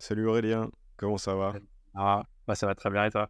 Salut 0.00 0.26
Aurélien, 0.28 0.70
comment 0.96 1.18
ça 1.18 1.34
va? 1.34 1.54
Ah, 1.94 2.22
bah 2.46 2.54
ça 2.54 2.66
va 2.66 2.76
très 2.76 2.88
bien 2.88 3.04
et 3.04 3.10
toi? 3.10 3.28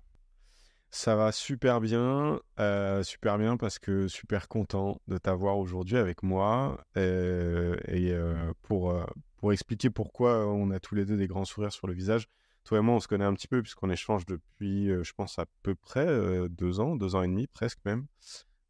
Ça 0.91 1.17
va 1.17 1.33
super 1.33 1.81
bien, 1.81 2.41
euh, 2.61 3.03
super 3.03 3.39
bien 3.39 3.57
parce 3.57 3.79
que 3.79 4.07
super 4.07 4.49
content 4.49 5.01
de 5.09 5.17
t'avoir 5.17 5.59
aujourd'hui 5.59 5.97
avec 5.97 6.23
moi 6.23 6.79
euh, 6.99 7.77
et 7.87 8.13
euh, 8.13 8.53
pour, 8.63 8.95
pour 9.39 9.53
expliquer 9.53 9.89
pourquoi 9.89 10.47
on 10.47 10.71
a 10.71 10.79
tous 10.79 10.95
les 10.95 11.07
deux 11.07 11.17
des 11.17 11.27
grands 11.27 11.47
sourires 11.47 11.73
sur 11.73 11.87
le 11.87 11.95
visage. 11.95 12.29
Toi 12.65 12.79
et 12.79 12.81
moi, 12.83 12.97
on 12.97 13.01
se 13.01 13.09
connaît 13.09 13.25
un 13.25 13.35
petit 13.35 13.49
peu 13.49 13.63
puisqu'on 13.63 13.89
échange 13.89 14.27
depuis, 14.27 14.89
je 14.89 15.13
pense, 15.15 15.39
à 15.39 15.47
peu 15.63 15.75
près 15.75 16.07
deux 16.51 16.81
ans, 16.81 16.97
deux 16.97 17.15
ans 17.15 17.23
et 17.23 17.29
demi 17.29 17.47
presque 17.47 17.79
même, 17.87 18.07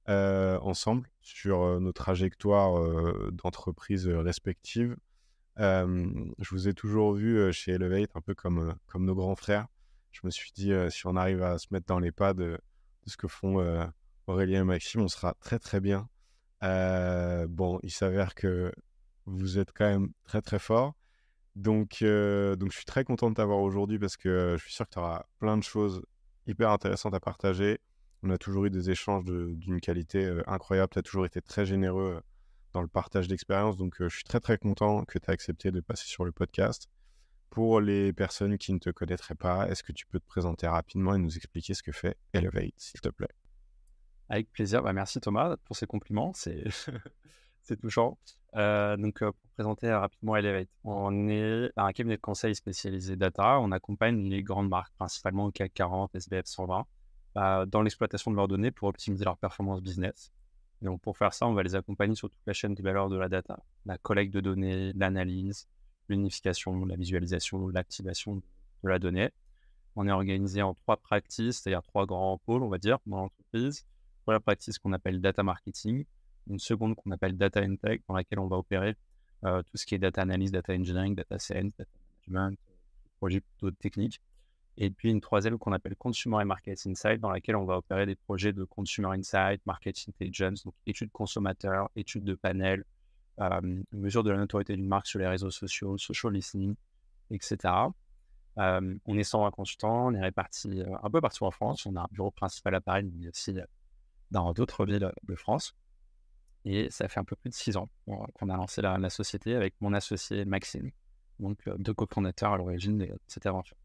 ensemble 0.06 1.08
sur 1.20 1.80
nos 1.80 1.92
trajectoires 1.92 2.80
d'entreprise 3.32 4.06
respectives. 4.06 4.96
Je 5.58 6.48
vous 6.50 6.68
ai 6.68 6.74
toujours 6.74 7.14
vu 7.14 7.52
chez 7.52 7.72
Elevate 7.72 8.10
un 8.14 8.20
peu 8.20 8.34
comme, 8.34 8.74
comme 8.86 9.04
nos 9.04 9.14
grands 9.14 9.36
frères. 9.36 9.66
Je 10.12 10.20
me 10.24 10.30
suis 10.30 10.52
dit, 10.52 10.72
si 10.90 11.06
on 11.06 11.16
arrive 11.16 11.42
à 11.42 11.58
se 11.58 11.66
mettre 11.70 11.86
dans 11.86 11.98
les 11.98 12.12
pas 12.12 12.32
de, 12.34 12.58
ce 13.06 13.16
que 13.16 13.28
font 13.28 13.90
Aurélien 14.26 14.62
et 14.62 14.64
Maxime, 14.64 15.02
on 15.02 15.08
sera 15.08 15.34
très 15.40 15.58
très 15.58 15.80
bien. 15.80 16.08
Bon, 16.60 17.80
il 17.82 17.90
s'avère 17.90 18.34
que 18.34 18.72
vous 19.26 19.58
êtes 19.58 19.72
quand 19.72 19.86
même 19.86 20.08
très 20.24 20.42
très 20.42 20.58
fort. 20.58 20.94
Donc, 21.56 21.98
donc 22.00 22.70
je 22.70 22.76
suis 22.76 22.84
très 22.84 23.04
content 23.04 23.30
de 23.30 23.34
t'avoir 23.34 23.58
aujourd'hui 23.58 23.98
parce 23.98 24.16
que 24.16 24.54
je 24.58 24.62
suis 24.62 24.72
sûr 24.72 24.86
que 24.86 24.92
tu 24.92 24.98
auras 24.98 25.24
plein 25.38 25.56
de 25.56 25.62
choses 25.62 26.02
hyper 26.46 26.70
intéressantes 26.70 27.14
à 27.14 27.20
partager. 27.20 27.78
On 28.22 28.30
a 28.30 28.38
toujours 28.38 28.64
eu 28.64 28.70
des 28.70 28.90
échanges 28.90 29.24
d'une 29.24 29.80
qualité 29.80 30.40
incroyable. 30.46 30.90
Tu 30.92 30.98
as 30.98 31.02
toujours 31.02 31.26
été 31.26 31.40
très 31.40 31.66
généreux 31.66 32.20
dans 32.78 32.82
le 32.82 32.88
partage 32.88 33.26
d'expérience. 33.26 33.76
Donc, 33.76 34.00
euh, 34.00 34.08
je 34.08 34.14
suis 34.14 34.24
très 34.24 34.38
très 34.38 34.56
content 34.56 35.04
que 35.04 35.18
tu 35.18 35.26
aies 35.26 35.32
accepté 35.32 35.72
de 35.72 35.80
passer 35.80 36.06
sur 36.06 36.24
le 36.24 36.30
podcast. 36.30 36.88
Pour 37.50 37.80
les 37.80 38.12
personnes 38.12 38.56
qui 38.56 38.72
ne 38.72 38.78
te 38.78 38.90
connaîtraient 38.90 39.34
pas, 39.34 39.68
est-ce 39.68 39.82
que 39.82 39.90
tu 39.90 40.06
peux 40.06 40.20
te 40.20 40.26
présenter 40.26 40.68
rapidement 40.68 41.12
et 41.16 41.18
nous 41.18 41.36
expliquer 41.36 41.74
ce 41.74 41.82
que 41.82 41.90
fait 41.90 42.16
Elevate, 42.32 42.74
s'il 42.76 43.00
te 43.00 43.08
plaît? 43.08 43.34
Avec 44.28 44.52
plaisir. 44.52 44.80
Bah, 44.82 44.92
merci 44.92 45.20
Thomas 45.20 45.56
pour 45.64 45.74
ces 45.74 45.86
compliments, 45.86 46.32
c'est 46.34 46.62
c'est 47.62 47.80
touchant. 47.80 48.16
Euh, 48.54 48.96
donc 48.96 49.22
euh, 49.22 49.32
pour 49.32 49.50
présenter 49.54 49.92
rapidement 49.92 50.36
Elevate, 50.36 50.68
on 50.84 51.28
est 51.28 51.70
un 51.76 51.92
cabinet 51.92 52.16
de 52.16 52.20
conseil 52.20 52.54
spécialisé 52.54 53.16
data. 53.16 53.58
On 53.58 53.72
accompagne 53.72 54.22
les 54.28 54.44
grandes 54.44 54.68
marques, 54.68 54.94
principalement 54.96 55.50
CAC 55.50 55.74
40, 55.74 56.14
SBF 56.14 56.46
120, 56.46 56.86
euh, 57.38 57.66
dans 57.66 57.82
l'exploitation 57.82 58.30
de 58.30 58.36
leurs 58.36 58.46
données 58.46 58.70
pour 58.70 58.88
optimiser 58.88 59.24
leur 59.24 59.36
performance 59.36 59.82
business. 59.82 60.30
Donc 60.82 61.00
pour 61.00 61.16
faire 61.18 61.34
ça, 61.34 61.46
on 61.46 61.54
va 61.54 61.62
les 61.62 61.74
accompagner 61.74 62.14
sur 62.14 62.30
toute 62.30 62.46
la 62.46 62.52
chaîne 62.52 62.74
de 62.74 62.82
valeur 62.82 63.08
de 63.08 63.16
la 63.16 63.28
data, 63.28 63.58
la 63.84 63.98
collecte 63.98 64.32
de 64.32 64.40
données, 64.40 64.92
l'analyse, 64.94 65.66
l'unification, 66.08 66.84
la 66.84 66.96
visualisation, 66.96 67.68
l'activation 67.68 68.36
de 68.36 68.88
la 68.88 68.98
donnée. 68.98 69.30
On 69.96 70.06
est 70.06 70.12
organisé 70.12 70.62
en 70.62 70.74
trois 70.74 70.96
practices, 70.96 71.60
c'est-à-dire 71.60 71.82
trois 71.82 72.06
grands 72.06 72.38
pôles, 72.38 72.62
on 72.62 72.68
va 72.68 72.78
dire, 72.78 72.98
dans 73.06 73.18
l'entreprise. 73.18 73.84
Première 74.24 74.42
practice 74.42 74.78
qu'on 74.78 74.92
appelle 74.92 75.20
data 75.20 75.42
marketing, 75.42 76.04
une 76.48 76.58
seconde 76.58 76.94
qu'on 76.94 77.10
appelle 77.10 77.36
data 77.36 77.60
tech, 77.60 78.00
dans 78.06 78.14
laquelle 78.14 78.38
on 78.38 78.46
va 78.46 78.56
opérer 78.56 78.94
euh, 79.44 79.62
tout 79.62 79.76
ce 79.76 79.86
qui 79.86 79.94
est 79.94 79.98
data 79.98 80.22
analyse, 80.22 80.52
data 80.52 80.72
engineering, 80.72 81.14
data 81.14 81.38
science, 81.38 81.72
data 81.76 81.90
management, 82.26 82.58
projets 83.18 83.40
plutôt 83.40 83.70
techniques. 83.72 84.20
Et 84.80 84.90
puis 84.90 85.10
une 85.10 85.20
troisième 85.20 85.58
qu'on 85.58 85.72
appelle 85.72 85.96
consumer 85.96 86.38
et 86.40 86.44
market 86.44 86.78
insight, 86.86 87.20
dans 87.20 87.30
laquelle 87.30 87.56
on 87.56 87.64
va 87.64 87.78
opérer 87.78 88.06
des 88.06 88.14
projets 88.14 88.52
de 88.52 88.62
consumer 88.64 89.08
insight, 89.08 89.60
market 89.66 89.96
intelligence, 90.08 90.64
donc 90.64 90.74
études 90.86 91.10
consommateurs, 91.10 91.90
études 91.96 92.24
de 92.24 92.34
panel, 92.34 92.84
euh, 93.40 93.82
mesure 93.92 94.22
de 94.22 94.30
la 94.30 94.38
notoriété 94.38 94.76
d'une 94.76 94.86
marque 94.86 95.08
sur 95.08 95.18
les 95.18 95.26
réseaux 95.26 95.50
sociaux, 95.50 95.98
social 95.98 96.32
listening, 96.32 96.76
etc. 97.30 97.90
Euh, 98.58 98.94
on 99.04 99.16
est 99.16 99.24
120 99.24 99.50
consultants, 99.50 100.06
on 100.06 100.14
est 100.14 100.20
répartis 100.20 100.80
euh, 100.80 100.96
un 101.02 101.10
peu 101.10 101.20
partout 101.20 101.44
en 101.44 101.50
France. 101.50 101.86
On 101.86 101.94
a 101.96 102.00
un 102.02 102.08
bureau 102.10 102.30
principal 102.30 102.74
à 102.74 102.80
Paris, 102.80 103.04
mais 103.04 103.28
aussi 103.28 103.52
euh, 103.58 103.64
dans 104.30 104.52
d'autres 104.52 104.84
villes 104.84 105.12
de 105.22 105.34
France. 105.36 105.76
Et 106.64 106.90
ça 106.90 107.08
fait 107.08 107.20
un 107.20 107.24
peu 107.24 107.36
plus 107.36 107.50
de 107.50 107.54
six 107.54 107.76
ans 107.76 107.88
qu'on 108.06 108.48
a 108.48 108.56
lancé 108.56 108.82
la, 108.82 109.10
société 109.10 109.54
avec 109.54 109.74
mon 109.80 109.94
associé 109.94 110.44
Maxime, 110.44 110.90
donc 111.38 111.58
deux 111.78 111.94
cofondateurs 111.94 112.54
à 112.54 112.56
l'origine 112.58 112.98
de 112.98 113.08
cette 113.28 113.46
aventure. 113.46 113.76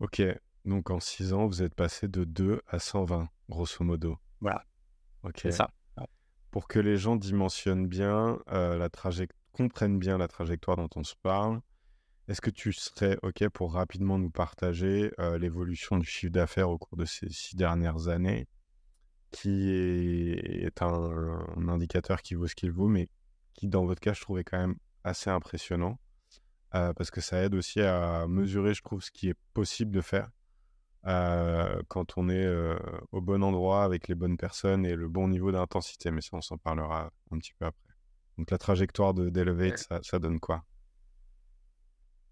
Ok, 0.00 0.22
donc 0.64 0.90
en 0.90 1.00
6 1.00 1.32
ans, 1.32 1.46
vous 1.46 1.62
êtes 1.62 1.74
passé 1.74 2.08
de 2.08 2.24
2 2.24 2.60
à 2.68 2.78
120, 2.78 3.28
grosso 3.48 3.82
modo. 3.84 4.18
Voilà, 4.40 4.64
Ok. 5.22 5.38
c'est 5.42 5.52
ça. 5.52 5.70
Pour 6.50 6.68
que 6.68 6.78
les 6.78 6.96
gens 6.96 7.16
dimensionnent 7.16 7.86
bien, 7.86 8.38
euh, 8.48 8.78
la 8.78 8.88
comprennent 9.52 9.98
bien 9.98 10.18
la 10.18 10.28
trajectoire 10.28 10.76
dont 10.76 10.88
on 10.96 11.04
se 11.04 11.14
parle, 11.22 11.60
est-ce 12.28 12.40
que 12.40 12.50
tu 12.50 12.72
serais 12.72 13.18
ok 13.22 13.48
pour 13.50 13.72
rapidement 13.72 14.18
nous 14.18 14.30
partager 14.30 15.12
euh, 15.18 15.38
l'évolution 15.38 15.96
du 15.98 16.06
chiffre 16.06 16.32
d'affaires 16.32 16.70
au 16.70 16.78
cours 16.78 16.96
de 16.96 17.04
ces 17.04 17.28
six 17.30 17.56
dernières 17.56 18.08
années, 18.08 18.48
qui 19.30 19.70
est, 19.70 20.64
est 20.64 20.82
un, 20.82 20.88
un 21.56 21.68
indicateur 21.68 22.22
qui 22.22 22.34
vaut 22.34 22.46
ce 22.46 22.54
qu'il 22.54 22.70
vaut, 22.72 22.88
mais 22.88 23.08
qui 23.54 23.68
dans 23.68 23.84
votre 23.84 24.00
cas, 24.00 24.12
je 24.12 24.20
trouvais 24.20 24.44
quand 24.44 24.58
même 24.58 24.76
assez 25.04 25.30
impressionnant, 25.30 25.98
euh, 26.74 26.92
parce 26.92 27.10
que 27.10 27.20
ça 27.20 27.42
aide 27.42 27.54
aussi 27.54 27.80
à 27.80 28.26
mesurer, 28.26 28.74
je 28.74 28.82
trouve, 28.82 29.02
ce 29.02 29.10
qui 29.10 29.28
est 29.28 29.36
possible 29.54 29.90
de 29.92 30.00
faire 30.00 30.30
euh, 31.06 31.80
quand 31.88 32.18
on 32.18 32.28
est 32.28 32.44
euh, 32.44 32.76
au 33.12 33.20
bon 33.20 33.42
endroit 33.42 33.84
avec 33.84 34.08
les 34.08 34.14
bonnes 34.14 34.36
personnes 34.36 34.84
et 34.84 34.96
le 34.96 35.08
bon 35.08 35.28
niveau 35.28 35.52
d'intensité. 35.52 36.10
Mais 36.10 36.20
ça, 36.20 36.30
on 36.32 36.40
s'en 36.40 36.58
parlera 36.58 37.10
un 37.30 37.38
petit 37.38 37.52
peu 37.58 37.66
après. 37.66 37.94
Donc 38.38 38.50
la 38.50 38.58
trajectoire 38.58 39.14
de 39.14 39.30
d'Elevate, 39.30 39.78
ça, 39.78 40.00
ça 40.02 40.18
donne 40.18 40.40
quoi? 40.40 40.64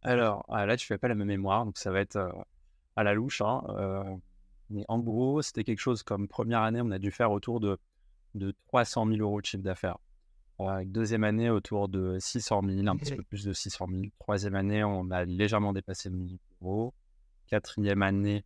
Alors 0.02 0.44
ah, 0.48 0.66
là, 0.66 0.76
tu 0.76 0.86
fais 0.86 0.98
pas 0.98 1.08
la 1.08 1.14
même 1.14 1.28
mémoire, 1.28 1.64
donc 1.64 1.78
ça 1.78 1.90
va 1.90 2.00
être 2.00 2.18
à 2.96 3.04
la 3.04 3.14
louche. 3.14 3.40
hein, 3.40 3.62
mais 4.70 4.84
en 4.88 4.98
gros, 4.98 5.40
c'était 5.42 5.64
quelque 5.64 5.78
chose 5.78 6.02
comme 6.02 6.28
première 6.28 6.62
année, 6.62 6.80
on 6.82 6.90
a 6.90 6.98
dû 6.98 7.10
faire 7.10 7.30
autour 7.30 7.60
de, 7.60 7.78
de 8.34 8.54
300 8.66 9.06
000 9.06 9.18
euros 9.18 9.40
de 9.40 9.46
chiffre 9.46 9.62
d'affaires. 9.62 9.98
Euh, 10.60 10.64
avec 10.66 10.92
deuxième 10.92 11.24
année, 11.24 11.50
autour 11.50 11.88
de 11.88 12.16
600 12.20 12.62
000, 12.64 12.86
un 12.86 12.96
petit 12.96 13.10
peu 13.16 13.22
plus 13.24 13.44
de 13.44 13.52
600 13.52 13.86
000. 13.90 14.02
Troisième 14.20 14.54
année, 14.54 14.84
on 14.84 15.10
a 15.10 15.24
légèrement 15.24 15.72
dépassé 15.72 16.08
le 16.10 16.16
million 16.16 16.38
d'euros. 16.60 16.94
Quatrième 17.48 18.02
année, 18.02 18.44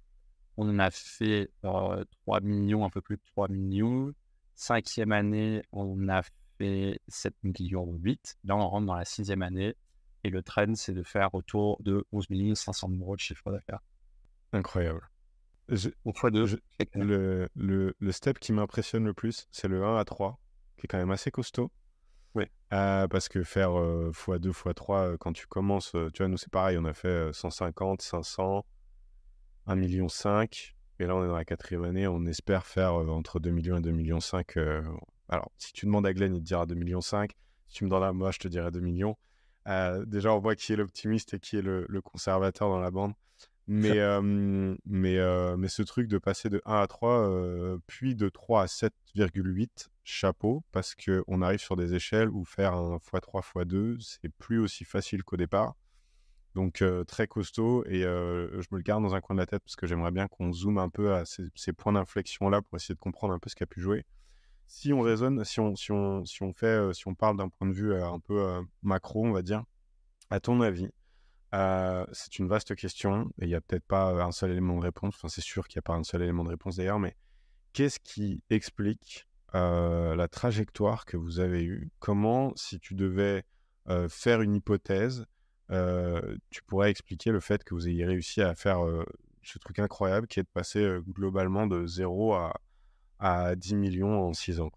on 0.57 0.69
en 0.69 0.79
a 0.79 0.91
fait 0.91 1.51
euh, 1.65 2.05
3 2.25 2.41
millions, 2.41 2.85
un 2.85 2.91
peu 2.91 3.01
plus 3.03 3.17
de 3.17 3.23
3 3.27 3.49
millions. 3.49 4.13
Cinquième 4.55 5.13
année, 5.13 5.63
on 5.73 6.09
a 6.09 6.23
fait 6.59 6.99
7 7.09 7.35
millions 7.43 7.87
8. 7.93 8.39
Là, 8.45 8.57
on 8.57 8.67
rentre 8.69 8.87
dans 8.87 8.95
la 8.97 9.05
sixième 9.05 9.43
année. 9.43 9.75
Et 10.25 10.31
le 10.31 10.43
trend, 10.43 10.75
c'est 10.75 10.95
de 10.95 11.03
faire 11.05 11.33
autour 11.35 11.81
de 11.83 12.05
11 12.13 12.27
500 12.55 12.89
000 12.89 13.01
euros 13.03 13.15
de 13.17 13.21
chiffre 13.21 13.53
d'affaires. 13.53 13.81
Incroyable. 14.53 15.09
Je- 15.69 15.91
fois 16.17 16.31
deux. 16.31 16.47
je- 16.47 16.57
le, 16.95 17.49
le, 17.55 17.95
le 17.99 18.13
step 18.13 18.39
qui 18.39 18.53
m'impressionne 18.53 19.05
le 19.05 19.13
plus, 19.15 19.47
c'est 19.53 19.69
le 19.69 19.85
1 19.85 19.97
à 19.99 20.05
3, 20.05 20.41
qui 20.79 20.87
est 20.87 20.89
quand 20.89 20.99
même 20.99 21.11
assez 21.11 21.31
costaud. 21.31 21.71
Oui. 22.39 22.45
Euh, 22.73 23.09
parce 23.09 23.29
que 23.29 23.43
faire 23.43 23.79
euh, 23.79 24.11
x2, 24.13 24.51
x3, 24.53 24.95
euh, 24.95 25.17
quand 25.19 25.33
tu 25.33 25.47
commences, 25.47 25.93
tu 26.15 26.19
vois, 26.19 26.29
nous 26.29 26.37
c'est 26.37 26.51
pareil, 26.51 26.79
on 26.79 26.85
a 26.85 26.95
fait 26.95 27.09
euh, 27.09 27.33
150, 27.33 28.03
500, 28.03 28.65
1,5 29.67 29.77
million. 29.77 30.07
Et 31.01 31.07
là, 31.07 31.17
on 31.17 31.25
est 31.25 31.29
dans 31.29 31.37
la 31.37 31.45
quatrième 31.45 31.85
année, 31.85 32.07
on 32.07 32.25
espère 32.27 32.67
faire 32.67 32.95
entre 32.95 33.41
2 33.41 33.51
millions 33.51 33.77
et 33.77 33.81
2,5 33.81 33.93
millions. 33.93 34.19
euh, 34.57 34.83
alors, 35.29 35.51
si 35.59 35.73
tu 35.73 35.87
demandes 35.87 36.07
à 36.07 36.13
Glenn, 36.13 36.35
il 36.35 36.41
te 36.41 36.45
dira 36.45 36.67
2,5 36.67 36.75
millions. 36.77 37.01
Si 37.01 37.19
tu 37.69 37.85
me 37.85 37.91
demandes 37.91 38.05
à 38.05 38.13
moi, 38.13 38.31
je 38.31 38.39
te 38.39 38.49
dirais 38.49 38.71
2 38.71 38.81
millions. 38.81 39.17
Euh, 39.69 40.05
déjà, 40.07 40.33
on 40.33 40.39
voit 40.39 40.55
qui 40.57 40.73
est 40.73 40.77
l'optimiste 40.77 41.35
et 41.35 41.41
qui 41.41 41.57
est 41.57 41.63
le, 41.63 41.87
le 41.89 42.01
conservateur 42.01 42.69
dans 42.69 42.81
la 42.81 42.91
bande. 42.91 43.13
Mais, 43.67 43.99
euh, 43.99 44.23
mais, 44.87 45.19
euh, 45.19 45.57
mais 45.59 45.69
ce 45.69 45.83
truc 45.83 46.09
de 46.09 46.17
passer 46.17 46.49
de 46.49 46.63
1 46.65 46.81
à 46.81 46.87
3, 46.87 47.29
euh, 47.29 47.79
puis 47.87 48.15
de 48.15 48.31
3 48.31 48.63
à 48.63 48.67
7,8, 48.67 49.91
chapeau, 50.09 50.65
parce 50.73 50.95
qu'on 50.95 51.43
arrive 51.43 51.61
sur 51.61 51.77
des 51.77 51.95
échelles 51.95 52.31
où 52.31 52.45
faire 52.45 52.75
un 52.75 52.97
x3, 52.97 53.43
x2, 53.43 54.01
c'est 54.01 54.31
plus 54.31 54.59
aussi 54.59 54.85
facile 54.85 55.23
qu'au 55.23 55.37
départ. 55.37 55.75
Donc 56.55 56.83
euh, 56.83 57.05
très 57.05 57.27
costaud 57.27 57.85
et 57.87 58.05
euh, 58.05 58.61
je 58.61 58.67
me 58.73 58.79
le 58.79 58.83
garde 58.83 59.03
dans 59.03 59.15
un 59.15 59.21
coin 59.21 59.37
de 59.37 59.41
la 59.41 59.47
tête 59.47 59.63
parce 59.63 59.77
que 59.77 59.87
j'aimerais 59.87 60.11
bien 60.11 60.27
qu'on 60.27 60.53
zoome 60.53 60.79
un 60.79 60.89
peu 60.89 61.15
à 61.15 61.25
ces, 61.25 61.45
ces 61.55 61.73
points 61.73 61.93
d'inflexion-là 61.93 62.63
pour 62.63 62.77
essayer 62.77 62.95
de 62.95 63.01
comprendre 63.01 63.35
un 63.35 63.39
peu 63.39 63.51
ce 63.51 63.55
qui 63.55 63.63
a 63.63 63.67
pu 63.67 63.81
jouer. 63.81 64.07
Si 64.67 64.93
on 64.93 65.01
raisonne, 65.01 65.45
si 65.45 65.61
on, 65.61 65.77
si 65.77 65.93
on, 65.93 66.25
si 66.25 66.43
on, 66.43 66.53
fait, 66.53 66.67
euh, 66.67 66.93
si 66.93 67.07
on 67.07 67.15
parle 67.15 67.37
d'un 67.37 67.49
point 67.49 67.69
de 67.69 67.73
vue 67.73 67.95
un 67.95 68.19
peu 68.19 68.61
macro, 68.83 69.25
on 69.25 69.33
va 69.33 69.43
dire, 69.43 69.63
à 70.31 70.41
ton 70.41 70.61
avis, 70.61 70.91
c'est 71.53 72.39
une 72.39 72.49
vaste 72.49 72.75
question 72.75 73.31
et 73.41 73.45
il 73.45 73.49
n'y 73.49 73.55
a 73.55 73.61
peut-être 73.61 73.87
pas 73.87 74.11
un 74.23 74.33
seul 74.33 74.51
élément 74.51 74.77
de 74.77 74.83
réponse. 74.83 75.15
Enfin, 75.17 75.29
c'est 75.29 75.41
sûr 75.41 75.69
qu'il 75.69 75.79
n'y 75.79 75.81
a 75.81 75.89
pas 75.89 75.95
un 75.95 76.03
seul 76.03 76.23
élément 76.23 76.45
de 76.45 76.51
réponse 76.51 76.77
d'ailleurs, 76.77 76.99
mais 76.99 77.15
qu'est-ce 77.73 78.01
qui 78.01 78.43
explique 78.51 79.28
euh, 79.55 80.15
la 80.15 80.29
trajectoire 80.29 81.05
que 81.05 81.17
vous 81.17 81.41
avez 81.41 81.65
eue? 81.65 81.91
Comment, 82.01 82.53
si 82.57 82.79
tu 82.79 82.95
devais 82.95 83.45
euh, 83.89 84.09
faire 84.09 84.43
une 84.43 84.55
hypothèse, 84.55 85.25
euh, 85.71 86.37
tu 86.51 86.63
pourrais 86.63 86.91
expliquer 86.91 87.31
le 87.31 87.41
fait 87.41 87.65
que 87.65 87.75
vous 87.75 87.89
ayez 87.89 88.05
réussi 88.05 88.43
à 88.43 88.55
faire 88.55 88.79
ce 89.43 89.59
truc 89.59 89.79
incroyable 89.79 90.27
qui 90.27 90.41
est 90.41 90.43
de 90.43 90.49
passer 90.53 90.99
globalement 91.09 91.67
de 91.67 91.87
0 91.87 92.35
à, 92.35 92.61
à 93.19 93.55
10 93.55 93.77
millions 93.77 94.29
en 94.29 94.33
6 94.33 94.61
ans? 94.61 94.71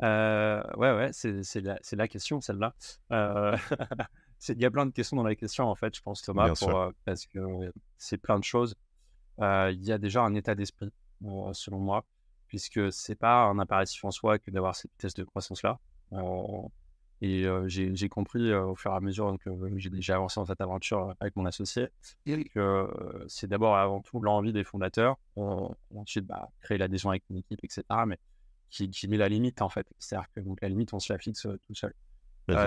ouais, 0.00 0.62
ouais, 0.76 1.10
c'est 1.12 1.60
la, 1.96 2.08
question, 2.08 2.40
celle-là. 2.40 2.74
Il 4.50 4.60
y 4.60 4.66
a 4.66 4.70
plein 4.70 4.84
de 4.84 4.90
questions 4.90 5.16
dans 5.16 5.22
la 5.22 5.34
question, 5.34 5.64
en 5.64 5.74
fait, 5.74 5.96
je 5.96 6.02
pense, 6.02 6.20
Thomas, 6.20 6.52
parce 7.06 7.26
que 7.26 7.40
c'est 7.96 8.18
plein 8.18 8.38
de 8.38 8.44
choses. 8.44 8.74
Il 9.38 9.82
y 9.82 9.92
a 9.92 9.98
déjà 9.98 10.22
un 10.22 10.34
état 10.34 10.54
d'esprit, 10.54 10.90
selon 11.52 11.78
moi, 11.78 12.04
puisque 12.54 12.92
c'est 12.92 13.16
pas 13.16 13.46
un 13.46 13.58
impératif 13.58 14.04
en 14.04 14.12
soi 14.12 14.38
que 14.38 14.48
d'avoir 14.52 14.76
cette 14.76 14.92
vitesse 14.92 15.14
de 15.14 15.24
croissance-là. 15.24 15.80
Et 17.20 17.44
j'ai 17.66 18.08
compris 18.08 18.54
au 18.54 18.76
fur 18.76 18.92
et 18.92 18.94
à 18.94 19.00
mesure 19.00 19.36
que 19.44 19.50
j'ai 19.76 19.90
déjà 19.90 20.14
avancé 20.14 20.38
dans 20.38 20.46
cette 20.46 20.60
aventure 20.60 21.16
avec 21.18 21.34
mon 21.34 21.46
associé 21.46 21.88
que 22.24 22.88
c'est 23.26 23.48
d'abord 23.48 23.76
avant 23.76 24.02
tout 24.02 24.20
l'envie 24.20 24.52
des 24.52 24.62
fondateurs, 24.62 25.16
ensuite 25.36 26.26
bah, 26.26 26.48
créer 26.60 26.78
l'adhésion 26.78 27.10
avec 27.10 27.24
une 27.28 27.38
équipe, 27.38 27.58
etc. 27.64 27.82
Mais 28.06 28.20
qui, 28.70 28.88
qui, 28.88 29.08
met 29.08 29.16
la 29.16 29.28
limite 29.28 29.60
en 29.60 29.68
fait. 29.68 29.88
C'est-à-dire 29.98 30.28
que 30.32 30.40
donc, 30.40 30.60
la 30.62 30.68
limite, 30.68 30.94
on 30.94 31.00
se 31.00 31.12
la 31.12 31.18
fixe 31.18 31.42
tout 31.42 31.74
seul. 31.74 31.92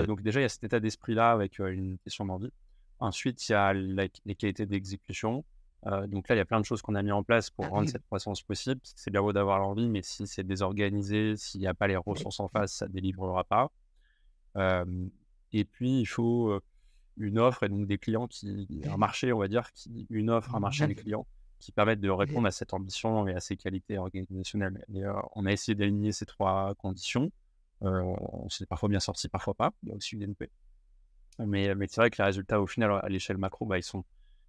donc 0.06 0.22
déjà, 0.22 0.42
il 0.42 0.44
y 0.44 0.45
a 0.45 0.50
cet 0.50 0.66
état 0.66 0.81
d'esprit-là 0.81 1.31
avec 1.31 1.60
une 1.60 1.98
question 2.00 2.25
d'envie. 2.25 2.51
Ensuite, 3.00 3.48
il 3.48 3.54
y 3.54 3.56
a 3.56 3.74
les 3.74 4.36
qualités 4.36 4.66
d'exécution. 4.66 5.45
Donc 5.85 6.27
là, 6.27 6.35
il 6.35 6.38
y 6.38 6.41
a 6.41 6.45
plein 6.45 6.59
de 6.59 6.65
choses 6.65 6.81
qu'on 6.81 6.95
a 6.95 7.03
mis 7.03 7.12
en 7.12 7.24
place 7.24 7.50
pour 7.50 7.68
rendre 7.68 7.89
cette 7.89 8.06
croissance 8.06 8.41
possible. 8.41 8.81
C'est 8.83 9.12
bien 9.12 9.21
beau 9.21 9.31
d'avoir 9.31 9.59
l'envie, 9.59 9.88
mais 9.88 10.01
si 10.01 10.27
c'est 10.27 10.44
désorganisé, 10.44 11.38
s'il 11.38 11.62
n'y 11.62 11.68
a 11.68 11.74
pas 11.74 11.88
les 11.88 11.95
ressources 11.95 12.39
en 12.39 12.47
face, 12.47 12.74
ça 12.74 12.88
ne 12.88 12.91
délivrera 12.91 13.44
pas 13.44 13.71
et 15.53 15.65
puis, 15.65 16.00
il 16.01 16.06
faut 16.06 16.59
une 17.18 17.39
offre 17.39 17.63
et 17.63 17.69
donc 17.69 17.88
des 17.88 17.97
clients 17.97 18.27
qui, 18.27 18.68
un 18.89 18.97
marché, 18.97 19.33
on 19.33 19.39
va 19.39 19.47
dire, 19.47 19.71
qui, 19.74 20.07
une 20.09 20.29
offre, 20.29 20.56
un 20.56 20.59
marché 20.59 20.88
des 20.88 20.95
clients 20.95 21.25
qui 21.59 21.71
permettent 21.71 22.01
de 22.01 22.09
répondre 22.09 22.47
à 22.47 22.51
cette 22.51 22.74
ambition 22.74 23.27
et 23.27 23.33
à 23.33 23.39
ces 23.39 23.57
qualités 23.57 23.97
organisationnelles. 23.97 24.85
Et 24.94 25.03
on 25.35 25.45
a 25.45 25.51
essayé 25.51 25.75
d'aligner 25.75 26.12
ces 26.12 26.25
trois 26.25 26.75
conditions. 26.75 27.31
on 27.81 28.50
s'est 28.50 28.65
parfois 28.65 28.89
bien 28.89 29.00
sorti, 29.00 29.29
parfois 29.29 29.53
pas. 29.53 29.71
Il 29.83 29.89
y 29.89 29.91
a 29.91 29.95
aussi 29.95 30.15
une 30.15 30.24
NP. 30.24 30.50
Mais, 31.39 31.75
mais 31.75 31.88
c'est 31.88 32.01
vrai 32.01 32.09
que 32.09 32.18
les 32.18 32.25
résultats, 32.25 32.59
au 32.62 32.68
final, 32.68 33.00
à 33.01 33.09
l'échelle 33.09 33.38
macro, 33.38 33.65
bah, 33.65 33.77
ils, 33.77 33.83
sont, 33.83 34.03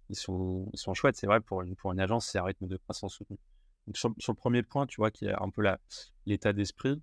ils, 0.09 0.15
sont, 0.15 0.69
ils 0.73 0.79
sont 0.79 0.93
chouettes. 0.93 1.15
C'est 1.15 1.27
vrai, 1.27 1.39
pour 1.39 1.61
une, 1.61 1.75
pour 1.75 1.91
une 1.91 1.99
agence, 1.99 2.27
c'est 2.27 2.39
un 2.39 2.43
rythme 2.43 2.67
de 2.67 2.77
croissance 2.77 3.13
soutenu. 3.13 3.37
Donc, 3.87 3.97
sur, 3.97 4.09
le 4.09 4.33
premier 4.33 4.63
point, 4.63 4.85
tu 4.85 4.97
vois, 4.97 5.11
qui 5.11 5.25
est 5.25 5.33
un 5.33 5.49
peu 5.49 5.63
l'état 6.25 6.53
d'esprit, 6.53 7.01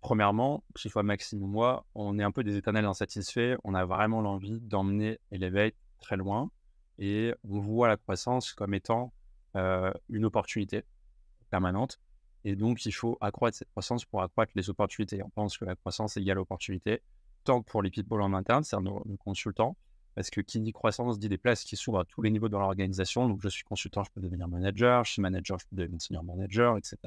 premièrement, 0.00 0.64
que 0.74 0.80
ce 0.80 0.88
soit 0.88 1.02
Maxime 1.02 1.42
ou 1.42 1.46
moi, 1.46 1.84
on 1.94 2.18
est 2.18 2.22
un 2.22 2.30
peu 2.30 2.44
des 2.44 2.56
éternels 2.56 2.84
insatisfaits. 2.84 3.56
On 3.64 3.74
a 3.74 3.84
vraiment 3.84 4.20
l'envie 4.20 4.60
d'emmener 4.60 5.18
Elevate 5.30 5.74
très 6.00 6.16
loin 6.16 6.50
et 6.98 7.34
on 7.48 7.58
voit 7.60 7.88
la 7.88 7.96
croissance 7.96 8.52
comme 8.52 8.74
étant 8.74 9.12
une 9.54 10.24
opportunité 10.24 10.84
permanente. 11.50 11.98
Et 12.44 12.56
donc, 12.56 12.86
il 12.86 12.92
faut 12.92 13.18
accroître 13.20 13.56
cette 13.56 13.70
croissance 13.70 14.04
pour 14.04 14.22
accroître 14.22 14.52
les 14.54 14.70
opportunités. 14.70 15.22
On 15.22 15.30
pense 15.30 15.58
que 15.58 15.64
la 15.64 15.74
croissance 15.74 16.16
égale 16.16 16.38
opportunité, 16.38 17.02
tant 17.44 17.62
pour 17.62 17.82
les 17.82 17.90
people 17.90 18.22
en 18.22 18.32
interne, 18.32 18.62
c'est-à-dire 18.62 18.92
nos, 18.92 19.16
consultants, 19.18 19.76
parce 20.18 20.30
que 20.30 20.40
qui 20.40 20.58
dit 20.58 20.72
croissance 20.72 21.20
dit 21.20 21.28
des 21.28 21.38
places 21.38 21.62
qui 21.62 21.76
s'ouvrent 21.76 22.00
à 22.00 22.04
tous 22.04 22.22
les 22.22 22.30
niveaux 22.32 22.48
dans 22.48 22.58
l'organisation. 22.58 23.28
Donc, 23.28 23.40
je 23.40 23.48
suis 23.48 23.62
consultant, 23.62 24.02
je 24.02 24.10
peux 24.10 24.20
devenir 24.20 24.48
manager, 24.48 25.04
je 25.04 25.12
suis 25.12 25.22
manager, 25.22 25.60
je 25.60 25.66
peux 25.70 25.76
devenir 25.76 26.02
senior 26.02 26.24
manager, 26.24 26.76
etc. 26.76 26.98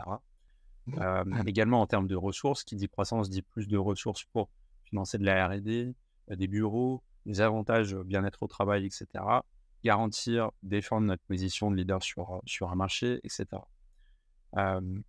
Euh, 0.97 1.25
également 1.45 1.81
en 1.81 1.87
termes 1.87 2.07
de 2.07 2.15
ressources, 2.15 2.63
qui 2.63 2.77
dit 2.77 2.87
croissance 2.87 3.29
dit 3.29 3.41
plus 3.41 3.67
de 3.67 3.77
ressources 3.77 4.23
pour 4.31 4.47
financer 4.85 5.17
de 5.17 5.25
la 5.25 5.45
R&D, 5.45 5.93
euh, 6.31 6.35
des 6.37 6.47
bureaux, 6.47 7.03
des 7.25 7.41
avantages 7.41 7.93
euh, 7.93 8.01
bien-être 8.05 8.43
au 8.43 8.47
travail, 8.47 8.85
etc. 8.85 9.05
Garantir, 9.83 10.51
défendre 10.63 11.05
notre 11.05 11.23
position 11.23 11.69
de 11.69 11.75
leader 11.75 12.01
sur, 12.01 12.41
sur 12.45 12.71
un 12.71 12.75
marché, 12.75 13.19
etc. 13.25 13.61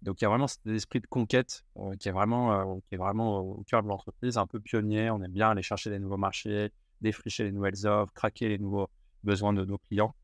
donc 0.03 0.21
il 0.21 0.23
y 0.23 0.25
a 0.25 0.29
vraiment 0.29 0.49
cet 0.49 0.67
esprit 0.67 0.99
de 0.99 1.07
conquête 1.07 1.65
qui, 2.01 2.09
est 2.09 2.13
vraiment, 2.13 2.81
qui 2.89 2.97
est 2.97 2.99
vraiment 2.99 3.39
au 3.39 3.63
cœur 3.63 3.85
de 3.85 3.89
l'entreprise, 3.89 4.39
un 4.39 4.47
peu 4.49 4.59
pionnier. 4.59 5.09
On 5.11 5.23
aime 5.23 5.31
bien 5.31 5.51
aller 5.51 5.63
chercher 5.63 5.91
des 5.91 6.01
nouveaux 6.01 6.17
marchés, 6.17 6.73
défricher 7.03 7.45
les 7.45 7.53
nouvelles 7.53 7.87
offres, 7.87 8.13
craquer 8.15 8.49
les 8.49 8.59
nouveaux 8.59 8.89
besoins 9.23 9.53
de 9.53 9.65
nos 9.65 9.79
clients 9.79 10.15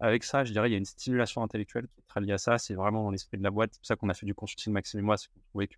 avec 0.00 0.24
ça, 0.24 0.44
je 0.44 0.52
dirais, 0.52 0.68
il 0.68 0.72
y 0.72 0.74
a 0.74 0.78
une 0.78 0.84
stimulation 0.84 1.42
intellectuelle 1.42 1.86
qui 1.88 2.00
est 2.00 2.04
très 2.06 2.20
liée 2.20 2.32
à 2.32 2.38
ça. 2.38 2.58
C'est 2.58 2.74
vraiment 2.74 3.04
dans 3.04 3.10
l'esprit 3.10 3.38
de 3.38 3.42
la 3.42 3.50
boîte. 3.50 3.70
C'est 3.72 3.80
pour 3.80 3.86
ça 3.86 3.96
qu'on 3.96 4.08
a 4.08 4.14
fait 4.14 4.26
du 4.26 4.34
consulting, 4.34 4.72
Maxime 4.72 5.00
et 5.00 5.02
moi, 5.02 5.16
c'est 5.16 5.28
qu'on 5.28 5.40
trouvait 5.50 5.68
que 5.68 5.76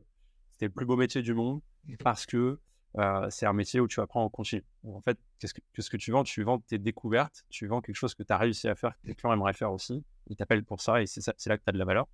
c'était 0.53 0.67
le 0.67 0.73
plus 0.73 0.87
beau 0.87 0.97
métier 0.97 1.23
du 1.23 1.35
monde 1.35 1.61
parce 2.03 2.27
que 2.27 2.59
euh, 2.97 3.27
c'est 3.29 3.47
un 3.47 3.53
métier 3.53 3.81
où 3.81 3.89
tu 3.89 4.01
apprends 4.01 4.25
en 4.25 4.31
continu. 4.31 4.65
En 4.87 5.01
fait, 5.01 5.19
qu'est-ce 5.39 5.55
que, 5.55 5.61
ce 5.79 5.91
que 5.91 5.97
tu 5.97 6.13
vends? 6.13 6.23
Tu 6.23 6.43
vends 6.43 6.61
tes 6.61 6.79
découvertes, 6.79 7.45
tu 7.51 7.67
vends 7.67 7.81
quelque 7.81 7.97
chose 7.97 8.15
que 8.15 8.23
tu 8.23 8.33
as 8.33 8.39
réussi 8.39 8.69
à 8.69 8.75
faire, 8.75 8.97
que 9.03 9.09
tes 9.09 9.15
clients 9.15 9.35
aimeraient 9.35 9.53
faire 9.53 9.73
aussi. 9.73 10.05
Ils 10.29 10.37
t'appellent 10.37 10.65
pour 10.65 10.81
ça 10.81 11.03
et 11.03 11.07
c'est, 11.07 11.27
là 11.47 11.59
que 11.59 11.65
tu 11.65 11.71
as 11.71 11.73
de 11.73 11.79
la 11.79 11.85
valeur. 11.85 12.07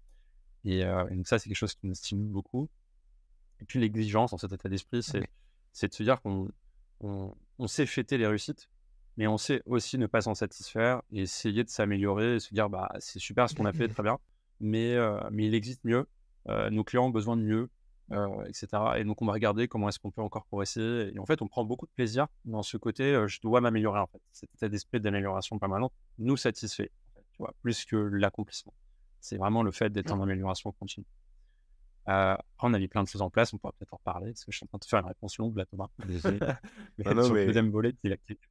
Euh, 0.67 1.09
et, 1.09 1.15
donc, 1.15 1.29
ça, 1.29 1.39
c'est 1.39 1.49
quelque 1.49 1.59
chose 1.59 1.75
qui 1.75 1.87
nous 1.87 1.95
stimule 1.95 2.29
beaucoup. 2.29 2.69
Et 3.61 3.65
puis, 3.67 3.79
l'exigence 3.79 4.31
dans 4.31 4.39
cet 4.39 4.53
état 4.53 4.69
d'esprit, 4.69 5.03
c'est 5.03 5.89
de 5.89 5.95
se 5.95 6.03
dire 6.03 6.21
qu'on 6.23 6.49
on, 7.01 7.35
on 7.59 7.67
sait 7.67 7.87
fêter 7.87 8.19
les 8.19 8.27
réussites 8.27 8.69
mais 9.21 9.27
on 9.27 9.37
sait 9.37 9.63
aussi 9.67 9.99
ne 9.99 10.07
pas 10.07 10.23
s'en 10.23 10.35
satisfaire 10.35 11.03
et 11.13 11.21
essayer 11.23 11.63
de 11.63 11.69
s'améliorer 11.69 12.37
et 12.37 12.41
se 12.41 12.55
dire 12.55 12.71
bah 12.71 12.91
c'est 13.01 13.19
super 13.19 13.51
ce 13.51 13.55
qu'on 13.55 13.67
a 13.67 13.73
fait, 13.73 13.89
très 13.95 14.03
bien, 14.03 14.19
mais, 14.61 14.95
euh, 14.95 15.21
mais 15.31 15.47
il 15.47 15.55
existe 15.55 15.85
mieux, 15.85 16.07
euh, 16.49 16.71
nos 16.71 16.85
clients 16.85 17.05
ont 17.05 17.11
besoin 17.11 17.37
de 17.37 17.43
mieux, 17.43 17.69
euh, 18.13 18.45
etc. 18.45 18.69
Et 18.97 19.05
donc 19.05 19.21
on 19.21 19.27
va 19.27 19.35
regarder 19.35 19.69
comment 19.69 19.91
est-ce 19.91 19.99
qu'on 19.99 20.11
peut 20.11 20.23
encore 20.23 20.47
progresser. 20.47 21.13
Et 21.15 21.19
en 21.19 21.27
fait, 21.27 21.43
on 21.43 21.49
prend 21.49 21.67
beaucoup 21.67 21.85
de 21.85 21.93
plaisir 21.95 22.29
dans 22.47 22.63
ce 22.63 22.79
côté, 22.79 23.25
je 23.27 23.41
dois 23.43 23.61
m'améliorer 23.61 24.01
en 24.01 24.07
fait. 24.07 24.23
Cet 24.33 24.55
état 24.55 24.71
d'esprit 24.71 25.01
d'amélioration 25.01 25.59
permanente 25.59 25.93
nous 26.19 26.39
satisfait, 26.39 26.91
tu 27.33 27.39
vois, 27.41 27.55
plus 27.61 27.85
que 27.85 27.97
l'accomplissement. 27.97 28.73
C'est 29.21 29.37
vraiment 29.37 29.63
le 29.63 29.71
fait 29.71 29.91
d'être 29.91 30.13
en 30.13 30.23
amélioration 30.23 30.73
continue. 30.73 31.07
Après, 32.11 32.69
on 32.69 32.75
a 32.75 32.79
mis 32.79 32.89
plein 32.89 33.03
de 33.03 33.09
choses 33.09 33.23
en 33.23 33.31
place, 33.31 33.53
on 33.53 33.59
pourra 33.59 33.73
peut-être 33.73 33.93
en 33.95 33.99
reparler, 33.99 34.33
parce 34.33 34.45
que 34.45 34.53
je 34.53 34.57
suis 34.57 34.65
en 34.65 34.69
train 34.69 34.79
de 34.79 34.85
faire 34.85 35.01
une 35.01 35.07
réponse 35.07 35.39
longue 35.39 35.57
là, 35.57 35.67
Thomas. 35.67 35.89
Mais 35.99 37.05
ah 37.07 37.23
sur 37.23 37.35
le 37.35 37.47
deuxième 37.47 37.71
volet, 37.71 37.95
c'est 38.03 38.09
l'activité 38.09 38.47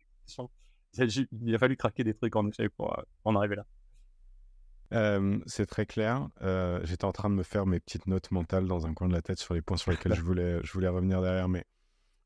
il 0.98 1.56
a 1.56 1.58
fallu 1.58 1.76
craquer 1.78 2.04
des 2.04 2.14
trucs 2.14 2.36
en 2.36 2.48
effet 2.48 2.70
pour 2.70 2.98
euh, 2.98 3.04
en 3.24 3.36
arriver 3.36 3.58
là. 4.92 5.20
c'est 5.46 5.66
très 5.66 5.86
clair. 5.86 6.28
Euh, 6.42 6.80
j'étais 6.84 7.06
en 7.06 7.12
train 7.12 7.30
de 7.30 7.36
me 7.36 7.44
faire 7.44 7.66
mes 7.66 7.80
petites 7.80 8.08
notes 8.08 8.32
mentales 8.32 8.68
dans 8.68 8.86
un 8.88 8.94
coin 8.94 9.08
de 9.08 9.14
la 9.14 9.22
tête 9.22 9.40
sur 9.40 9.54
les 9.54 9.62
points 9.62 9.78
sur 9.78 9.92
lesquels 9.92 10.16
je 10.16 10.22
voulais, 10.24 10.60
je 10.64 10.72
voulais 10.74 10.88
revenir 10.88 11.22
derrière, 11.22 11.50
mais 11.50 11.66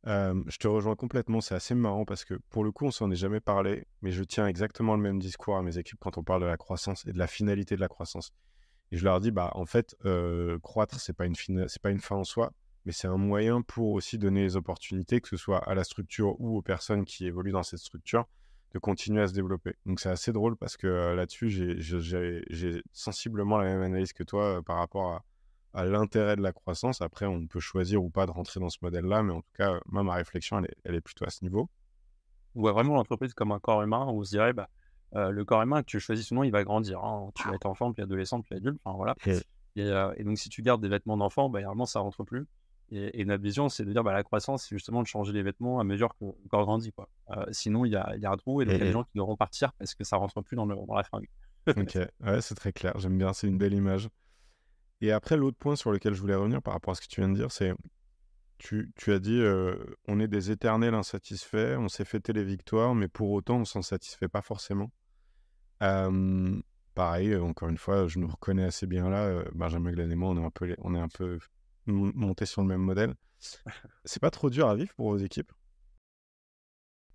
je 0.06 0.58
te 0.58 0.68
rejoins 0.68 0.96
complètement. 0.96 1.42
C'est 1.42 1.56
assez 1.56 1.76
marrant 1.76 2.06
parce 2.06 2.26
que 2.26 2.36
pour 2.50 2.64
le 2.64 2.72
coup, 2.72 2.86
on 2.86 2.92
s'en 2.92 3.10
est 3.12 3.16
jamais 3.16 3.40
parlé, 3.40 3.88
mais 4.02 4.12
je 4.12 4.24
tiens 4.24 4.48
exactement 4.48 4.96
le 4.96 5.02
même 5.02 5.20
discours 5.20 5.58
à 5.58 5.62
mes 5.62 5.78
équipes 5.78 6.00
quand 6.00 6.18
on 6.18 6.24
parle 6.24 6.42
de 6.42 6.48
la 6.48 6.58
croissance 6.58 7.06
et 7.06 7.14
de 7.14 7.18
la 7.18 7.28
finalité 7.28 7.76
de 7.76 7.82
la 7.82 7.88
croissance. 7.88 8.32
Et 8.92 8.98
je 8.98 9.04
leur 9.04 9.20
dis, 9.20 9.32
bah 9.32 9.52
en 9.56 9.66
fait, 9.66 9.96
euh, 10.06 10.60
croître, 10.60 11.00
c'est 11.00 11.14
pas 11.14 11.26
une 11.26 11.36
c'est 11.36 11.82
pas 11.82 11.90
une 11.90 12.00
fin 12.00 12.16
en 12.16 12.24
soi, 12.24 12.54
mais 12.86 12.92
c'est 12.92 13.08
un 13.08 13.18
moyen 13.18 13.62
pour 13.62 13.94
aussi 13.94 14.18
donner 14.18 14.42
les 14.42 14.56
opportunités, 14.56 15.22
que 15.22 15.30
ce 15.30 15.38
soit 15.38 15.60
à 15.60 15.74
la 15.74 15.84
structure 15.84 16.40
ou 16.40 16.58
aux 16.58 16.62
personnes 16.62 17.06
qui 17.06 17.26
évoluent 17.26 17.52
dans 17.52 17.64
cette 17.64 17.80
structure, 17.80 18.28
de 18.74 18.80
continuer 18.80 19.22
à 19.22 19.28
se 19.28 19.34
développer. 19.34 19.76
Donc 19.86 20.00
c'est 20.00 20.10
assez 20.10 20.32
drôle 20.34 20.58
parce 20.58 20.78
que 20.78 20.88
euh, 20.88 21.16
là-dessus, 21.16 21.50
j'ai 21.50 22.84
sensiblement 22.92 23.58
la 23.58 23.66
même 23.66 23.82
analyse 23.82 24.14
que 24.14 24.24
toi 24.24 24.58
euh, 24.58 24.62
par 24.62 24.78
rapport 24.78 25.24
à, 25.74 25.86
l'intérêt 25.86 26.36
de 26.36 26.42
la 26.42 26.54
croissance. 26.54 27.02
Après, 27.02 27.26
on 27.26 27.48
peut 27.48 27.60
choisir 27.60 28.04
ou 28.04 28.10
pas 28.10 28.28
de 28.28 28.32
rentrer 28.32 28.60
dans 28.60 28.70
ce 28.70 28.78
modèle-là, 28.82 29.24
mais 29.24 29.34
en 29.34 29.42
tout 29.42 29.54
cas, 29.58 29.80
moi, 29.88 30.04
ma 30.04 30.14
réflexion, 30.14 30.62
elle 30.84 30.96
est, 30.96 31.02
plutôt 31.02 31.26
à 31.26 31.32
ce 31.32 31.44
niveau. 31.44 31.68
Voit 32.54 32.74
vraiment 32.74 32.94
l'entreprise 32.94 33.34
comme 33.34 33.52
un 33.52 33.60
corps 33.60 33.82
humain 33.82 34.06
on 34.08 34.24
se 34.24 34.30
dirait, 34.30 34.54
bah, 34.54 34.70
euh, 35.16 35.30
le 35.30 35.46
corps 35.46 35.62
humain 35.62 35.82
que 35.82 35.88
tu 35.88 36.00
choisis 36.00 36.28
souvent, 36.28 36.44
il 36.44 36.52
va 36.52 36.64
grandir. 36.64 37.04
Hein. 37.04 37.30
Tu 37.36 37.48
vas 37.48 37.56
être 37.56 37.66
enfant, 37.66 37.94
puis 37.94 38.04
adolescent, 38.04 38.42
puis 38.42 38.56
adulte. 38.56 38.80
Enfin, 38.84 38.98
voilà. 38.98 39.16
Et, 39.76 39.90
et, 40.18 40.24
donc, 40.24 40.38
si 40.38 40.50
tu 40.50 40.62
gardes 40.62 40.82
des 40.82 40.90
vêtements 40.90 41.18
d'enfant, 41.18 41.50
bah, 41.50 41.60
généralement, 41.60 41.86
ça 41.86 42.00
rentre 42.00 42.24
plus. 42.24 42.46
Et, 42.92 43.26
notre 43.26 43.42
vision, 43.44 43.70
c'est 43.70 43.86
de 43.86 43.92
dire 43.92 44.04
bah, 44.04 44.14
la 44.14 44.24
croissance, 44.24 44.64
c'est 44.64 44.76
justement 44.76 45.02
de 45.02 45.08
changer 45.08 45.34
les 45.34 45.42
vêtements 45.42 45.80
à 45.80 45.84
mesure 45.84 46.16
qu'on 46.16 46.36
grandit. 46.48 46.92
Quoi. 46.92 47.10
Euh, 47.32 47.44
sinon, 47.52 47.86
il 47.86 47.92
y 47.92 47.96
a, 47.96 48.16
y 48.18 48.26
a, 48.26 48.32
un 48.32 48.38
trou 48.38 48.62
et 48.62 48.66
donc 48.66 48.76
il 48.76 48.80
y 48.80 48.82
a 48.82 48.86
des 48.86 48.92
gens 48.92 49.04
qui 49.04 49.12
devront 49.16 49.36
partir 49.36 49.74
parce 49.74 49.96
que 49.96 50.04
ça 50.04 50.18
rentre 50.18 50.42
plus 50.42 50.56
dans, 50.56 50.66
le, 50.66 50.76
dans 50.76 50.94
la 50.94 51.04
fringue. 51.04 51.28
ok, 51.68 51.98
ouais, 52.22 52.42
c'est 52.42 52.56
très 52.56 52.72
clair. 52.72 52.94
J'aime 53.00 53.18
bien, 53.18 53.34
c'est 53.34 53.48
une 53.48 53.58
belle 53.58 53.74
image. 53.74 54.10
Et 55.02 55.12
après, 55.12 55.38
l'autre 55.38 55.58
point 55.58 55.76
sur 55.76 55.92
lequel 55.92 56.14
je 56.14 56.22
voulais 56.22 56.36
revenir 56.36 56.62
par 56.62 56.76
rapport 56.76 56.92
à 56.92 56.96
ce 56.96 57.02
que 57.02 57.08
tu 57.08 57.22
viens 57.22 57.30
de 57.30 57.36
dire, 57.36 57.52
c'est 57.52 57.74
tu, 58.60 58.92
tu, 58.96 59.12
as 59.12 59.20
dit 59.20 59.42
euh, 59.42 59.76
on 60.08 60.20
est 60.20 60.28
des 60.28 60.52
éternels 60.52 60.94
insatisfaits, 60.94 61.78
on 61.80 61.90
sait 61.90 62.06
fêter 62.06 62.32
les 62.32 62.44
victoires, 62.44 62.94
mais 62.94 63.08
pour 63.08 63.32
autant, 63.32 63.58
on 63.58 63.66
s'en 63.66 63.82
satisfait 63.82 64.28
pas 64.28 64.42
forcément. 64.42 64.92
Pareil, 66.96 67.36
encore 67.36 67.70
une 67.70 67.78
fois, 67.78 68.08
je 68.08 68.20
nous 68.20 68.28
reconnais 68.28 68.64
assez 68.64 68.88
bien 68.88 69.10
là. 69.10 69.44
Benjamin 69.54 69.92
Glenn 69.92 70.12
et 70.12 70.16
moi, 70.16 70.30
on 70.30 70.38
est 70.38 70.46
un 70.46 70.52
peu, 70.52 70.76
on 70.80 70.96
est 70.96 71.00
un 71.00 71.10
peu 71.10 71.40
monter 71.86 72.46
sur 72.46 72.62
le 72.62 72.68
même 72.68 72.82
modèle. 72.82 73.16
C'est 74.06 74.22
pas 74.22 74.32
trop 74.32 74.50
dur 74.50 74.68
à 74.68 74.76
vivre 74.76 74.94
pour 74.96 75.10
vos 75.10 75.18
équipes? 75.18 75.52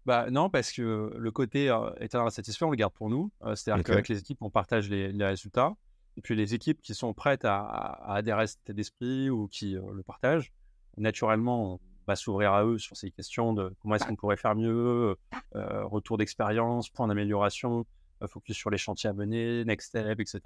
Bah 0.07 0.31
non, 0.31 0.49
parce 0.49 0.73
que 0.73 1.13
le 1.15 1.31
côté 1.31 1.69
euh, 1.69 1.91
étant 2.01 2.27
insatisfait, 2.27 2.65
on 2.65 2.71
le 2.71 2.77
garde 2.77 2.95
pour 2.95 3.11
nous. 3.11 3.31
Euh, 3.45 3.55
c'est-à-dire 3.55 3.85
qu'avec 3.85 4.09
les 4.09 4.19
équipes, 4.19 4.41
on 4.41 4.51
partage 4.51 4.89
les, 4.89 5.13
résultats. 5.23 5.75
Et 6.17 6.23
puis 6.23 6.35
les 6.35 6.55
équipes 6.55 6.81
qui 6.81 6.95
sont 6.95 7.13
prêtes 7.13 7.45
à, 7.45 7.59
à 7.61 8.15
adhérer 8.15 8.43
à 8.43 8.47
cet 8.47 8.71
d'esprit 8.71 9.29
ou 9.29 9.49
qui 9.49 9.77
euh, 9.77 9.83
le 9.93 10.03
partagent, 10.03 10.53
naturellement, 10.97 11.75
on 11.75 11.81
va 12.07 12.17
s'ouvrir 12.17 12.55
à 12.55 12.65
eux 12.65 12.79
sur 12.79 12.97
ces 12.97 13.11
questions 13.11 13.53
de 13.53 13.75
comment 13.81 13.97
est-ce 13.97 14.07
qu'on 14.07 14.17
pourrait 14.17 14.39
faire 14.39 14.57
mieux, 14.57 15.15
retour 15.53 16.17
d'expérience, 16.17 16.89
point 16.89 17.07
d'amélioration, 17.07 17.85
focus 18.27 18.57
sur 18.57 18.71
les 18.71 18.79
chantiers 18.79 19.11
à 19.11 19.13
mener, 19.13 19.65
next 19.65 19.89
step, 19.89 20.21
etc 20.21 20.41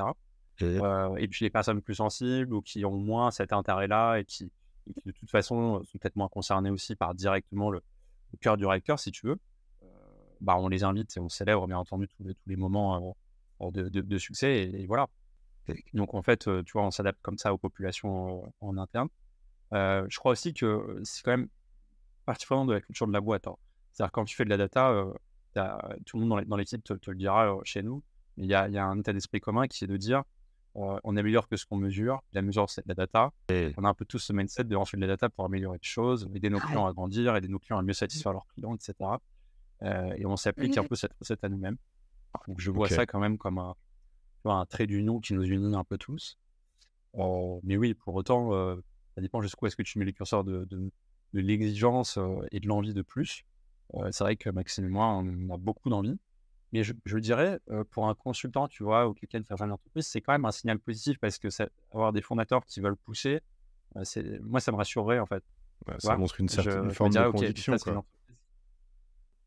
et 0.60 1.28
puis 1.28 1.44
les 1.44 1.50
personnes 1.50 1.80
plus 1.80 1.96
sensibles 1.96 2.54
ou 2.54 2.62
qui 2.62 2.84
ont 2.84 2.96
moins 2.96 3.30
cet 3.30 3.52
intérêt-là 3.52 4.18
et 4.18 4.24
qui, 4.24 4.50
de 5.04 5.12
toute 5.12 5.30
façon 5.30 5.82
sont 5.84 5.98
peut-être 5.98 6.16
moins 6.16 6.28
concernées 6.28 6.70
aussi 6.70 6.96
par 6.96 7.14
directement 7.14 7.70
le, 7.70 7.82
cœur 8.40 8.56
du 8.56 8.64
recteur, 8.64 8.98
si 8.98 9.12
tu 9.12 9.26
veux, 9.26 9.38
bah, 10.40 10.56
on 10.56 10.68
les 10.68 10.84
invite 10.84 11.16
et 11.16 11.20
on 11.20 11.28
célèbre 11.28 11.66
bien 11.66 11.78
entendu 11.78 12.08
tous 12.08 12.24
les, 12.24 12.34
tous 12.34 12.48
les 12.48 12.56
moments 12.56 13.14
de, 13.60 13.88
de, 13.88 14.18
succès 14.18 14.62
et, 14.62 14.86
voilà. 14.86 15.08
Donc 15.94 16.14
en 16.14 16.22
fait, 16.22 16.48
tu 16.64 16.72
vois, 16.72 16.82
on 16.84 16.90
s'adapte 16.90 17.20
comme 17.22 17.38
ça 17.38 17.52
aux 17.52 17.58
populations 17.58 18.52
en, 18.60 18.78
interne. 18.78 19.08
je 19.72 20.18
crois 20.18 20.32
aussi 20.32 20.54
que 20.54 21.00
c'est 21.04 21.22
quand 21.22 21.32
même 21.32 21.48
partie 22.24 22.46
prenante 22.46 22.68
de 22.68 22.74
la 22.74 22.80
culture 22.80 23.06
de 23.06 23.12
la 23.12 23.20
boîte. 23.20 23.46
Hein. 23.46 23.56
C'est-à-dire 23.92 24.12
quand 24.12 24.24
tu 24.24 24.34
fais 24.34 24.44
de 24.44 24.50
la 24.50 24.56
data, 24.56 25.04
tout 26.06 26.18
le 26.18 26.26
monde 26.26 26.44
dans 26.47 26.56
l'équipe 26.56 26.82
te, 26.82 26.94
te, 26.94 27.11
le 27.11 27.16
dira 27.16 27.59
chez 27.64 27.82
nous, 27.82 28.02
il 28.37 28.47
y 28.47 28.54
a, 28.54 28.68
y 28.68 28.78
a, 28.78 28.85
un 28.85 28.99
état 28.99 29.12
d'esprit 29.12 29.40
commun 29.40 29.66
qui 29.66 29.85
est 29.85 29.88
de 29.88 29.97
dire 29.97 30.23
on 30.75 31.16
améliore 31.16 31.49
que 31.49 31.56
ce 31.56 31.66
qu'on 31.66 31.76
mesure. 31.76 32.23
La 32.32 32.42
mesure, 32.42 32.68
c'est 32.71 32.82
de 32.82 32.88
la 32.88 32.94
data. 32.94 33.32
On 33.76 33.85
a 33.85 33.88
un 33.88 33.94
peu 33.94 34.04
tous 34.04 34.18
ce 34.18 34.32
mindset 34.32 34.64
de 34.64 34.75
lancer 34.75 34.97
de 34.97 35.02
la 35.02 35.09
data 35.09 35.28
pour 35.28 35.44
améliorer 35.44 35.78
les 35.78 35.87
choses, 35.88 36.28
aider 36.35 36.50
nos 36.50 36.61
clients 36.61 36.87
à 36.87 36.92
grandir, 36.92 37.37
aider 37.37 37.49
nos 37.49 37.59
clients 37.59 37.78
à 37.78 37.82
mieux 37.82 37.92
satisfaire 37.92 38.32
leurs 38.32 38.47
clients, 38.47 38.75
etc. 38.75 38.94
Euh, 39.82 40.14
et 40.16 40.26
on 40.26 40.37
s'applique 40.37 40.76
un 40.78 40.82
mmh. 40.82 40.88
peu 40.88 40.94
cette 40.94 41.12
recette 41.18 41.42
à 41.44 41.49
nous-mêmes. 41.49 41.76
Donc 42.49 42.61
je 42.61 42.71
vois 42.71 42.88
ça 42.88 43.04
quand 43.04 43.21
même 43.21 43.37
comme 43.37 43.59
un, 43.59 43.75
un 44.44 44.64
trait 44.66 44.87
d'union 44.87 45.21
qui 45.21 45.35
nous 45.35 45.42
unit 45.42 45.76
un 45.76 45.85
peu 45.85 45.99
tous. 45.99 46.38
Euh, 47.16 47.61
mais 47.62 47.76
oui, 47.76 47.94
pour 47.94 48.14
autant, 48.14 48.54
euh, 48.54 48.76
ça 49.14 49.21
dépend 49.21 49.42
jusqu'où 49.42 49.66
est-ce 49.66 49.76
que 49.76 49.82
tu 49.82 49.99
mets 49.99 50.04
les 50.04 50.14
curseurs 50.14 50.44
de, 50.44 50.64
de, 50.71 50.90
l'exigence 51.35 52.18
et 52.50 52.61
de 52.61 52.68
l'envie 52.68 52.94
de 52.94 53.02
plus. 53.02 53.44
C'est 54.11 54.25
vrai 54.25 54.37
que 54.37 54.50
Maxime 54.50 54.87
et 54.87 54.88
moi, 54.88 55.06
on 55.06 55.54
a 55.54 55.56
beaucoup 55.56 55.90
d'envie. 55.90 56.18
Mais 56.72 56.82
je, 56.82 56.94
je 57.04 57.18
dirais, 57.18 57.61
pour 57.90 58.08
un 58.08 58.14
consultant, 58.14 58.66
tu 58.66 58.82
vois, 58.82 59.06
ou 59.06 59.12
quelqu'un 59.12 59.40
de 59.40 59.44
faire 59.44 59.61
une 59.61 59.72
entreprise, 59.72 60.06
c'est 60.06 60.22
quand 60.22 60.32
même 60.32 60.46
un 60.46 60.52
signal 60.52 60.78
positif 60.78 61.18
parce 61.18 61.38
que 61.38 61.50
ça, 61.50 61.68
avoir 61.92 62.12
des 62.12 62.22
fondateurs 62.22 62.64
qui 62.64 62.80
veulent 62.80 62.96
pousser, 62.96 63.40
c'est, 64.04 64.40
moi, 64.40 64.61
ça 64.61 64.72
me 64.72 64.78
rassurerait 64.78 65.18
en 65.18 65.26
fait. 65.26 65.44
ça 65.99 66.16
montre 66.16 66.40
une 66.40 66.49
certaine 66.49 66.90
forme 66.90 67.12
de 67.12 67.30
conviction. 67.30 67.76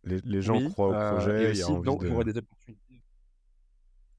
Les, 0.03 0.19
les, 0.23 0.41
gens 0.43 0.69
croient 0.69 0.89
au 0.89 1.15
projet, 1.15 1.51
il 1.51 1.57
y 1.57 1.63
a 1.63 1.67
envie 1.67 1.83
donc, 1.83 2.03
de... 2.03 2.31
des 2.31 2.37
opportunités. 2.37 3.01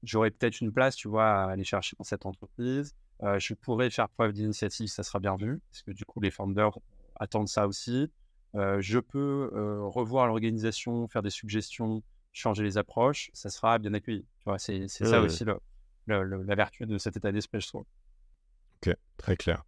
J'aurais 0.03 0.31
peut-être 0.31 0.59
une 0.59 0.73
place, 0.73 0.97
tu 0.97 1.07
vois, 1.07 1.29
à 1.29 1.51
aller 1.51 1.63
chercher 1.63 1.95
dans 1.97 2.03
cette 2.03 2.25
entreprise. 2.25 2.93
je 3.21 3.53
pourrais 3.53 3.89
faire 3.89 4.09
preuve 4.09 4.33
d'initiative, 4.33 4.89
ça 4.89 5.03
sera 5.03 5.19
bien 5.19 5.37
vu, 5.37 5.61
parce 5.71 5.83
que 5.83 5.91
du 5.91 6.03
coup, 6.03 6.19
les 6.19 6.29
founders 6.29 6.77
attendent 7.15 7.47
ça 7.47 7.67
aussi. 7.67 8.11
Je 8.79 8.99
peux 8.99 9.49
revoir 9.85 10.27
l'organisation, 10.27 11.07
faire 11.07 11.21
des 11.21 11.29
suggestions, 11.29 12.03
changer 12.31 12.63
les 12.63 12.77
approches, 12.77 13.29
ça 13.33 13.49
sera 13.49 13.79
bien 13.79 13.93
accueilli. 13.93 14.25
Tu 14.39 14.43
vois, 14.45 14.59
c'est, 14.59 14.87
ça 14.87 15.21
aussi 15.21 15.45
la 16.07 16.55
vertu 16.55 16.85
de 16.85 16.97
cet 16.97 17.17
état 17.17 17.31
d'esprit, 17.31 17.61
je 17.61 17.67
trouve. 17.67 17.85
Ok, 18.81 18.95
très 19.17 19.35
clair. 19.35 19.63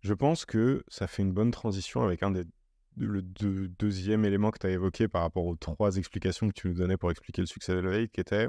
Je 0.00 0.14
pense 0.14 0.44
que 0.44 0.84
ça 0.88 1.06
fait 1.06 1.22
une 1.22 1.32
bonne 1.32 1.50
transition 1.50 2.02
avec 2.02 2.22
un 2.22 2.30
des 2.30 2.44
le 2.98 3.22
deuxième 3.22 4.24
élément 4.24 4.50
que 4.50 4.58
tu 4.58 4.66
as 4.66 4.70
évoqué 4.70 5.08
par 5.08 5.22
rapport 5.22 5.46
aux 5.46 5.56
trois 5.56 5.96
explications 5.96 6.48
que 6.48 6.52
tu 6.52 6.68
nous 6.68 6.74
donnais 6.74 6.96
pour 6.96 7.10
expliquer 7.10 7.42
le 7.42 7.46
succès 7.46 7.74
d'Elevate, 7.74 8.10
qui 8.10 8.20
était 8.20 8.48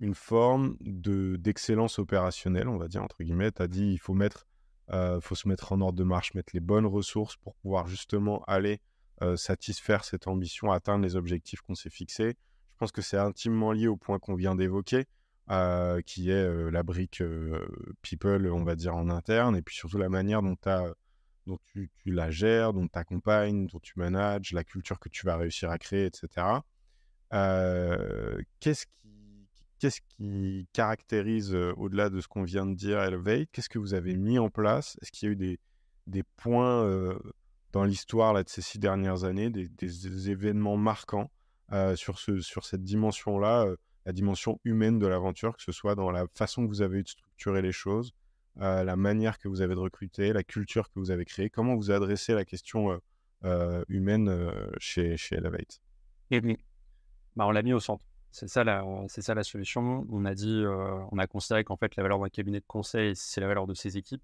une 0.00 0.14
forme 0.14 0.76
de, 0.80 1.36
d'excellence 1.36 1.98
opérationnelle, 1.98 2.68
on 2.68 2.78
va 2.78 2.88
dire, 2.88 3.02
entre 3.02 3.22
guillemets. 3.22 3.52
Tu 3.52 3.62
as 3.62 3.68
dit 3.68 3.92
il 3.92 3.98
faut, 3.98 4.14
mettre, 4.14 4.46
euh, 4.90 5.20
faut 5.20 5.34
se 5.34 5.48
mettre 5.48 5.72
en 5.72 5.80
ordre 5.80 5.98
de 5.98 6.04
marche, 6.04 6.34
mettre 6.34 6.52
les 6.54 6.60
bonnes 6.60 6.86
ressources 6.86 7.36
pour 7.36 7.54
pouvoir 7.56 7.86
justement 7.86 8.42
aller 8.44 8.80
euh, 9.22 9.36
satisfaire 9.36 10.04
cette 10.04 10.28
ambition, 10.28 10.72
atteindre 10.72 11.04
les 11.04 11.14
objectifs 11.14 11.60
qu'on 11.60 11.74
s'est 11.74 11.90
fixés. 11.90 12.36
Je 12.72 12.76
pense 12.78 12.90
que 12.90 13.02
c'est 13.02 13.18
intimement 13.18 13.72
lié 13.72 13.86
au 13.86 13.96
point 13.96 14.18
qu'on 14.18 14.34
vient 14.34 14.54
d'évoquer, 14.54 15.04
euh, 15.50 16.00
qui 16.00 16.30
est 16.30 16.42
euh, 16.42 16.70
la 16.70 16.82
brique 16.82 17.22
people, 18.00 18.50
on 18.50 18.64
va 18.64 18.76
dire, 18.76 18.96
en 18.96 19.10
interne, 19.10 19.56
et 19.56 19.62
puis 19.62 19.76
surtout 19.76 19.98
la 19.98 20.08
manière 20.08 20.40
dont, 20.40 20.56
tu, 21.66 21.90
la 22.06 22.30
gères, 22.30 22.72
dont 22.72 22.88
tu 22.88 22.98
accompagnes, 22.98 23.66
dont 23.66 23.78
tu 23.80 23.92
manages, 23.96 24.52
la 24.52 24.64
culture 24.64 24.98
que 24.98 25.10
tu 25.10 25.26
vas 25.26 25.36
réussir 25.36 25.70
à 25.70 25.76
créer, 25.76 26.06
etc. 26.06 26.46
qu'est-ce 28.60 28.86
qui, 30.08 30.66
caractérise, 30.72 31.54
au-delà 31.76 32.08
de 32.08 32.22
ce 32.22 32.28
qu'on 32.28 32.44
vient 32.44 32.64
de 32.64 32.74
dire, 32.74 33.02
Elevate? 33.02 33.50
Qu'est-ce 33.52 33.68
que 33.68 33.78
vous 33.78 33.92
avez 33.92 34.16
mis 34.16 34.38
en 34.38 34.48
place? 34.48 34.96
Est-ce 35.02 35.12
qu'il 35.12 35.28
y 35.28 35.30
a 35.30 35.34
eu 35.34 35.58
des 36.06 36.22
points 36.38 36.86
dans 37.72 37.84
l'histoire 37.84 38.34
de 38.34 38.44
ces 38.46 38.62
six 38.62 38.78
dernières 38.78 39.24
années, 39.24 39.50
des, 39.50 40.30
événements 40.30 40.76
marquants 40.76 41.30
euh, 41.72 41.94
sur, 41.96 42.18
ce, 42.18 42.40
sur 42.40 42.64
cette 42.64 42.82
dimension-là, 42.82 43.64
euh, 43.66 43.76
la 44.06 44.12
dimension 44.12 44.58
humaine 44.64 44.98
de 44.98 45.06
l'aventure, 45.06 45.56
que 45.56 45.62
ce 45.62 45.72
soit 45.72 45.94
dans 45.94 46.10
la 46.10 46.26
façon 46.34 46.64
que 46.64 46.68
vous 46.68 46.82
avez 46.82 46.98
eu 46.98 47.02
de 47.02 47.08
structurer 47.08 47.62
les 47.62 47.72
choses, 47.72 48.12
euh, 48.60 48.82
la 48.82 48.96
manière 48.96 49.38
que 49.38 49.46
vous 49.46 49.60
avez 49.60 49.74
de 49.74 49.80
recruter, 49.80 50.32
la 50.32 50.42
culture 50.42 50.88
que 50.90 50.98
vous 50.98 51.10
avez 51.10 51.24
créée, 51.24 51.50
comment 51.50 51.76
vous 51.76 51.90
adressez 51.90 52.34
la 52.34 52.44
question 52.44 53.00
humaine 53.88 54.52
chez, 54.78 55.16
chez 55.16 55.36
Elevate? 55.36 55.80
Bah, 57.36 57.46
On 57.46 57.52
l'a 57.52 57.62
mis 57.62 57.72
au 57.72 57.80
centre. 57.80 58.04
C'est 58.32 58.48
ça, 58.48 58.64
la, 58.64 58.84
c'est 59.08 59.22
ça 59.22 59.34
la 59.34 59.42
solution. 59.42 60.06
On 60.10 60.24
a 60.24 60.34
dit, 60.34 60.62
on 61.10 61.18
a 61.18 61.26
considéré 61.26 61.64
qu'en 61.64 61.76
fait, 61.76 61.96
la 61.96 62.02
valeur 62.02 62.18
d'un 62.20 62.28
cabinet 62.28 62.60
de 62.60 62.66
conseil, 62.66 63.16
c'est 63.16 63.40
la 63.40 63.46
valeur 63.46 63.66
de 63.66 63.74
ses 63.74 63.96
équipes. 63.96 64.22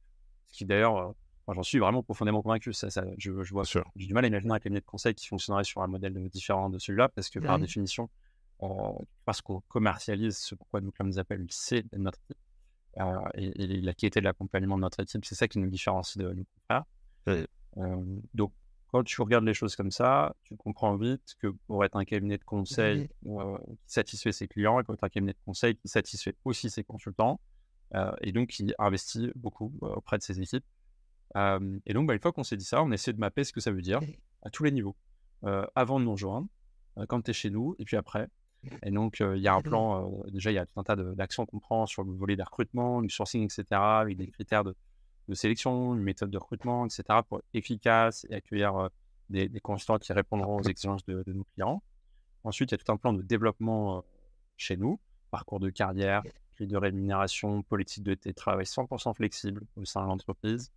Ce 0.48 0.58
qui 0.58 0.64
d'ailleurs 0.64 1.14
j'en 1.54 1.62
suis 1.62 1.78
vraiment 1.78 2.02
profondément 2.02 2.42
convaincu. 2.42 2.72
Ça, 2.72 2.90
ça 2.90 3.04
je, 3.18 3.30
vois, 3.30 3.64
j'ai 3.64 4.06
du 4.06 4.14
mal 4.14 4.24
à 4.24 4.28
imaginer 4.28 4.52
un 4.52 4.58
cabinet 4.58 4.80
de 4.80 4.86
conseil 4.86 5.14
qui 5.14 5.26
fonctionnerait 5.26 5.64
sur 5.64 5.82
un 5.82 5.86
modèle 5.86 6.14
différent 6.28 6.70
de 6.70 6.78
celui-là, 6.78 7.08
parce 7.08 7.30
que 7.30 7.38
par 7.38 7.58
définition, 7.58 8.08
parce 9.24 9.42
qu'on 9.42 9.60
commercialise 9.68 10.38
ce 10.38 10.54
pourquoi 10.54 10.80
nous, 10.80 10.92
nous 11.00 11.18
appelle, 11.18 11.46
c'est 11.50 11.84
notre 11.96 12.18
équipe. 12.24 12.38
Euh, 12.98 13.18
et, 13.34 13.80
la 13.82 13.92
qualité 13.92 14.20
de 14.20 14.24
l'accompagnement 14.24 14.76
de 14.76 14.82
notre 14.82 15.00
équipe, 15.00 15.24
c'est 15.24 15.34
ça 15.34 15.48
qui 15.48 15.58
nous 15.58 15.68
différencie 15.68 16.16
de 16.16 16.32
nos 16.32 16.44
confrères. 16.44 16.84
Euh, 17.28 18.20
donc, 18.32 18.52
quand 18.88 19.02
tu 19.04 19.20
regardes 19.20 19.44
les 19.44 19.52
choses 19.52 19.76
comme 19.76 19.90
ça, 19.90 20.34
tu 20.44 20.56
comprends 20.56 20.96
vite 20.96 21.36
que 21.40 21.48
pour 21.66 21.84
être 21.84 21.96
un 21.96 22.04
cabinet 22.04 22.38
de 22.38 22.44
conseil 22.44 23.08
euh, 23.26 23.58
qui 23.58 23.92
satisfait 23.92 24.32
ses 24.32 24.48
clients, 24.48 24.80
et 24.80 24.84
pour 24.84 24.94
être 24.94 25.04
un 25.04 25.08
cabinet 25.08 25.32
de 25.32 25.38
conseil 25.44 25.76
qui 25.76 25.88
satisfait 25.88 26.34
aussi 26.44 26.70
ses 26.70 26.84
consultants, 26.84 27.40
et 28.20 28.32
donc 28.32 28.48
qui 28.48 28.74
investit 28.78 29.30
beaucoup 29.36 29.72
auprès 29.80 30.18
de 30.18 30.22
ses 30.22 30.40
équipes, 30.40 30.64
et 31.34 31.92
donc, 31.92 32.06
bah, 32.06 32.14
une 32.14 32.20
fois 32.20 32.32
qu'on 32.32 32.44
s'est 32.44 32.56
dit 32.56 32.64
ça, 32.64 32.82
on 32.82 32.90
essaie 32.92 33.12
de 33.12 33.18
mapper 33.18 33.44
ce 33.44 33.52
que 33.52 33.60
ça 33.60 33.70
veut 33.70 33.82
dire 33.82 34.00
à 34.42 34.50
tous 34.50 34.64
les 34.64 34.72
niveaux. 34.72 34.96
avant 35.74 36.00
de 36.00 36.04
nous 36.04 36.12
rejoindre, 36.12 36.48
quand 37.08 37.22
tu 37.22 37.30
es 37.30 37.34
chez 37.34 37.50
nous, 37.50 37.76
et 37.78 37.84
puis 37.84 37.96
après. 37.96 38.28
Et 38.82 38.90
donc, 38.90 39.20
il 39.20 39.40
y 39.40 39.48
a 39.48 39.54
un 39.54 39.62
plan, 39.62 40.10
déjà, 40.28 40.50
il 40.50 40.54
y 40.54 40.58
a 40.58 40.66
tout 40.66 40.80
un 40.80 40.82
tas 40.82 40.96
d'actions 40.96 41.46
qu'on 41.46 41.60
prend 41.60 41.86
sur 41.86 42.02
le 42.02 42.12
volet 42.12 42.36
des 42.36 42.42
recrutements, 42.42 43.02
du 43.02 43.10
sourcing, 43.10 43.44
etc., 43.44 43.64
avec 43.72 44.16
des 44.16 44.28
critères 44.28 44.64
de, 44.64 44.74
sélection, 45.34 45.94
une 45.94 46.02
méthode 46.02 46.30
de 46.30 46.38
recrutement, 46.38 46.86
etc., 46.86 47.20
pour 47.28 47.38
être 47.38 47.46
efficace 47.54 48.26
et 48.30 48.34
accueillir 48.34 48.90
des, 49.28 49.48
consultants 49.60 49.98
qui 49.98 50.12
répondront 50.12 50.58
aux 50.58 50.62
exigences 50.62 51.04
de, 51.04 51.22
nos 51.26 51.44
clients. 51.54 51.82
Ensuite, 52.44 52.70
il 52.70 52.74
y 52.74 52.76
a 52.76 52.78
tout 52.78 52.92
un 52.92 52.96
plan 52.96 53.12
de 53.12 53.22
développement 53.22 54.04
chez 54.56 54.76
nous, 54.76 55.00
parcours 55.30 55.60
de 55.60 55.70
carrière, 55.70 56.22
grille 56.56 56.68
de 56.68 56.76
rémunération, 56.76 57.62
politique 57.62 58.04
de 58.04 58.14
télétravail 58.14 58.64
100% 58.64 59.14
flexible 59.14 59.66
au 59.76 59.84
sein 59.84 60.02
de 60.02 60.06
l'entreprise, 60.06 60.72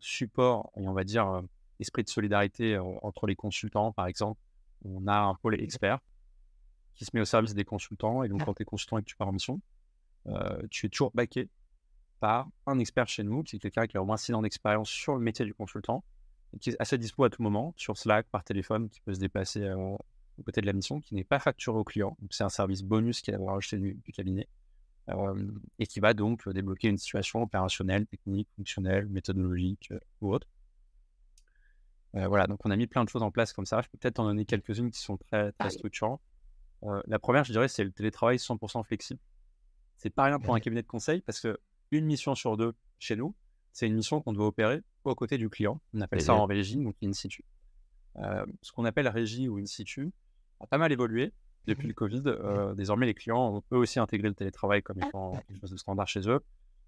support 0.00 0.70
et 0.76 0.86
on 0.86 0.92
va 0.92 1.04
dire 1.04 1.42
esprit 1.80 2.02
de 2.02 2.08
solidarité 2.08 2.78
entre 2.78 3.26
les 3.26 3.36
consultants, 3.36 3.92
par 3.92 4.06
exemple. 4.06 4.40
On 4.84 5.06
a 5.06 5.18
un 5.18 5.34
pôle 5.34 5.60
expert 5.60 5.98
qui 6.94 7.04
se 7.04 7.10
met 7.14 7.20
au 7.20 7.24
service 7.24 7.54
des 7.54 7.64
consultants. 7.64 8.22
Et 8.22 8.28
donc, 8.28 8.44
quand 8.44 8.54
tu 8.54 8.62
es 8.62 8.64
consultant 8.64 8.98
et 8.98 9.02
que 9.02 9.06
tu 9.06 9.16
pars 9.16 9.28
en 9.28 9.32
mission, 9.32 9.60
tu 10.70 10.86
es 10.86 10.88
toujours 10.88 11.12
backé 11.14 11.48
par 12.20 12.48
un 12.66 12.78
expert 12.78 13.08
chez 13.08 13.22
nous, 13.22 13.42
qui 13.42 13.56
est 13.56 13.58
quelqu'un 13.58 13.86
qui 13.86 13.96
a 13.96 14.02
au 14.02 14.04
moins 14.04 14.16
6 14.16 14.34
ans 14.34 14.42
d'expérience 14.42 14.90
sur 14.90 15.14
le 15.14 15.20
métier 15.20 15.44
du 15.44 15.54
consultant, 15.54 16.04
et 16.54 16.58
qui 16.58 16.70
est 16.70 16.76
assez 16.78 16.98
dispo 16.98 17.24
à 17.24 17.30
tout 17.30 17.42
moment, 17.42 17.74
sur 17.76 17.96
Slack, 17.96 18.26
par 18.28 18.44
téléphone, 18.44 18.88
qui 18.88 19.00
peut 19.00 19.14
se 19.14 19.20
déplacer 19.20 19.62
euh, 19.62 19.76
aux 19.76 20.42
côtés 20.44 20.60
de 20.60 20.66
la 20.66 20.72
mission, 20.72 21.00
qui 21.00 21.14
n'est 21.14 21.24
pas 21.24 21.38
facturé 21.38 21.78
au 21.78 21.84
client. 21.84 22.16
Donc, 22.20 22.32
c'est 22.32 22.44
un 22.44 22.48
service 22.48 22.82
bonus 22.82 23.20
qu'il 23.20 23.34
a 23.34 23.38
rajouté 23.38 23.78
du, 23.78 23.94
du 23.94 24.12
cabinet 24.12 24.48
et 25.78 25.86
qui 25.86 26.00
va 26.00 26.14
donc 26.14 26.48
débloquer 26.48 26.88
une 26.88 26.98
situation 26.98 27.42
opérationnelle, 27.42 28.06
technique, 28.06 28.48
fonctionnelle, 28.56 29.06
méthodologique 29.06 29.92
ou 30.20 30.32
autre. 30.34 30.46
voilà, 32.12 32.46
donc 32.46 32.60
on 32.64 32.70
a 32.70 32.76
mis 32.76 32.86
plein 32.86 33.04
de 33.04 33.08
choses 33.08 33.22
en 33.22 33.30
place 33.30 33.52
comme 33.52 33.66
ça. 33.66 33.80
Je 33.80 33.88
peux 33.88 33.98
peut-être 33.98 34.18
en 34.18 34.24
donner 34.24 34.44
quelques-unes 34.44 34.90
qui 34.90 35.00
sont 35.00 35.16
très, 35.16 35.52
très 35.52 35.70
structurantes. 35.70 36.20
la 37.06 37.18
première, 37.18 37.44
je 37.44 37.52
dirais, 37.52 37.68
c'est 37.68 37.84
le 37.84 37.92
télétravail 37.92 38.36
100% 38.36 38.84
flexible. 38.84 39.20
C'est 39.96 40.10
pas 40.10 40.24
rien 40.24 40.38
pour 40.38 40.54
un 40.54 40.60
cabinet 40.60 40.82
de 40.82 40.86
conseil 40.86 41.22
parce 41.22 41.40
que 41.40 41.58
une 41.90 42.04
mission 42.04 42.34
sur 42.34 42.56
deux 42.56 42.74
chez 42.98 43.16
nous, 43.16 43.34
c'est 43.72 43.86
une 43.86 43.94
mission 43.94 44.20
qu'on 44.20 44.32
doit 44.32 44.46
opérer 44.46 44.82
aux 45.04 45.14
côtés 45.14 45.38
du 45.38 45.48
client. 45.48 45.80
On 45.94 46.00
appelle 46.00 46.20
ça 46.20 46.34
en 46.34 46.46
régie, 46.46 46.76
donc 46.76 46.96
in 47.02 47.12
situ. 47.12 47.44
ce 48.62 48.72
qu'on 48.72 48.84
appelle 48.84 49.08
régie 49.08 49.48
ou 49.48 49.58
in 49.58 49.66
situ 49.66 50.12
a 50.60 50.66
pas 50.66 50.78
mal 50.78 50.92
évolué 50.92 51.32
depuis 51.68 51.86
le 51.86 51.94
Covid, 51.94 52.22
euh, 52.26 52.74
désormais, 52.74 53.06
les 53.06 53.14
clients 53.14 53.56
ont 53.56 53.62
eux 53.72 53.78
aussi 53.78 53.98
intégré 53.98 54.28
le 54.28 54.34
télétravail 54.34 54.82
comme 54.82 54.98
étant 54.98 55.32
quelque 55.46 55.60
chose 55.60 55.70
de 55.70 55.76
standard 55.76 56.08
chez 56.08 56.28
eux. 56.28 56.40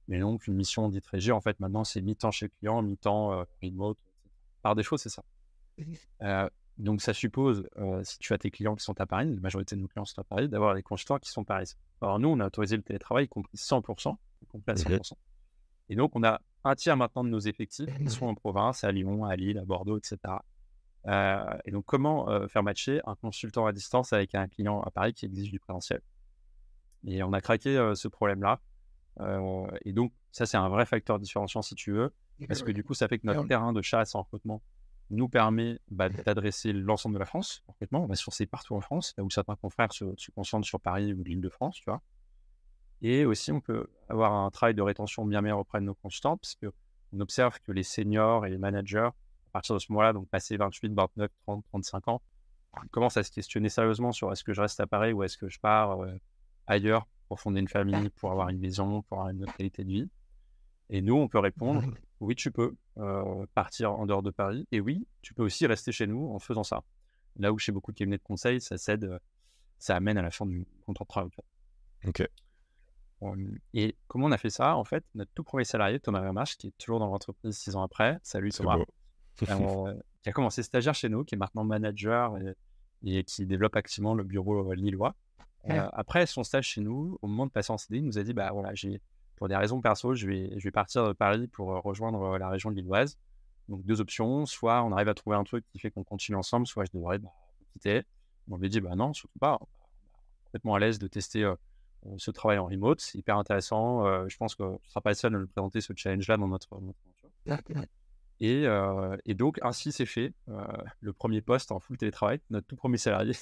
Mais 0.08 0.18
donc, 0.18 0.46
une 0.46 0.54
mission 0.54 0.88
dite 0.88 1.06
régie, 1.06 1.30
en 1.30 1.40
fait, 1.40 1.60
maintenant, 1.60 1.84
c'est 1.84 2.00
mi-temps 2.00 2.30
chez 2.30 2.46
le 2.46 2.52
client, 2.58 2.82
mi-temps 2.82 3.32
euh, 3.32 3.44
remote. 3.62 3.98
Par 4.62 4.74
défaut, 4.74 4.96
c'est 4.96 5.08
ça. 5.08 5.22
Euh, 6.22 6.48
donc, 6.78 7.02
ça 7.02 7.12
suppose, 7.12 7.68
si 8.02 8.18
tu 8.18 8.32
as 8.32 8.38
tes 8.38 8.50
clients 8.50 8.74
qui 8.74 8.82
sont 8.82 8.98
à 9.00 9.06
Paris, 9.06 9.34
la 9.34 9.40
majorité 9.40 9.76
de 9.76 9.82
nos 9.82 9.88
clients 9.88 10.06
sont 10.06 10.20
à 10.20 10.24
Paris, 10.24 10.48
d'avoir 10.48 10.74
des 10.74 10.82
consultants 10.82 11.18
qui 11.18 11.30
sont 11.30 11.44
parisiens. 11.44 11.78
Alors, 12.00 12.18
nous, 12.18 12.28
on 12.28 12.40
a 12.40 12.46
autorisé 12.46 12.76
le 12.76 12.82
télétravail, 12.82 13.26
y 13.26 13.28
compris 13.28 13.56
100%, 13.56 14.16
complet 14.48 14.72
à 14.72 14.76
100%. 14.76 15.12
Et 15.90 15.96
donc, 15.96 16.16
on 16.16 16.24
a 16.24 16.40
un 16.64 16.74
tiers 16.74 16.96
maintenant 16.96 17.24
de 17.24 17.28
nos 17.28 17.38
effectifs 17.38 17.94
qui 17.98 18.08
sont 18.08 18.26
en 18.26 18.34
province, 18.34 18.84
à 18.84 18.92
Lyon, 18.92 19.24
à 19.24 19.36
Lille, 19.36 19.58
à 19.58 19.64
Bordeaux, 19.64 19.98
etc. 19.98 20.18
et 21.06 21.70
donc, 21.70 21.84
comment 21.86 22.48
faire 22.48 22.62
matcher 22.62 23.00
un 23.06 23.14
consultant 23.14 23.66
à 23.66 23.72
distance 23.72 24.12
avec 24.12 24.34
un 24.34 24.48
client 24.48 24.80
à 24.82 24.90
Paris 24.90 25.14
qui 25.14 25.26
exige 25.26 25.50
du 25.50 25.60
présentiel? 25.60 26.00
Et 27.04 27.22
on 27.22 27.32
a 27.32 27.40
craqué 27.40 27.92
ce 27.94 28.08
problème-là. 28.08 28.60
et 29.84 29.92
donc, 29.92 30.12
ça, 30.32 30.46
c'est 30.46 30.56
un 30.56 30.68
vrai 30.68 30.86
facteur 30.86 31.18
différenciant 31.18 31.62
si 31.62 31.74
tu 31.74 31.92
veux, 31.92 32.12
parce 32.46 32.62
que 32.62 32.70
du 32.70 32.84
coup, 32.84 32.94
ça 32.94 33.08
fait 33.08 33.18
que 33.18 33.26
notre 33.26 33.46
terrain 33.46 33.72
de 33.72 33.82
chasse 33.82 34.14
en 34.14 34.22
recrutement 34.22 34.62
nous 35.10 35.28
permet 35.28 35.78
bah, 35.90 36.08
d'adresser 36.08 36.72
l'ensemble 36.72 37.14
de 37.14 37.18
la 37.18 37.26
France. 37.26 37.62
Concrètement, 37.66 38.04
on 38.04 38.06
va 38.06 38.14
sourcer 38.14 38.46
partout 38.46 38.76
en 38.76 38.80
France, 38.80 39.12
là 39.18 39.24
où 39.24 39.30
certains 39.30 39.56
confrères 39.56 39.92
se, 39.92 40.04
se 40.16 40.30
concentrent 40.30 40.66
sur 40.66 40.80
Paris 40.80 41.12
ou 41.12 41.24
l'île 41.24 41.40
de 41.40 41.48
France, 41.48 41.76
tu 41.76 41.84
vois. 41.86 42.00
Et 43.02 43.24
aussi, 43.24 43.50
on 43.50 43.60
peut 43.60 43.88
avoir 44.08 44.32
un 44.32 44.50
travail 44.50 44.74
de 44.74 44.82
rétention 44.82 45.24
bien 45.24 45.40
meilleur 45.40 45.58
auprès 45.58 45.80
de 45.80 45.86
nos 45.86 45.94
consultants, 45.94 46.36
parce 46.36 46.54
qu'on 46.54 47.20
observe 47.20 47.58
que 47.60 47.72
les 47.72 47.82
seniors 47.82 48.46
et 48.46 48.50
les 48.50 48.58
managers, 48.58 49.10
à 49.50 49.52
partir 49.52 49.74
de 49.74 49.80
ce 49.80 49.90
moment-là, 49.90 50.12
donc 50.12 50.28
passé 50.28 50.56
28, 50.56 50.92
29, 50.94 51.30
30, 51.46 51.64
35 51.70 52.08
ans, 52.08 52.22
commencent 52.92 53.16
à 53.16 53.24
se 53.24 53.32
questionner 53.32 53.68
sérieusement 53.68 54.12
sur 54.12 54.30
est-ce 54.32 54.44
que 54.44 54.52
je 54.52 54.60
reste 54.60 54.78
à 54.78 54.86
Paris 54.86 55.12
ou 55.12 55.24
est-ce 55.24 55.36
que 55.36 55.48
je 55.48 55.58
pars 55.58 56.00
euh, 56.00 56.14
ailleurs 56.66 57.06
pour 57.28 57.40
fonder 57.40 57.60
une 57.60 57.68
famille, 57.68 58.10
pour 58.10 58.30
avoir 58.30 58.48
une 58.48 58.58
maison, 58.58 59.02
pour 59.02 59.18
avoir 59.18 59.30
une 59.30 59.42
autre 59.42 59.56
qualité 59.56 59.84
de 59.84 59.88
vie. 59.88 60.10
Et 60.88 61.02
nous, 61.02 61.14
on 61.14 61.28
peut 61.28 61.38
répondre 61.38 61.82
oui, 62.20 62.34
tu 62.36 62.50
peux 62.50 62.76
euh, 62.98 63.46
partir 63.54 63.92
en 63.92 64.06
dehors 64.06 64.22
de 64.22 64.30
Paris. 64.30 64.68
Et 64.72 64.80
oui, 64.80 65.06
tu 65.22 65.34
peux 65.34 65.42
aussi 65.42 65.66
rester 65.66 65.90
chez 65.90 66.06
nous 66.06 66.28
en 66.28 66.38
faisant 66.38 66.64
ça. 66.64 66.82
Là 67.36 67.52
où 67.52 67.58
chez 67.58 67.72
beaucoup 67.72 67.92
de 67.92 67.96
cabinets 67.96 68.18
de 68.18 68.22
conseil, 68.22 68.60
ça 68.60 68.78
cède, 68.78 69.04
euh, 69.04 69.18
ça 69.78 69.96
amène 69.96 70.18
à 70.18 70.22
la 70.22 70.30
fin 70.30 70.46
du 70.46 70.66
contrat 70.84 71.04
de 71.04 71.08
travail. 71.08 71.30
Ok. 72.06 72.28
Et 73.74 73.96
comment 74.06 74.26
on 74.26 74.32
a 74.32 74.38
fait 74.38 74.50
ça? 74.50 74.76
En 74.76 74.84
fait, 74.84 75.04
notre 75.14 75.30
tout 75.34 75.44
premier 75.44 75.64
salarié, 75.64 76.00
Thomas 76.00 76.20
Vermarche, 76.20 76.56
qui 76.56 76.68
est 76.68 76.78
toujours 76.78 76.98
dans 77.00 77.08
l'entreprise 77.08 77.56
six 77.56 77.76
ans 77.76 77.82
après, 77.82 78.18
salut 78.22 78.50
Thomas, 78.50 78.78
qui 79.46 80.28
a 80.28 80.32
commencé 80.32 80.62
stagiaire 80.62 80.94
chez 80.94 81.08
nous, 81.08 81.24
qui 81.24 81.34
est 81.34 81.38
maintenant 81.38 81.64
manager 81.64 82.36
et, 83.04 83.24
qui 83.24 83.46
développe 83.46 83.76
activement 83.76 84.14
le 84.14 84.24
bureau 84.24 84.72
lillois. 84.74 85.14
après 85.64 86.26
son 86.26 86.44
stage 86.44 86.68
chez 86.68 86.80
nous, 86.80 87.18
au 87.22 87.26
moment 87.26 87.46
de 87.46 87.50
passer 87.50 87.72
en 87.72 87.78
CD, 87.78 87.98
il 87.98 88.04
nous 88.04 88.18
a 88.18 88.22
dit 88.22 88.32
bah 88.32 88.50
voilà, 88.52 88.74
j'ai 88.74 89.00
pour 89.40 89.48
des 89.48 89.56
raisons 89.56 89.80
perso, 89.80 90.14
je 90.14 90.26
vais, 90.26 90.52
je 90.58 90.64
vais 90.64 90.70
partir 90.70 91.08
de 91.08 91.14
Paris 91.14 91.48
pour 91.48 91.72
euh, 91.72 91.80
rejoindre 91.80 92.22
euh, 92.22 92.38
la 92.38 92.50
région 92.50 92.70
de 92.70 92.76
lilloise. 92.76 93.16
Donc 93.70 93.82
deux 93.86 94.02
options, 94.02 94.44
soit 94.44 94.82
on 94.82 94.92
arrive 94.92 95.08
à 95.08 95.14
trouver 95.14 95.34
un 95.34 95.44
truc 95.44 95.64
qui 95.72 95.78
fait 95.78 95.90
qu'on 95.90 96.04
continue 96.04 96.36
ensemble, 96.36 96.66
soit 96.66 96.84
je 96.84 96.90
devrais 96.92 97.18
bah, 97.18 97.30
quitter. 97.72 98.02
On 98.50 98.58
lui 98.58 98.68
dit 98.68 98.82
bah 98.82 98.94
non, 98.96 99.14
surtout 99.14 99.38
pas. 99.38 99.56
On 99.58 99.64
est 99.64 100.44
complètement 100.44 100.74
à 100.74 100.78
l'aise 100.78 100.98
de 100.98 101.06
tester 101.06 101.42
euh, 101.42 101.54
ce 102.18 102.30
travail 102.30 102.58
en 102.58 102.66
remote, 102.66 103.00
c'est 103.00 103.16
hyper 103.16 103.38
intéressant. 103.38 104.04
je 104.28 104.36
pense 104.36 104.54
que 104.54 104.62
tu 104.62 104.84
ne 104.84 104.88
seras 104.88 105.00
pas 105.00 105.10
le 105.10 105.14
seul 105.14 105.34
à 105.34 105.38
nous 105.38 105.46
présenter 105.46 105.80
ce 105.80 105.92
challenge-là 105.94 106.36
dans 106.38 106.48
notre, 106.48 106.78
et, 108.40 108.66
et, 109.26 109.34
donc, 109.34 109.58
ainsi 109.62 109.92
c'est 109.92 110.06
fait. 110.06 110.32
le 111.00 111.12
premier 111.12 111.42
poste 111.42 111.72
en 111.72 111.78
full 111.78 111.96
télétravail, 111.96 112.40
notre 112.50 112.66
tout 112.66 112.76
premier 112.76 112.96
salarié 112.96 113.34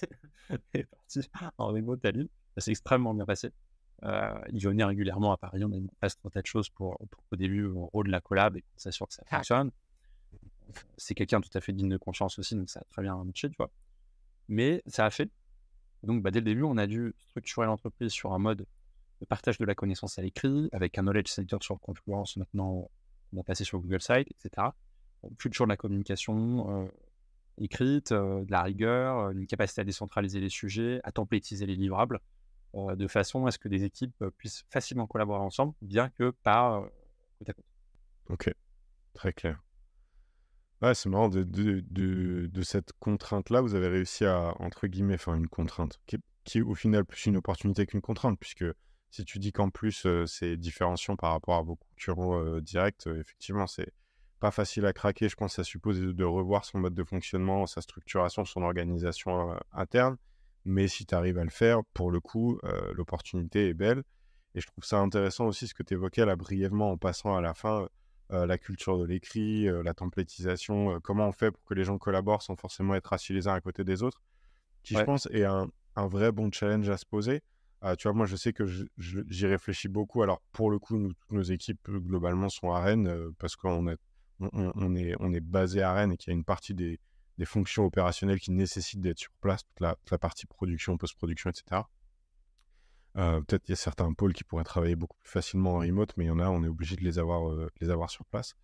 est 0.74 0.84
parti 0.84 1.28
en 1.56 1.68
remote 1.68 2.04
à 2.04 2.10
Lille. 2.10 2.28
Ça 2.54 2.62
s'est 2.62 2.72
extrêmement 2.72 3.14
bien 3.14 3.24
passé. 3.24 3.52
Euh, 4.04 4.40
il 4.52 4.62
venait 4.62 4.84
régulièrement 4.84 5.32
à 5.32 5.36
Paris. 5.36 5.64
On 5.64 5.72
a 5.72 5.76
mis 5.76 5.86
en 5.86 5.94
place 6.00 6.18
un 6.24 6.30
tas 6.30 6.42
de 6.42 6.46
choses 6.46 6.68
pour, 6.68 6.98
pour 7.10 7.24
qu'au 7.26 7.36
début, 7.36 7.66
on 7.66 7.86
rôde 7.86 8.08
la 8.08 8.20
collab 8.20 8.56
et 8.56 8.62
qu'on 8.62 8.78
s'assure 8.78 9.08
que 9.08 9.14
ça 9.14 9.24
fonctionne. 9.26 9.70
C'est 10.96 11.14
quelqu'un 11.14 11.40
tout 11.40 11.50
à 11.54 11.60
fait 11.60 11.72
digne 11.72 11.88
de 11.88 11.96
confiance 11.96 12.38
aussi, 12.38 12.54
donc 12.54 12.68
ça 12.68 12.80
a 12.80 12.84
très 12.90 13.02
bien 13.02 13.16
marché, 13.24 13.48
tu 13.48 13.56
vois. 13.56 13.70
Mais 14.48 14.82
ça 14.86 15.06
a 15.06 15.10
fait. 15.10 15.30
Donc, 16.02 16.22
bah, 16.22 16.30
dès 16.30 16.40
le 16.40 16.44
début, 16.44 16.62
on 16.62 16.76
a 16.76 16.86
dû 16.86 17.14
structurer 17.18 17.66
l'entreprise 17.66 18.12
sur 18.12 18.32
un 18.32 18.38
mode 18.38 18.66
de 19.20 19.24
partage 19.26 19.58
de 19.58 19.64
la 19.64 19.74
connaissance 19.74 20.18
à 20.18 20.22
l'écrit, 20.22 20.68
avec 20.72 20.96
un 20.98 21.02
knowledge 21.02 21.28
center 21.28 21.56
sur 21.60 21.80
Confluence. 21.80 22.36
Maintenant, 22.36 22.88
on 23.32 23.40
a 23.40 23.42
passé 23.42 23.64
sur 23.64 23.80
Google 23.80 24.00
Site, 24.00 24.28
etc. 24.30 24.68
Culture 25.38 25.66
de 25.66 25.70
la 25.70 25.76
communication 25.76 26.84
euh, 26.84 26.88
écrite, 27.58 28.12
euh, 28.12 28.44
de 28.44 28.50
la 28.50 28.62
rigueur, 28.62 29.30
une 29.30 29.46
capacité 29.46 29.80
à 29.80 29.84
décentraliser 29.84 30.40
les 30.40 30.48
sujets, 30.48 31.00
à 31.04 31.12
templétiser 31.12 31.66
les 31.66 31.76
livrables. 31.76 32.20
Euh, 32.74 32.96
de 32.96 33.06
façon 33.06 33.46
à 33.46 33.50
ce 33.50 33.58
que 33.58 33.68
des 33.68 33.84
équipes 33.84 34.14
euh, 34.20 34.30
puissent 34.30 34.64
facilement 34.70 35.06
collaborer 35.06 35.40
ensemble, 35.40 35.72
bien 35.80 36.10
que 36.10 36.24
euh, 36.46 36.82
côte. 37.46 37.56
Ok, 38.28 38.52
très 39.14 39.32
clair. 39.32 39.62
Ouais, 40.82 40.94
c'est 40.94 41.08
marrant, 41.08 41.30
de, 41.30 42.62
cette 42.62 42.92
contrainte-là, 43.00 43.62
vous 43.62 43.74
avez 43.74 43.88
réussi 43.88 44.26
à, 44.26 44.54
entre 44.60 44.86
guillemets, 44.86 45.16
faire 45.16 45.34
une 45.34 45.48
contrainte, 45.48 45.98
qui, 46.06 46.58
est 46.58 46.62
au 46.62 46.74
final 46.74 47.04
plus 47.04 47.26
une 47.26 47.38
opportunité 47.38 47.86
qu'une 47.86 48.02
contrainte, 48.02 48.38
puisque 48.38 48.66
si 49.10 49.24
tu 49.24 49.38
dis 49.38 49.52
qu'en 49.52 49.70
plus 49.70 50.06
c'est 50.26 50.56
différenciant 50.56 51.16
par 51.16 51.32
rapport 51.32 51.56
à 51.56 51.62
vos 51.62 51.76
concurrents 51.76 52.60
directs, 52.60 53.06
effectivement, 53.06 53.66
c'est 53.66 53.92
pas 54.38 54.50
facile 54.50 54.86
à 54.86 54.92
craquer. 54.92 55.28
Je 55.28 55.36
pense 55.36 55.52
que 55.52 55.56
ça 55.56 55.64
suppose 55.64 56.00
de, 56.00 56.24
revoir 56.24 56.64
son 56.64 56.78
mode 56.78 56.94
de 56.94 57.04
fonctionnement, 57.04 57.66
sa 57.66 57.80
structuration, 57.80 58.44
son 58.44 58.62
organisation 58.62 59.56
interne. 59.72 60.16
Mais 60.64 60.88
si 60.88 61.06
tu 61.06 61.14
arrives 61.14 61.38
à 61.38 61.44
le 61.44 61.50
faire, 61.50 61.80
pour 61.94 62.10
le 62.10 62.20
coup, 62.20 62.58
euh, 62.64 62.92
l'opportunité 62.94 63.68
est 63.68 63.74
belle. 63.74 64.02
Et 64.54 64.60
je 64.60 64.66
trouve 64.66 64.84
ça 64.84 64.98
intéressant 64.98 65.46
aussi 65.46 65.66
ce 65.66 65.74
que 65.74 65.82
tu 65.82 65.94
évoquais 65.94 66.24
là 66.24 66.36
brièvement 66.36 66.90
en 66.90 66.96
passant 66.96 67.36
à 67.36 67.40
la 67.40 67.54
fin, 67.54 67.88
euh, 68.32 68.46
la 68.46 68.58
culture 68.58 68.98
de 68.98 69.04
l'écrit, 69.04 69.68
euh, 69.68 69.82
la 69.82 69.94
templétisation, 69.94 71.00
comment 71.00 71.28
on 71.28 71.32
fait 71.32 71.50
pour 71.50 71.64
que 71.64 71.74
les 71.74 71.84
gens 71.84 71.98
collaborent 71.98 72.42
sans 72.42 72.56
forcément 72.56 72.94
être 72.94 73.12
assis 73.12 73.32
les 73.32 73.48
uns 73.48 73.54
à 73.54 73.60
côté 73.60 73.84
des 73.84 74.02
autres, 74.02 74.22
qui 74.82 74.94
je 74.94 75.02
pense 75.02 75.26
est 75.32 75.44
un, 75.44 75.68
un, 75.96 76.06
vrai 76.06 76.32
bon 76.32 76.50
challenge 76.52 76.88
à 76.88 76.96
se 76.96 77.06
poser. 77.06 77.40
tu 77.98 78.08
vois, 78.08 78.12
moi 78.12 78.26
je 78.26 78.36
sais 78.36 78.52
que 78.52 78.66
j'y 78.66 79.46
réfléchis 79.46 79.88
beaucoup. 79.88 80.22
Alors 80.22 80.42
pour 80.52 80.70
le 80.70 80.78
coup, 80.78 80.98
nous, 80.98 81.12
toutes 81.12 81.32
nos 81.32 81.42
équipes 81.42 81.88
globalement 81.90 82.48
sont 82.48 82.72
à 82.72 82.80
Rennes 82.80 83.32
parce 83.38 83.56
qu'on 83.56 83.86
on, 84.40 84.72
on, 84.74 84.94
est, 84.94 85.14
on 85.20 85.32
est 85.32 85.40
basé 85.40 85.82
à 85.82 85.92
Rennes 85.92 86.12
et 86.12 86.16
qu'il 86.16 86.30
y 86.30 86.34
a 86.34 86.36
une 86.36 86.44
partie 86.44 86.74
des, 86.74 87.00
des 87.38 87.44
fonctions 87.44 87.84
opérationnelles 87.84 88.40
qui 88.40 88.50
nécessitent 88.50 89.00
d'être 89.00 89.18
sur 89.18 89.32
place, 89.40 89.62
toute 89.64 89.80
la, 89.80 90.18
partie 90.18 90.46
production, 90.46 90.98
post-production, 90.98 91.50
etc. 91.50 91.82
Euh, 93.16 93.40
peut-être 93.40 93.62
qu'il 93.62 93.72
y 93.72 93.74
a 93.74 93.76
certains 93.76 94.12
pôles 94.12 94.32
qui 94.32 94.44
pourraient 94.44 94.64
travailler 94.64 94.96
beaucoup 94.96 95.16
plus 95.18 95.30
facilement 95.30 95.76
en 95.76 95.78
remote, 95.78 96.12
mais 96.16 96.24
il 96.24 96.28
y 96.28 96.30
en 96.30 96.40
a, 96.40 96.48
on 96.48 96.62
est 96.64 96.68
obligé 96.68 96.96
de 96.96 97.04
les 97.04 97.18
avoir, 97.18 97.48
euh, 97.48 97.70
les 97.80 97.90
avoir 97.90 98.10
sur 98.10 98.24
place. 98.26 98.54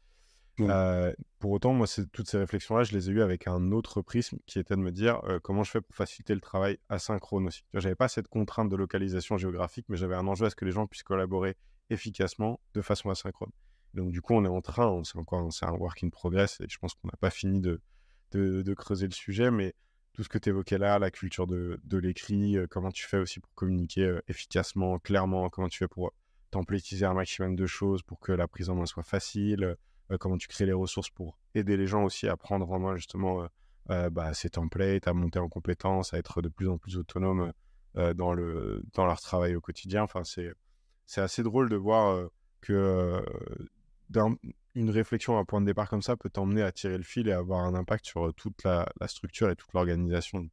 Euh, 0.61 1.13
pour 1.41 1.51
autant, 1.51 1.73
moi, 1.73 1.87
toutes 2.13 2.29
ces 2.29 2.39
réflexions-là, 2.39 2.85
je 2.85 2.93
les 2.93 3.11
ai 3.11 3.13
eues 3.13 3.23
avec 3.23 3.49
un 3.49 3.73
autre 3.73 4.03
prisme 4.03 4.39
qui 4.47 4.61
était 4.61 4.77
de 4.77 4.81
me 4.81 4.93
dire 4.93 5.21
comment 5.43 5.65
je 5.65 5.73
fais 5.73 5.81
pour 5.81 5.97
faciliter 5.97 6.33
le 6.33 6.41
travail 6.41 6.79
asynchrone 6.89 7.49
aussi. 7.49 7.65
Je 7.75 7.81
n'avais 7.81 7.97
pas 7.97 8.07
cette 8.07 8.29
contrainte 8.29 8.69
de 8.69 8.77
localisation 8.77 9.37
géographique, 9.37 9.87
mais 9.89 9.97
j'avais 9.97 10.15
un 10.15 10.29
enjeu 10.29 10.47
à 10.47 10.51
ce 10.51 10.55
que 10.55 10.65
les 10.65 10.71
gens 10.71 10.87
puissent 10.87 11.03
collaborer 11.03 11.57
efficacement 11.91 12.61
de 12.75 12.83
façon 12.83 13.11
asynchrone. 13.11 13.51
Donc, 13.95 14.11
du 14.11 14.21
coup, 14.21 14.35
on 14.35 14.45
est 14.45 14.49
en 14.49 14.61
train, 14.61 15.03
c'est 15.05 15.17
encore 15.17 15.53
c'est 15.53 15.67
un 15.67 15.73
work 15.73 16.03
in 16.03 16.11
progress 16.11 16.61
et 16.61 16.67
je 16.69 16.79
pense 16.79 16.95
qu'on 16.95 17.09
n'a 17.09 17.17
pas 17.19 17.31
fini 17.31 17.61
de, 17.61 17.81
de, 18.33 18.75
creuser 18.75 19.07
le 19.07 19.13
sujet, 19.13 19.51
mais 19.51 19.75
tout 20.13 20.23
ce 20.23 20.29
que 20.29 20.39
tu 20.39 20.49
évoquais 20.49 20.79
là, 20.79 20.99
la 20.99 21.11
culture 21.11 21.47
de, 21.47 21.79
l'écrit, 21.93 22.57
euh, 22.57 22.67
comment 22.69 22.91
tu 22.91 23.07
fais 23.07 23.19
aussi 23.19 23.41
pour 23.41 23.53
communiquer 23.55 24.03
euh, 24.03 24.21
efficacement, 24.29 24.99
clairement, 24.99 25.49
comment 25.51 25.69
tu 25.69 25.79
fais 25.79 25.89
pour 25.89 26.13
templétiser 26.51 27.05
un 27.05 27.15
maximum 27.15 27.57
de 27.57 27.67
choses 27.67 28.03
pour 28.03 28.21
que 28.21 28.33
la 28.33 28.47
prise 28.47 28.71
en 28.71 28.77
main 28.77 28.87
soit 28.87 29.03
facile, 29.03 29.77
euh, 30.11 30.19
comment 30.19 30.37
tu 30.37 30.49
crées 30.49 30.67
les 30.67 30.73
ressources 30.73 31.11
pour 31.11 31.39
aider 31.55 31.77
les 31.77 31.87
gens 31.87 32.05
aussi 32.05 32.29
à 32.29 32.37
prendre 32.37 32.71
en 32.71 32.79
main 32.79 32.97
justement 32.97 33.47
bah, 33.87 34.33
ces 34.33 34.49
templates, 34.49 35.07
à 35.07 35.13
monter 35.13 35.39
en 35.39 35.49
compétences, 35.49 36.15
à 36.15 36.19
être 36.19 36.41
de 36.41 36.49
plus 36.49 36.69
en 36.69 36.79
plus 36.79 36.97
autonomes 36.97 37.53
dans, 37.95 38.33
le, 38.33 38.83
dans 38.95 39.05
leur 39.05 39.21
travail 39.21 39.55
au 39.55 39.61
quotidien. 39.61 40.03
Enfin, 40.03 40.23
c'est 40.25 41.21
assez 41.21 41.43
drôle 41.43 41.69
de 41.69 41.77
voir 41.77 42.29
que 42.63 43.23
une 44.75 44.91
réflexion, 44.91 45.39
un 45.39 45.45
point 45.45 45.61
de 45.61 45.67
départ 45.67 45.89
comme 45.89 46.03
ça 46.03 46.17
peut 46.17 46.31
t'emmener 46.31 46.63
à 46.63 46.73
tirer 46.73 46.97
le 46.97 47.05
fil 47.05 47.29
et 47.29 47.33
avoir 47.33 47.65
un 47.65 47.75
impact 47.75 48.07
sur 48.07 48.33
toute 48.35 48.63
la, 48.65 48.87
structure 49.07 49.51
et 49.51 49.57
toute 49.57 49.73
l'organisation. 49.73 50.49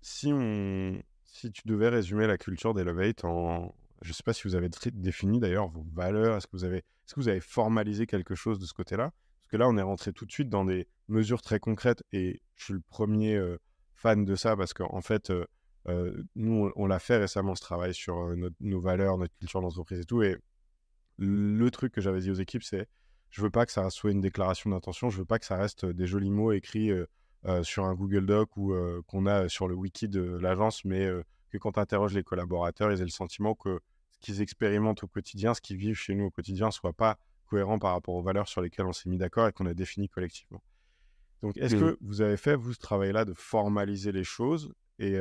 si, 0.00 0.32
on, 0.32 1.02
si 1.24 1.50
tu 1.52 1.62
devais 1.66 1.88
résumer 1.88 2.26
la 2.26 2.38
culture 2.38 2.74
d'Elevate 2.74 3.24
en... 3.24 3.74
Je 4.02 4.10
ne 4.10 4.14
sais 4.14 4.22
pas 4.22 4.32
si 4.32 4.44
vous 4.44 4.54
avez 4.54 4.70
défini 4.92 5.40
d'ailleurs 5.40 5.68
vos 5.68 5.84
valeurs. 5.92 6.36
Est-ce 6.36 6.46
que, 6.46 6.56
vous 6.56 6.64
avez, 6.64 6.78
est-ce 6.78 7.14
que 7.14 7.20
vous 7.20 7.28
avez 7.28 7.40
formalisé 7.40 8.06
quelque 8.06 8.36
chose 8.36 8.60
de 8.60 8.64
ce 8.64 8.72
côté-là? 8.72 9.10
Parce 9.42 9.50
que 9.50 9.56
là, 9.56 9.68
on 9.68 9.76
est 9.76 9.82
rentré 9.82 10.12
tout 10.12 10.24
de 10.24 10.30
suite 10.30 10.48
dans 10.48 10.64
des 10.64 10.86
mesures 11.08 11.42
très 11.42 11.58
concrètes 11.58 12.04
et 12.12 12.40
je 12.54 12.64
suis 12.64 12.74
le 12.74 12.82
premier 12.88 13.42
fan 13.94 14.24
de 14.24 14.36
ça 14.36 14.56
parce 14.56 14.72
qu'en 14.72 15.00
fait, 15.00 15.32
nous, 16.36 16.70
on, 16.76 16.86
l'a 16.86 16.98
fait 17.00 17.16
récemment 17.16 17.56
ce 17.56 17.62
travail 17.62 17.92
sur 17.92 18.34
nos 18.60 18.80
valeurs, 18.80 19.18
notre 19.18 19.36
culture 19.38 19.60
d'entreprise 19.60 19.98
et 19.98 20.04
tout. 20.04 20.22
Et 20.22 20.36
le 21.18 21.70
truc 21.70 21.92
que 21.92 22.00
j'avais 22.00 22.20
dit 22.20 22.30
aux 22.30 22.34
équipes, 22.34 22.62
c'est 22.62 22.88
je 23.30 23.42
veux 23.42 23.50
pas 23.50 23.66
que 23.66 23.72
ça 23.72 23.88
soit 23.90 24.10
une 24.10 24.20
déclaration 24.20 24.70
d'intention, 24.70 25.10
je 25.10 25.18
veux 25.18 25.24
pas 25.24 25.38
que 25.38 25.44
ça 25.44 25.56
reste 25.56 25.84
des 25.84 26.06
jolis 26.06 26.30
mots 26.30 26.52
écrits 26.52 26.90
euh, 26.90 27.06
euh, 27.46 27.62
sur 27.62 27.84
un 27.84 27.94
Google 27.94 28.26
Doc 28.26 28.56
ou 28.56 28.72
euh, 28.72 29.02
qu'on 29.06 29.26
a 29.26 29.48
sur 29.48 29.68
le 29.68 29.74
wiki 29.74 30.08
de 30.08 30.22
l'agence, 30.22 30.84
mais 30.84 31.08
que 31.50 31.58
quand 31.58 31.72
tu 31.72 31.80
interroges 31.80 32.14
les 32.14 32.22
collaborateurs, 32.22 32.90
ils 32.92 33.00
aient 33.00 33.04
le 33.04 33.10
sentiment 33.10 33.54
que 33.54 33.80
ce 34.10 34.18
qu'ils 34.20 34.40
expérimentent 34.40 35.04
au 35.04 35.08
quotidien, 35.08 35.54
ce 35.54 35.60
qu'ils 35.60 35.76
vivent 35.76 35.96
chez 35.96 36.14
nous 36.14 36.26
au 36.26 36.30
quotidien, 36.30 36.70
soit 36.70 36.92
pas 36.92 37.18
cohérent 37.46 37.78
par 37.78 37.92
rapport 37.92 38.14
aux 38.14 38.22
valeurs 38.22 38.48
sur 38.48 38.60
lesquelles 38.60 38.86
on 38.86 38.92
s'est 38.92 39.08
mis 39.08 39.18
d'accord 39.18 39.48
et 39.48 39.52
qu'on 39.52 39.66
a 39.66 39.74
défini 39.74 40.08
collectivement. 40.08 40.62
Donc, 41.42 41.56
est-ce 41.56 41.76
mmh. 41.76 41.80
que 41.80 41.98
vous 42.00 42.20
avez 42.20 42.36
fait, 42.36 42.56
vous, 42.56 42.72
ce 42.72 42.78
travail-là 42.78 43.24
de 43.24 43.32
formaliser 43.32 44.12
les 44.12 44.24
choses 44.24 44.72
et, 44.98 45.16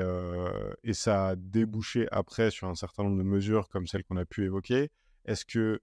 et, 0.84 0.94
ça 0.94 1.28
a 1.28 1.36
débouché 1.36 2.08
après 2.12 2.50
sur 2.50 2.68
un 2.68 2.74
certain 2.74 3.04
nombre 3.04 3.20
de 3.20 3.24
mesures 3.24 3.70
comme 3.70 3.86
celles 3.86 4.04
qu'on 4.04 4.18
a 4.18 4.26
pu 4.26 4.44
évoquer 4.44 4.90
Est-ce 5.28 5.46
que 5.46 5.82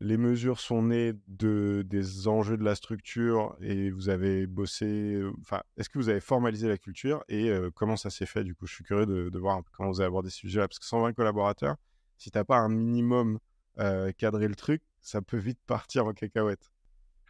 les 0.00 0.16
mesures 0.16 0.60
sont 0.60 0.82
nées 0.82 1.12
de, 1.26 1.84
des 1.84 2.28
enjeux 2.28 2.56
de 2.56 2.62
la 2.62 2.76
structure 2.76 3.56
et 3.60 3.90
vous 3.90 4.08
avez 4.08 4.46
bossé. 4.46 5.20
Enfin, 5.40 5.60
est-ce 5.76 5.88
que 5.88 5.98
vous 5.98 6.08
avez 6.08 6.20
formalisé 6.20 6.68
la 6.68 6.78
culture 6.78 7.24
et 7.28 7.50
comment 7.74 7.96
ça 7.96 8.08
s'est 8.08 8.26
fait? 8.26 8.44
Du 8.44 8.54
coup, 8.54 8.66
je 8.66 8.74
suis 8.74 8.84
curieux 8.84 9.06
de, 9.06 9.38
voir 9.38 9.60
comment 9.72 9.90
vous 9.90 10.00
avez 10.00 10.06
abordé 10.06 10.30
ce 10.30 10.38
sujet-là. 10.38 10.68
Parce 10.68 10.78
que 10.78 10.86
120 10.86 11.14
collaborateurs, 11.14 11.76
si 12.16 12.30
tu 12.30 12.38
n'as 12.38 12.44
pas 12.44 12.58
un 12.58 12.68
minimum 12.68 13.40
cadré 14.16 14.46
le 14.46 14.54
truc, 14.54 14.82
ça 15.00 15.20
peut 15.20 15.36
vite 15.36 15.58
partir 15.66 16.06
en 16.06 16.12
cacahuète. 16.12 16.70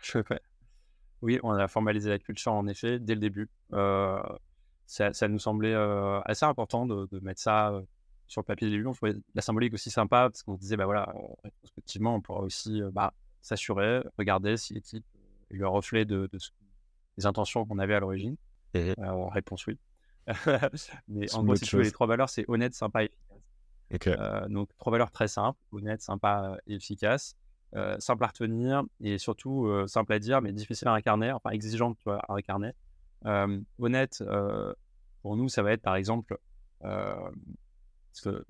Je 0.02 0.22
fais. 0.22 0.40
Oui, 1.22 1.40
on 1.42 1.52
a 1.52 1.66
formalisé 1.68 2.10
la 2.10 2.18
culture 2.18 2.52
en 2.52 2.66
effet 2.66 2.98
dès 2.98 3.14
le 3.14 3.20
début. 3.20 3.48
Ça, 4.84 5.28
nous 5.28 5.38
semblait 5.38 5.74
assez 5.74 6.44
important 6.44 6.84
de 6.84 7.18
mettre 7.20 7.40
ça 7.40 7.80
sur 8.28 8.42
le 8.42 8.44
papier 8.44 8.86
on 8.86 8.92
trouvait 8.92 9.14
la 9.34 9.42
symbolique 9.42 9.72
aussi 9.74 9.90
sympa 9.90 10.28
parce 10.28 10.42
qu'on 10.42 10.54
se 10.54 10.60
disait, 10.60 10.76
bah 10.76 10.84
voilà, 10.84 11.12
effectivement, 11.64 12.14
on 12.14 12.20
pourra 12.20 12.40
aussi 12.40 12.82
euh, 12.82 12.90
bah, 12.92 13.14
s'assurer, 13.40 14.02
regarder 14.18 14.56
si 14.58 14.74
l'équipe 14.74 15.04
est 15.50 15.56
le 15.56 15.66
reflet 15.66 16.04
de, 16.04 16.30
des 17.16 17.26
intentions 17.26 17.64
qu'on 17.64 17.78
avait 17.78 17.94
à 17.94 18.00
l'origine. 18.00 18.36
Euh, 18.76 18.94
en 18.98 19.28
réponse 19.28 19.66
oui. 19.66 19.78
Mais 21.08 21.34
en 21.34 21.42
gros, 21.42 21.56
si 21.56 21.64
tu 21.64 21.76
veux, 21.76 21.82
les 21.82 21.90
trois 21.90 22.06
valeurs, 22.06 22.28
c'est 22.28 22.44
honnête, 22.48 22.74
sympa 22.74 23.04
et 23.04 23.10
efficace. 23.90 24.18
Euh, 24.20 24.46
donc, 24.48 24.68
trois 24.76 24.92
valeurs 24.92 25.10
très 25.10 25.26
simples 25.26 25.58
honnête, 25.72 26.02
sympa 26.02 26.58
et 26.66 26.74
efficace. 26.74 27.34
simple 27.98 28.24
à 28.24 28.26
retenir 28.26 28.82
et 29.00 29.16
surtout 29.16 29.70
simple 29.86 30.12
à 30.12 30.18
dire, 30.18 30.42
mais 30.42 30.52
difficile 30.52 30.88
à 30.88 30.92
incarner, 30.92 31.32
enfin 31.32 31.48
exigeant 31.50 31.94
tu 31.94 32.02
vois, 32.04 32.18
à 32.28 32.34
incarner. 32.34 32.72
honnête, 33.78 34.22
pour 35.22 35.36
nous, 35.36 35.48
ça 35.48 35.62
va 35.62 35.72
être 35.72 35.80
par 35.80 35.96
exemple 35.96 36.38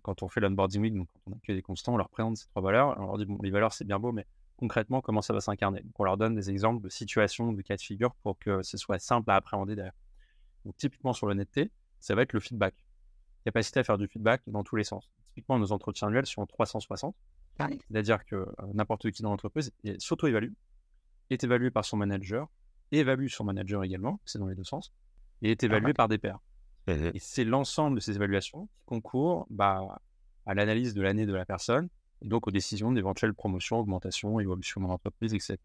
quand 0.03 0.23
on 0.23 0.29
fait 0.29 0.41
l'onboarding 0.41 0.83
week, 0.83 0.95
donc 0.95 1.09
quand 1.13 1.33
on 1.33 1.37
accueille 1.37 1.57
des 1.57 1.63
constants, 1.63 1.95
on 1.95 1.97
leur 1.97 2.09
présente 2.09 2.37
ces 2.37 2.47
trois 2.49 2.63
valeurs. 2.63 2.97
On 2.99 3.07
leur 3.07 3.19
dit, 3.19 3.27
bon, 3.27 3.39
les 3.43 3.51
valeurs, 3.51 3.73
c'est 3.73 3.85
bien 3.85 3.99
beau, 3.99 4.13
mais 4.13 4.27
concrètement, 4.57 5.01
comment 5.01 5.23
ça 5.23 5.33
va 5.33 5.41
s'incarner? 5.41 5.81
Donc, 5.81 5.93
on 5.99 6.05
leur 6.05 6.17
donne 6.17 6.35
des 6.35 6.51
exemples 6.51 6.83
de 6.83 6.89
situations, 6.89 7.53
de 7.53 7.63
cas 7.63 7.77
de 7.77 7.81
figure 7.81 8.15
pour 8.17 8.39
que 8.39 8.63
ce 8.63 8.77
soit 8.77 8.99
simple 8.99 9.31
à 9.31 9.37
appréhender 9.37 9.75
derrière. 9.75 9.95
Donc, 10.65 10.77
typiquement 10.77 11.13
sur 11.13 11.27
l'honnêteté, 11.27 11.71
ça 12.01 12.15
va 12.15 12.23
être 12.23 12.33
le 12.33 12.41
feedback. 12.41 12.75
Capacité 13.45 13.81
à 13.81 13.85
faire 13.85 13.99
du 13.99 14.09
feedback 14.09 14.43
dans 14.47 14.65
tous 14.65 14.77
les 14.77 14.85
sens. 14.85 15.11
Typiquement, 15.35 15.59
nos 15.59 15.73
entretiens 15.73 16.09
annuels 16.09 16.27
sont 16.27 16.45
360. 16.47 17.15
C'est-à-dire 17.89 18.25
que 18.25 18.37
euh, 18.37 18.47
n'importe 18.75 19.11
qui 19.11 19.23
dans 19.23 19.31
l'entreprise 19.31 19.73
s'auto-évalue, 19.99 20.53
est 21.31 21.45
évalué 21.45 21.71
par 21.71 21.85
son 21.85 21.97
manager, 21.97 22.49
évalue 22.93 23.29
son 23.29 23.45
manager 23.45 23.85
également, 23.85 24.21
c'est 24.25 24.39
dans 24.39 24.47
les 24.47 24.55
deux 24.55 24.65
sens, 24.65 24.93
et 25.43 25.51
est 25.51 25.63
évalué 25.63 25.93
par 25.93 26.09
des 26.09 26.19
pairs. 26.19 26.41
Mmh 26.89 27.11
et 27.15 27.19
c'est 27.19 27.45
l'ensemble 27.45 27.97
de 27.97 28.01
ces 28.01 28.17
évaluations 28.17 28.67
qui 28.67 28.83
concourent 28.87 29.47
bah, 29.51 30.01
à 30.47 30.55
l'analyse 30.55 30.95
de 30.95 31.03
l'année 31.03 31.27
de 31.27 31.35
la 31.35 31.45
personne 31.45 31.89
et 32.23 32.29
donc 32.29 32.47
aux 32.49 32.51
décisions 32.51 32.93
d'éventuelles 32.93 33.35
promotions, 33.35 33.79
augmentations, 33.79 34.41
évolution 34.41 34.81
de 34.81 34.87
l'entreprise, 34.87 35.35
etc. 35.35 35.59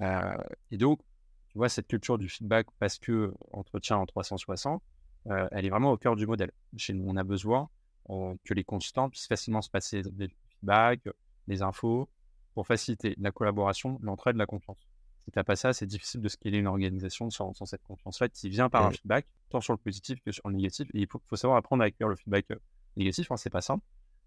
Euh, 0.00 0.36
et 0.70 0.78
donc, 0.78 1.00
tu 1.48 1.58
vois, 1.58 1.68
cette 1.68 1.86
culture 1.86 2.18
du 2.18 2.28
feedback, 2.28 2.66
parce 2.78 2.98
que 2.98 3.32
entretien 3.52 3.98
en 3.98 4.06
360, 4.06 4.82
euh, 5.26 5.48
elle 5.52 5.66
est 5.66 5.70
vraiment 5.70 5.92
au 5.92 5.96
cœur 5.96 6.16
du 6.16 6.26
modèle. 6.26 6.50
Chez 6.76 6.92
nous, 6.92 7.04
on 7.06 7.16
a 7.16 7.24
besoin 7.24 7.68
que 8.06 8.52
les 8.52 8.64
consultants 8.64 9.08
puissent 9.08 9.28
facilement 9.28 9.62
se 9.62 9.70
passer 9.70 10.02
des 10.02 10.28
feedbacks, 10.28 11.08
des 11.48 11.62
infos, 11.62 12.08
pour 12.54 12.66
faciliter 12.66 13.14
la 13.18 13.30
collaboration, 13.30 13.98
l'entraide, 14.02 14.36
la 14.36 14.46
confiance 14.46 14.86
si 15.24 15.30
tu 15.30 15.38
n'as 15.38 15.44
pas 15.44 15.56
ça, 15.56 15.72
c'est 15.72 15.86
difficile 15.86 16.20
de 16.20 16.28
scaler 16.28 16.58
une 16.58 16.66
organisation 16.66 17.30
sans, 17.30 17.54
cette 17.64 17.82
confiance-là 17.82 18.28
qui 18.28 18.50
vient 18.50 18.68
par 18.68 18.84
un 18.84 18.90
feedback, 18.90 19.26
tant 19.48 19.60
sur 19.62 19.72
le 19.72 19.78
positif 19.78 20.20
que 20.22 20.32
sur 20.32 20.46
le 20.48 20.54
négatif. 20.54 20.86
Et 20.92 21.00
il 21.00 21.06
faut, 21.06 21.20
savoir 21.34 21.56
apprendre 21.56 21.82
à 21.82 21.86
accueillir 21.86 22.08
le 22.08 22.16
feedback 22.16 22.50
euh, 22.50 22.56
négatif, 22.96 23.30
hein, 23.30 23.38
c'est 23.38 23.50
pas 23.50 23.62
simple. 23.62 23.82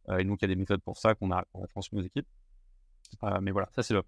Euh, 0.09 0.17
et 0.17 0.23
donc, 0.23 0.41
il 0.41 0.45
y 0.45 0.45
a 0.45 0.47
des 0.47 0.55
méthodes 0.55 0.81
pour 0.81 0.97
ça 0.97 1.13
qu'on 1.13 1.29
a, 1.29 1.43
qu 1.43 1.63
a 1.63 1.67
transmis 1.67 1.99
aux 1.99 2.03
équipes. 2.03 2.27
Euh, 3.23 3.39
mais 3.41 3.51
voilà, 3.51 3.69
ça 3.75 3.83
c'est 3.83 3.93
le, 3.93 4.01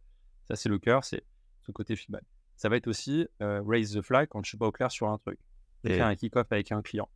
ça 0.48 0.56
c'est 0.56 0.68
le 0.68 0.80
cœur, 0.80 1.04
c'est 1.04 1.24
ce 1.62 1.72
côté 1.72 1.96
feedback. 1.96 2.24
Ça 2.56 2.70
va 2.70 2.78
être 2.78 2.88
aussi 2.88 3.28
raise 3.40 3.94
the 3.94 4.02
flag 4.02 4.28
quand 4.28 4.44
je 4.44 4.50
suis 4.50 4.58
pas 4.58 4.68
au 4.68 4.72
clair 4.72 4.92
sur 4.92 5.08
un 5.10 5.18
truc. 5.20 5.40
Et... 5.84 5.94
Faire 5.94 6.08
un 6.08 6.16
kick-off 6.16 6.48
avec 6.50 6.72
un 6.72 6.82
client. 6.82 7.08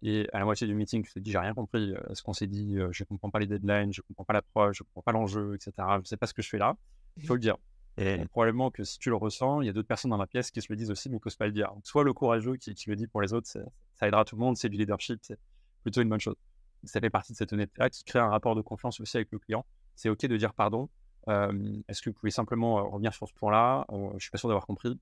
et 0.00 0.28
à 0.32 0.38
la 0.38 0.44
moitié 0.44 0.66
du 0.66 0.74
meeting, 0.74 1.04
je 1.04 1.12
te 1.12 1.18
dis, 1.18 1.32
j'ai 1.32 1.38
rien 1.38 1.52
compris 1.52 1.92
ce 2.14 2.22
qu'on 2.22 2.32
s'est 2.32 2.46
dit, 2.46 2.78
je 2.92 3.04
comprends 3.04 3.28
pas 3.30 3.40
les 3.40 3.46
deadlines, 3.46 3.92
je 3.92 4.00
comprends 4.00 4.24
pas 4.24 4.32
l'approche, 4.32 4.78
je 4.78 4.84
comprends 4.84 5.02
pas 5.02 5.12
l'enjeu, 5.12 5.56
etc. 5.56 5.72
Je 6.02 6.08
sais 6.08 6.16
pas 6.16 6.26
ce 6.26 6.32
que 6.32 6.40
je 6.40 6.48
fais 6.48 6.58
là. 6.58 6.76
Il 7.16 7.26
faut 7.26 7.34
le 7.34 7.40
dire. 7.40 7.58
Et 7.98 8.26
probablement 8.26 8.70
que 8.70 8.84
si 8.84 8.98
tu 8.98 9.08
le 9.08 9.16
ressens, 9.16 9.62
il 9.62 9.66
y 9.66 9.70
a 9.70 9.72
d'autres 9.72 9.88
personnes 9.88 10.10
dans 10.10 10.18
la 10.18 10.26
pièce 10.26 10.50
qui 10.50 10.60
se 10.60 10.66
le 10.68 10.76
disent 10.76 10.90
aussi, 10.90 11.08
mais 11.08 11.18
qui 11.18 11.26
n'osent 11.26 11.36
pas 11.36 11.46
le 11.46 11.52
dire. 11.52 11.72
soit 11.82 12.04
le 12.04 12.12
courageux 12.12 12.56
qui, 12.56 12.74
le 12.86 12.96
dit 12.96 13.06
pour 13.06 13.22
les 13.22 13.32
autres, 13.32 13.48
ça 13.48 14.06
aidera 14.06 14.24
tout 14.24 14.36
le 14.36 14.40
monde, 14.40 14.56
c'est 14.56 14.68
du 14.68 14.76
leadership, 14.76 15.18
c'est 15.22 15.38
plutôt 15.82 16.02
une 16.02 16.10
bonne 16.10 16.20
chose. 16.20 16.36
Ça 16.84 17.00
fait 17.00 17.08
partie 17.08 17.32
de 17.32 17.38
cette 17.38 17.52
honnêteté-là 17.52 17.88
qui 17.88 18.04
crée 18.04 18.18
un 18.18 18.28
rapport 18.28 18.54
de 18.54 18.60
confiance 18.60 19.00
aussi 19.00 19.16
avec 19.16 19.32
le 19.32 19.38
client. 19.38 19.64
C'est 19.94 20.10
OK 20.10 20.26
de 20.26 20.36
dire 20.36 20.52
pardon. 20.52 20.90
Est-ce 21.26 22.02
que 22.02 22.10
vous 22.10 22.14
pouvez 22.14 22.30
simplement 22.30 22.88
revenir 22.90 23.14
sur 23.14 23.26
ce 23.26 23.32
point-là? 23.34 23.86
Je 23.90 23.96
ne 23.96 24.18
suis 24.18 24.30
pas 24.30 24.38
sûr 24.38 24.48
d'avoir 24.48 24.66
compris. 24.66 25.00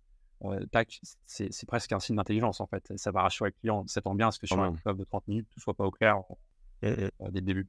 tac, 0.71 1.01
c'est 1.27 1.67
presque 1.67 1.91
un 1.93 1.99
signe 1.99 2.17
d'intelligence 2.17 2.61
en 2.61 2.67
fait. 2.67 2.93
Ça 2.97 3.11
va 3.11 3.23
rassurer 3.23 3.51
le 3.51 3.59
client. 3.61 3.85
s'attend 3.89 4.15
bien 4.15 4.29
à 4.29 4.31
ce 4.31 4.39
que 4.39 4.47
sur 4.47 4.61
un 4.61 4.73
club 4.73 4.99
de 4.99 5.05
30 5.05 5.27
minutes, 5.27 5.49
tout 5.51 5.59
soit 5.59 5.75
pas 5.75 5.85
au 5.85 5.91
clair 5.91 6.23
dès 6.81 7.11
le 7.19 7.41
début. 7.41 7.69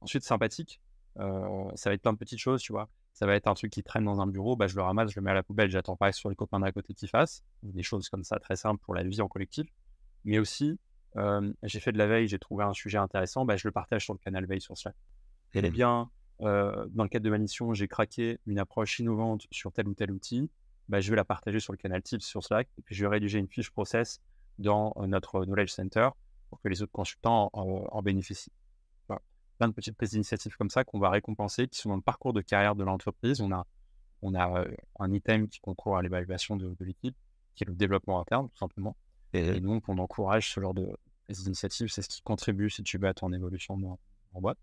ensuite, 0.00 0.24
sympathique. 0.24 0.80
ça 1.16 1.88
va 1.88 1.94
être 1.94 2.02
plein 2.02 2.12
de 2.12 2.18
petites 2.18 2.40
choses, 2.40 2.62
tu 2.62 2.72
vois 2.72 2.88
ça 3.12 3.26
va 3.26 3.34
être 3.34 3.46
un 3.46 3.54
truc 3.54 3.70
qui 3.70 3.82
traîne 3.82 4.04
dans 4.04 4.20
un 4.20 4.26
bureau, 4.26 4.56
bah, 4.56 4.66
je 4.66 4.74
le 4.74 4.82
ramasse, 4.82 5.10
je 5.10 5.20
le 5.20 5.24
mets 5.24 5.30
à 5.30 5.34
la 5.34 5.42
poubelle, 5.42 5.70
j'attends 5.70 5.96
pas 5.96 6.10
que 6.10 6.16
sur 6.16 6.30
les 6.30 6.36
copains 6.36 6.60
d'à 6.60 6.72
côté 6.72 6.94
qui 6.94 7.06
fassent. 7.06 7.44
Des 7.62 7.82
choses 7.82 8.08
comme 8.08 8.24
ça 8.24 8.38
très 8.38 8.56
simples 8.56 8.82
pour 8.82 8.94
la 8.94 9.02
vie 9.02 9.20
en 9.20 9.28
collectif. 9.28 9.66
Mais 10.24 10.38
aussi, 10.38 10.78
j'ai 11.62 11.80
fait 11.80 11.92
de 11.92 11.98
la 11.98 12.06
veille, 12.06 12.26
j'ai 12.26 12.38
trouvé 12.38 12.64
un 12.64 12.72
sujet 12.72 12.98
intéressant, 12.98 13.44
bah, 13.44 13.56
je 13.56 13.68
le 13.68 13.72
partage 13.72 14.04
sur 14.04 14.14
le 14.14 14.18
canal 14.18 14.46
veille 14.46 14.60
sur 14.60 14.78
Slack. 14.78 14.96
Et 15.54 15.70
bien, 15.70 16.10
dans 16.40 17.02
le 17.02 17.08
cadre 17.08 17.24
de 17.24 17.30
ma 17.30 17.38
mission, 17.38 17.74
j'ai 17.74 17.86
craqué 17.86 18.38
une 18.46 18.58
approche 18.58 18.98
innovante 18.98 19.46
sur 19.50 19.72
tel 19.72 19.88
ou 19.88 19.94
tel 19.94 20.10
outil, 20.10 20.50
bah, 20.88 21.00
je 21.00 21.10
vais 21.10 21.16
la 21.16 21.24
partager 21.24 21.60
sur 21.60 21.72
le 21.72 21.78
canal 21.78 22.02
Tips 22.02 22.24
sur 22.24 22.42
Slack, 22.42 22.68
et 22.78 22.82
puis 22.82 22.94
je 22.94 23.04
vais 23.04 23.08
rédiger 23.08 23.38
une 23.38 23.48
fiche 23.48 23.70
process 23.70 24.20
dans 24.58 24.94
notre 25.06 25.44
Knowledge 25.44 25.70
Center 25.70 26.08
pour 26.48 26.60
que 26.60 26.68
les 26.68 26.82
autres 26.82 26.92
consultants 26.92 27.50
en 27.52 28.02
bénéficient 28.02 28.52
de 29.68 29.72
petites 29.72 29.96
prises 29.96 30.10
d'initiative 30.10 30.56
comme 30.56 30.70
ça 30.70 30.84
qu'on 30.84 30.98
va 30.98 31.10
récompenser, 31.10 31.68
qui 31.68 31.78
sont 31.78 31.88
dans 31.88 31.96
le 31.96 32.02
parcours 32.02 32.32
de 32.32 32.40
carrière 32.40 32.74
de 32.74 32.84
l'entreprise. 32.84 33.40
On 33.40 33.52
a, 33.52 33.66
on 34.22 34.34
a 34.34 34.60
euh, 34.60 34.74
un 34.98 35.12
item 35.12 35.48
qui 35.48 35.60
concourt 35.60 35.96
à 35.96 36.02
l'évaluation 36.02 36.56
de, 36.56 36.76
l'équipe, 36.80 37.16
qui 37.54 37.64
est 37.64 37.66
le 37.66 37.74
développement 37.74 38.20
interne, 38.20 38.48
tout 38.48 38.56
simplement. 38.56 38.96
Et, 39.32 39.60
donc, 39.60 39.88
on 39.88 39.98
encourage 39.98 40.52
ce 40.52 40.60
genre 40.60 40.74
de 40.74 40.88
initiatives. 41.28 41.88
C'est 41.88 42.02
ce 42.02 42.08
qui 42.08 42.22
contribue, 42.22 42.68
si 42.68 42.82
tu 42.82 42.98
veux, 42.98 43.08
à 43.08 43.14
ton 43.14 43.32
évolution 43.32 43.98
en, 44.34 44.40
boîte. 44.40 44.58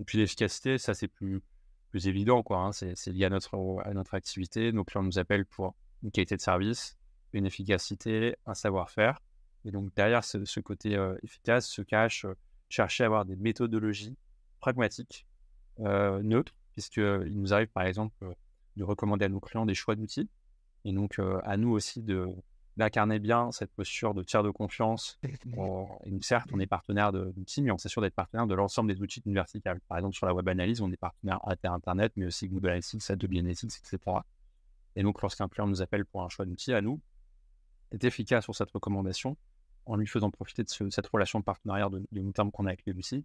Et 0.00 0.04
puis, 0.04 0.18
l'efficacité, 0.18 0.78
ça, 0.78 0.92
c'est 0.92 1.08
plus, 1.08 1.42
plus 1.90 2.06
évident, 2.06 2.42
quoi. 2.42 2.58
Hein. 2.58 2.72
C'est 2.72 3.06
lié 3.06 3.24
à 3.24 3.30
notre, 3.30 3.56
à 3.84 3.94
notre 3.94 4.14
activité. 4.14 4.72
Là, 4.72 4.82
on 4.94 5.02
nous 5.02 5.18
appelle 5.18 5.46
pour 5.46 5.74
une 6.02 6.10
qualité 6.10 6.36
de 6.36 6.42
service, 6.42 6.98
une 7.32 7.46
efficacité, 7.46 8.36
un 8.44 8.54
savoir-faire. 8.54 9.20
Et 9.64 9.70
donc, 9.70 9.94
derrière 9.94 10.22
ce, 10.24 10.60
côté 10.60 10.96
euh, 10.96 11.16
efficace 11.22 11.66
se 11.68 11.82
cache 11.82 12.24
euh, 12.24 12.34
chercher 12.68 13.04
à 13.04 13.06
avoir 13.06 13.24
des 13.24 13.36
méthodologies 13.36 14.16
pragmatiques, 14.60 15.26
euh, 15.80 16.22
neutres, 16.22 16.54
puisqu'il 16.72 17.32
nous 17.34 17.52
arrive 17.52 17.68
par 17.68 17.84
exemple 17.84 18.14
euh, 18.22 18.32
de 18.76 18.84
recommander 18.84 19.26
à 19.26 19.28
nos 19.28 19.40
clients 19.40 19.66
des 19.66 19.74
choix 19.74 19.94
d'outils. 19.94 20.28
Et 20.84 20.92
donc 20.92 21.18
euh, 21.18 21.40
à 21.44 21.56
nous 21.56 21.70
aussi 21.70 22.02
de 22.02 22.28
d'incarner 22.76 23.18
bien 23.18 23.50
cette 23.52 23.72
posture 23.72 24.12
de 24.12 24.22
tiers 24.22 24.42
de 24.42 24.50
confiance. 24.50 25.18
et 26.04 26.10
donc, 26.10 26.22
certes, 26.22 26.50
on 26.52 26.60
est 26.60 26.66
partenaire 26.66 27.10
d'outils, 27.10 27.62
mais 27.62 27.70
on 27.70 27.78
s'assure 27.78 28.02
d'être 28.02 28.14
partenaire 28.14 28.46
de 28.46 28.54
l'ensemble 28.54 28.94
des 28.94 29.00
outils 29.00 29.22
d'une 29.22 29.32
verticale. 29.32 29.80
Par 29.88 29.96
exemple, 29.96 30.14
sur 30.14 30.26
la 30.26 30.34
web 30.34 30.46
analyse, 30.46 30.82
on 30.82 30.92
est 30.92 30.98
partenaire 30.98 31.40
à 31.44 31.54
Internet, 31.72 32.12
mais 32.16 32.26
aussi 32.26 32.48
Google 32.48 32.68
Analytics, 32.68 33.10
Adobe 33.10 33.32
Analytics, 33.32 33.72
etc. 33.78 34.18
Et 34.94 35.02
donc, 35.02 35.22
lorsqu'un 35.22 35.48
client 35.48 35.66
nous 35.66 35.80
appelle 35.80 36.04
pour 36.04 36.22
un 36.22 36.28
choix 36.28 36.44
d'outils, 36.44 36.74
à 36.74 36.82
nous, 36.82 37.00
est 37.92 38.04
efficace 38.04 38.44
sur 38.44 38.54
cette 38.54 38.70
recommandation 38.70 39.38
en 39.86 39.96
lui 39.96 40.06
faisant 40.06 40.30
profiter 40.30 40.62
de 40.64 40.90
cette 40.90 41.06
relation 41.06 41.38
de 41.38 41.44
partenariat 41.44 41.88
de, 41.88 42.06
de 42.10 42.30
terme 42.32 42.50
qu'on 42.50 42.66
a 42.66 42.70
avec 42.70 42.84
lui 42.86 43.24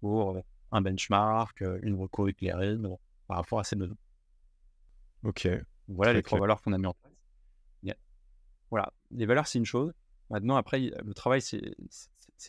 pour 0.00 0.36
euh, 0.36 0.40
un 0.72 0.80
benchmark, 0.80 1.62
euh, 1.62 1.78
une 1.82 1.94
reco 1.94 2.28
éclairée 2.28 2.76
par 3.28 3.36
rapport 3.38 3.60
à 3.60 3.64
ses 3.64 3.76
besoins. 3.76 3.96
Ok. 5.22 5.48
Voilà 5.88 6.12
les 6.12 6.22
trois 6.22 6.40
valeurs 6.40 6.60
qu'on 6.62 6.72
a 6.72 6.78
mis 6.78 6.86
en 6.86 6.94
place. 6.94 7.12
Voilà, 8.72 8.90
les 9.10 9.26
valeurs, 9.26 9.46
c'est 9.46 9.58
une 9.58 9.66
chose. 9.66 9.92
Maintenant, 10.30 10.56
après, 10.56 10.80
le 10.80 11.12
travail, 11.12 11.42
c'est 11.42 11.60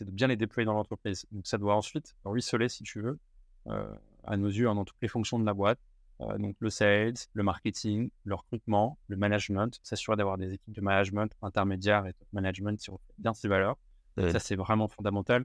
de 0.04 0.10
bien 0.10 0.26
les 0.26 0.38
déployer 0.38 0.64
dans 0.64 0.72
l'entreprise. 0.72 1.26
Donc, 1.32 1.46
ça 1.46 1.58
doit 1.58 1.76
ensuite 1.76 2.16
ruisseler, 2.24 2.70
si 2.70 2.82
tu 2.82 3.02
veux, 3.02 3.18
euh, 3.66 3.94
à 4.24 4.38
nos 4.38 4.48
yeux, 4.48 4.66
hein, 4.66 4.74
dans 4.74 4.86
toutes 4.86 5.02
les 5.02 5.08
fonctions 5.08 5.38
de 5.38 5.44
la 5.44 5.52
boîte, 5.52 5.78
euh, 6.20 6.38
donc 6.38 6.56
le 6.60 6.70
sales, 6.70 7.14
le 7.32 7.42
marketing, 7.42 8.10
le 8.24 8.34
recrutement, 8.34 8.98
le 9.08 9.16
management, 9.16 9.78
s'assurer 9.82 10.16
d'avoir 10.16 10.38
des 10.38 10.52
équipes 10.52 10.74
de 10.74 10.80
management 10.80 11.32
intermédiaires 11.42 12.06
et 12.06 12.12
top 12.12 12.28
management 12.32 12.80
si 12.80 12.90
on 12.90 12.98
fait 12.98 13.14
bien 13.18 13.34
ces 13.34 13.48
valeurs. 13.48 13.76
Ça, 14.16 14.38
c'est 14.38 14.54
vraiment 14.54 14.86
fondamental 14.86 15.44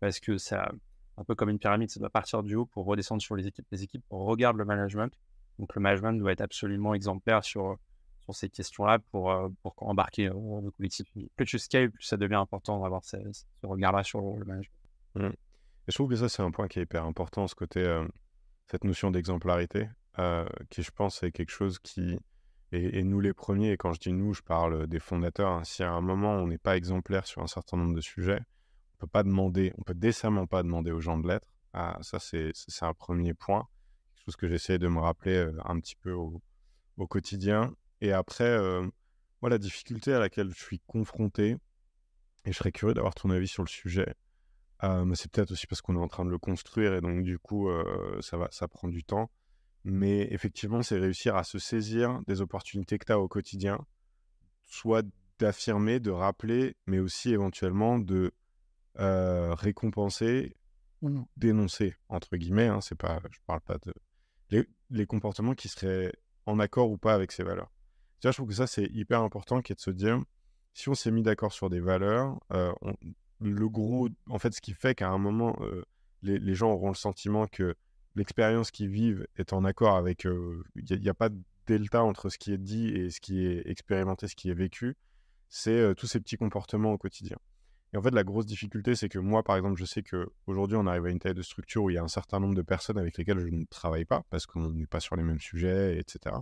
parce 0.00 0.18
que 0.18 0.38
ça, 0.38 0.72
un 1.18 1.24
peu 1.24 1.34
comme 1.34 1.50
une 1.50 1.58
pyramide, 1.58 1.90
ça 1.90 2.00
doit 2.00 2.08
partir 2.08 2.42
du 2.42 2.54
haut 2.54 2.64
pour 2.64 2.86
redescendre 2.86 3.20
sur 3.20 3.36
les 3.36 3.46
équipes. 3.46 3.66
Les 3.70 3.82
équipes 3.82 4.04
regardent 4.08 4.56
le 4.56 4.64
management. 4.64 5.12
Donc 5.58 5.74
le 5.74 5.80
management 5.82 6.14
doit 6.14 6.32
être 6.32 6.40
absolument 6.40 6.94
exemplaire 6.94 7.44
sur, 7.44 7.76
sur 8.22 8.34
ces 8.34 8.48
questions-là 8.48 8.98
pour, 9.10 9.30
euh, 9.30 9.48
pour 9.62 9.74
embarquer 9.78 10.26
le 10.28 10.70
collectif. 10.70 11.06
Plus 11.36 11.44
tu 11.44 11.58
scales, 11.58 11.90
plus 11.90 12.04
ça 12.04 12.16
devient 12.16 12.36
important 12.36 12.80
d'avoir 12.80 13.04
ce, 13.04 13.16
regard-là 13.62 14.04
sur 14.04 14.20
le 14.20 14.44
management. 14.44 14.72
Mmh. 15.16 15.28
je 15.88 15.94
trouve 15.94 16.08
que 16.08 16.16
ça, 16.16 16.28
c'est 16.28 16.42
un 16.42 16.50
point 16.50 16.68
qui 16.68 16.78
est 16.78 16.82
hyper 16.82 17.04
important, 17.04 17.46
ce 17.48 17.54
côté. 17.54 17.80
Euh, 17.80 18.06
cette 18.70 18.84
notion 18.84 19.10
d'exemplarité, 19.10 19.88
qui 20.70 20.82
je 20.82 20.90
pense 20.90 21.22
est 21.22 21.32
quelque 21.32 21.50
chose 21.50 21.78
qui, 21.78 22.18
et, 22.72 23.02
nous 23.02 23.20
les 23.20 23.32
premiers, 23.32 23.72
et 23.72 23.76
quand 23.76 23.92
je 23.92 24.00
dis 24.00 24.12
nous, 24.12 24.34
je 24.34 24.42
parle 24.42 24.86
des 24.86 25.00
fondateurs, 25.00 25.52
hein, 25.52 25.64
si 25.64 25.82
à 25.82 25.90
un 25.90 26.00
moment 26.00 26.34
on 26.34 26.48
n'est 26.48 26.58
pas 26.58 26.76
exemplaire 26.76 27.26
sur 27.26 27.42
un 27.42 27.46
certain 27.46 27.76
nombre 27.76 27.94
de 27.94 28.00
sujets, 28.00 28.40
on 28.94 28.98
peut 28.98 29.06
pas 29.06 29.22
demander, 29.22 29.72
on 29.78 29.82
peut 29.82 29.94
décemment 29.94 30.46
pas 30.46 30.62
demander 30.62 30.90
aux 30.90 31.00
gens 31.00 31.18
de 31.18 31.28
l'être. 31.28 31.54
Ah, 31.72 31.98
ça, 32.02 32.18
c'est 32.18 32.52
un 32.82 32.94
premier 32.94 33.32
point, 33.32 33.66
quelque 34.14 34.24
chose 34.24 34.36
que 34.36 34.48
j'essaie 34.48 34.78
de 34.78 34.88
me 34.88 34.98
rappeler 34.98 35.48
un 35.64 35.78
petit 35.80 35.96
peu 35.96 36.12
au, 36.12 36.42
au 36.96 37.06
quotidien. 37.06 37.72
Et 38.00 38.12
après, 38.12 38.58
moi, 39.40 39.50
la 39.50 39.58
difficulté 39.58 40.12
à 40.12 40.18
laquelle 40.18 40.50
je 40.50 40.60
suis 40.60 40.80
confronté, 40.86 41.56
et 42.44 42.52
je 42.52 42.56
serais 42.56 42.72
curieux 42.72 42.94
d'avoir 42.94 43.14
ton 43.14 43.30
avis 43.30 43.48
sur 43.48 43.62
le 43.62 43.68
sujet, 43.68 44.14
mais 44.82 45.14
c'est 45.14 45.30
peut-être 45.30 45.50
aussi 45.50 45.66
parce 45.66 45.80
qu'on 45.80 45.96
est 45.96 46.00
en 46.00 46.08
train 46.08 46.24
de 46.24 46.30
le 46.30 46.38
construire 46.38 46.94
et 46.94 47.00
donc 47.00 47.24
du 47.24 47.38
coup, 47.38 47.68
ça, 48.20 48.36
va, 48.36 48.48
ça 48.50 48.68
prend 48.68 48.88
du 48.88 49.04
temps. 49.04 49.30
Mais 49.84 50.28
effectivement, 50.32 50.82
c'est 50.82 50.98
réussir 50.98 51.36
à 51.36 51.44
se 51.44 51.58
saisir 51.58 52.20
des 52.26 52.40
opportunités 52.40 52.98
que 52.98 53.06
tu 53.06 53.12
as 53.12 53.18
au 53.18 53.28
quotidien, 53.28 53.84
soit 54.66 55.04
d'affirmer, 55.38 56.00
de 56.00 56.10
rappeler, 56.10 56.76
mais 56.86 56.98
aussi 56.98 57.32
éventuellement 57.32 57.98
de 57.98 58.32
récompenser 58.96 60.54
ou 61.02 61.26
dénoncer, 61.36 61.96
entre 62.08 62.36
guillemets. 62.36 62.66
Hein, 62.66 62.80
c'est 62.80 62.96
pas, 62.96 63.20
je 63.30 63.38
parle 63.46 63.60
pas 63.60 63.78
de. 63.78 63.94
Les, 64.90 65.06
comportements 65.06 65.54
qui 65.54 65.68
seraient 65.68 66.12
en 66.46 66.58
accord 66.58 66.90
ou 66.90 66.96
pas 66.96 67.14
avec 67.14 67.32
ces 67.32 67.42
valeurs. 67.42 67.70
Tu 68.20 68.28
je 68.28 68.32
trouve 68.32 68.48
que 68.48 68.54
ça, 68.54 68.66
c'est 68.66 68.86
hyper 68.86 69.20
important, 69.20 69.60
qui 69.60 69.72
est 69.72 69.76
de 69.76 69.80
se 69.80 69.90
dire, 69.90 70.18
si 70.72 70.88
on 70.88 70.94
s'est 70.94 71.10
mis 71.10 71.22
d'accord 71.22 71.52
sur 71.52 71.68
des 71.68 71.80
valeurs, 71.80 72.40
le 73.40 73.68
gros, 73.68 74.08
en 74.28 74.38
fait, 74.38 74.52
ce 74.52 74.60
qui 74.60 74.72
fait 74.72 74.94
qu'à 74.94 75.08
un 75.08 75.18
moment, 75.18 75.58
les, 76.22 76.38
les, 76.38 76.54
gens 76.54 76.72
auront 76.72 76.88
le 76.88 76.94
sentiment 76.94 77.46
que 77.46 77.74
l'expérience 78.16 78.70
qu'ils 78.70 78.88
vivent 78.88 79.26
est 79.36 79.52
en 79.52 79.64
accord 79.64 79.96
avec. 79.96 80.24
Il 80.24 81.00
n'y 81.00 81.08
a, 81.08 81.14
pas 81.14 81.28
de 81.28 81.40
delta 81.66 82.02
entre 82.02 82.28
ce 82.30 82.38
qui 82.38 82.52
est 82.52 82.58
dit 82.58 82.88
et 82.88 83.10
ce 83.10 83.20
qui 83.20 83.46
est 83.46 83.68
expérimenté, 83.68 84.28
ce 84.28 84.34
qui 84.34 84.50
est 84.50 84.54
vécu. 84.54 84.96
C'est 85.48 85.94
tous 85.96 86.06
ces 86.06 86.20
petits 86.20 86.36
comportements 86.36 86.92
au 86.92 86.98
quotidien. 86.98 87.38
Et 87.94 87.96
en 87.96 88.02
fait, 88.02 88.10
la 88.10 88.24
grosse 88.24 88.44
difficulté, 88.44 88.94
c'est 88.94 89.08
que 89.08 89.18
moi, 89.18 89.42
par 89.42 89.56
exemple, 89.56 89.78
je 89.78 89.86
sais 89.86 90.02
qu'aujourd'hui, 90.02 90.76
on 90.76 90.86
arrive 90.86 91.06
à 91.06 91.10
une 91.10 91.18
taille 91.18 91.34
de 91.34 91.42
structure 91.42 91.84
où 91.84 91.90
il 91.90 91.94
y 91.94 91.98
a 91.98 92.02
un 92.02 92.08
certain 92.08 92.38
nombre 92.38 92.54
de 92.54 92.62
personnes 92.62 92.98
avec 92.98 93.16
lesquelles 93.16 93.38
je 93.38 93.46
ne 93.46 93.64
travaille 93.64 94.04
pas 94.04 94.24
parce 94.28 94.44
qu'on 94.44 94.70
n'est 94.72 94.86
pas 94.86 95.00
sur 95.00 95.16
les 95.16 95.22
mêmes 95.22 95.40
sujets, 95.40 95.98
etc. 95.98 96.36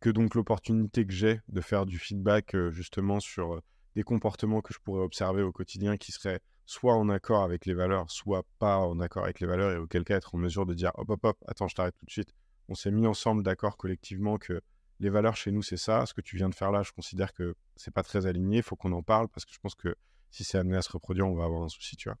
Que 0.00 0.10
donc 0.10 0.34
l'opportunité 0.34 1.06
que 1.06 1.12
j'ai 1.12 1.40
de 1.48 1.60
faire 1.60 1.86
du 1.86 1.98
feedback 1.98 2.56
justement 2.70 3.20
sur 3.20 3.60
des 3.98 4.04
comportements 4.04 4.60
que 4.60 4.72
je 4.72 4.78
pourrais 4.78 5.02
observer 5.02 5.42
au 5.42 5.50
quotidien 5.50 5.96
qui 5.96 6.12
seraient 6.12 6.40
soit 6.66 6.94
en 6.94 7.08
accord 7.08 7.42
avec 7.42 7.66
les 7.66 7.74
valeurs, 7.74 8.08
soit 8.12 8.44
pas 8.60 8.78
en 8.78 9.00
accord 9.00 9.24
avec 9.24 9.40
les 9.40 9.46
valeurs, 9.48 9.72
et 9.72 9.76
auquel 9.76 10.04
cas 10.04 10.16
être 10.16 10.36
en 10.36 10.38
mesure 10.38 10.66
de 10.66 10.74
dire 10.74 10.92
hop, 10.94 11.10
hop, 11.10 11.24
hop, 11.24 11.44
attends, 11.48 11.66
je 11.66 11.74
t'arrête 11.74 11.96
tout 11.96 12.06
de 12.06 12.10
suite. 12.10 12.32
On 12.68 12.76
s'est 12.76 12.92
mis 12.92 13.08
ensemble 13.08 13.42
d'accord 13.42 13.76
collectivement 13.76 14.38
que 14.38 14.60
les 15.00 15.10
valeurs 15.10 15.34
chez 15.34 15.50
nous, 15.50 15.62
c'est 15.62 15.76
ça. 15.76 16.06
Ce 16.06 16.14
que 16.14 16.20
tu 16.20 16.36
viens 16.36 16.48
de 16.48 16.54
faire 16.54 16.70
là, 16.70 16.84
je 16.84 16.92
considère 16.92 17.32
que 17.32 17.56
c'est 17.74 17.92
pas 17.92 18.04
très 18.04 18.26
aligné. 18.26 18.58
Il 18.58 18.62
faut 18.62 18.76
qu'on 18.76 18.92
en 18.92 19.02
parle 19.02 19.26
parce 19.30 19.44
que 19.44 19.52
je 19.52 19.58
pense 19.58 19.74
que 19.74 19.96
si 20.30 20.44
c'est 20.44 20.58
amené 20.58 20.76
à 20.76 20.82
se 20.82 20.92
reproduire, 20.92 21.26
on 21.26 21.34
va 21.34 21.44
avoir 21.46 21.64
un 21.64 21.68
souci, 21.68 21.96
tu 21.96 22.08
vois. 22.08 22.18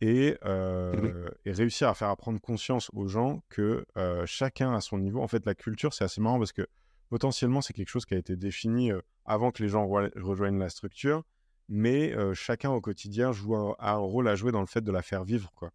Et, 0.00 0.38
euh, 0.46 1.28
et 1.44 1.52
réussir 1.52 1.88
à 1.90 1.94
faire 1.94 2.08
apprendre 2.08 2.40
conscience 2.40 2.90
aux 2.94 3.08
gens 3.08 3.42
que 3.50 3.84
euh, 3.98 4.24
chacun 4.24 4.72
à 4.72 4.80
son 4.80 4.96
niveau. 4.96 5.20
En 5.20 5.28
fait, 5.28 5.44
la 5.44 5.54
culture, 5.54 5.92
c'est 5.92 6.04
assez 6.04 6.22
marrant 6.22 6.38
parce 6.38 6.52
que 6.52 6.66
potentiellement, 7.10 7.60
c'est 7.60 7.74
quelque 7.74 7.90
chose 7.90 8.06
qui 8.06 8.14
a 8.14 8.18
été 8.18 8.36
défini 8.36 8.90
euh, 8.90 9.02
avant 9.24 9.50
que 9.50 9.62
les 9.62 9.68
gens 9.68 9.86
rejoignent 9.86 10.58
la 10.58 10.68
structure 10.68 11.24
mais 11.68 12.14
chacun 12.34 12.70
au 12.70 12.80
quotidien 12.80 13.32
joue 13.32 13.56
un, 13.56 13.74
a 13.78 13.92
un 13.92 13.98
rôle 13.98 14.28
à 14.28 14.34
jouer 14.34 14.52
dans 14.52 14.60
le 14.60 14.66
fait 14.66 14.82
de 14.82 14.92
la 14.92 15.02
faire 15.02 15.24
vivre, 15.24 15.50
quoi. 15.54 15.70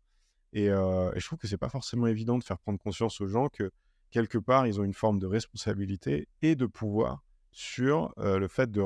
Et, 0.54 0.66
je 0.68 1.26
trouve 1.26 1.38
que 1.38 1.48
c'est 1.48 1.58
pas 1.58 1.70
forcément 1.70 2.08
évident 2.08 2.38
de 2.38 2.44
faire 2.44 2.60
prendre 2.60 2.80
conscience 2.80 3.22
aux 3.22 3.28
gens 3.28 3.50
que 3.50 3.72
quelque 4.12 4.40
part 4.40 4.66
ils 4.66 4.80
ont 4.80 4.84
une 4.84 4.94
forme 4.94 5.20
de 5.20 5.28
responsabilité 5.28 6.28
et 6.42 6.56
de 6.56 6.66
pouvoir 6.66 7.24
sur 7.52 8.14
le 8.18 8.48
fait 8.48 8.72
de, 8.72 8.82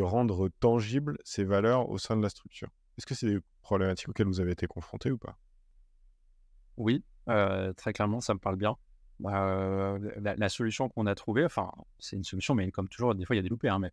rendre 0.00 0.48
tangibles 0.60 1.18
ces 1.24 1.44
valeurs 1.44 1.88
au 1.90 1.98
sein 1.98 2.16
de 2.16 2.22
la 2.22 2.30
structure. 2.30 2.68
Est-ce 2.96 3.06
que 3.06 3.14
c'est 3.14 3.26
des 3.26 3.40
problématiques 3.60 4.08
auxquelles 4.08 4.26
vous 4.26 4.40
avez 4.40 4.52
été 4.52 4.66
confrontés 4.66 5.10
ou 5.10 5.18
pas? 5.18 5.36
Oui, 6.76 7.04
très 7.26 7.92
clairement, 7.92 8.20
ça 8.20 8.34
me 8.34 8.38
parle 8.38 8.56
bien. 8.56 8.76
Bah, 9.20 9.96
la, 10.20 10.48
solution 10.48 10.88
qu'on 10.88 11.06
a 11.06 11.14
trouvée, 11.14 11.44
enfin, 11.44 11.70
c'est 11.98 12.16
une 12.16 12.24
solution, 12.24 12.54
mais 12.54 12.70
comme 12.72 12.88
toujours, 12.88 13.14
des 13.14 13.24
fois 13.24 13.36
il 13.36 13.38
y 13.38 13.40
a 13.40 13.42
des 13.42 13.48
loupés, 13.48 13.68
hein, 13.68 13.78
mais 13.78 13.92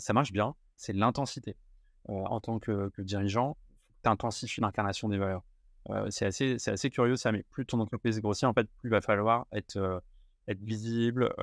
ça 0.00 0.12
marche 0.12 0.32
bien 0.32 0.54
c'est 0.78 0.94
l'intensité. 0.94 1.56
en 2.06 2.40
tant 2.40 2.58
que, 2.58 2.90
dirigeant, 2.98 3.58
tu 4.02 4.08
intensifies 4.08 4.62
l'incarnation 4.62 5.10
des 5.10 5.18
valeurs. 5.18 5.44
c'est 6.08 6.24
assez, 6.24 6.56
assez 6.66 6.88
curieux 6.88 7.16
ça, 7.16 7.32
mais 7.32 7.44
plus 7.50 7.66
ton 7.66 7.80
entreprise 7.80 8.18
grossit, 8.20 8.44
en 8.44 8.54
fait, 8.54 8.66
plus 8.78 8.88
il 8.88 8.92
va 8.92 9.02
falloir 9.02 9.46
être, 9.52 9.78
visible 10.62 11.34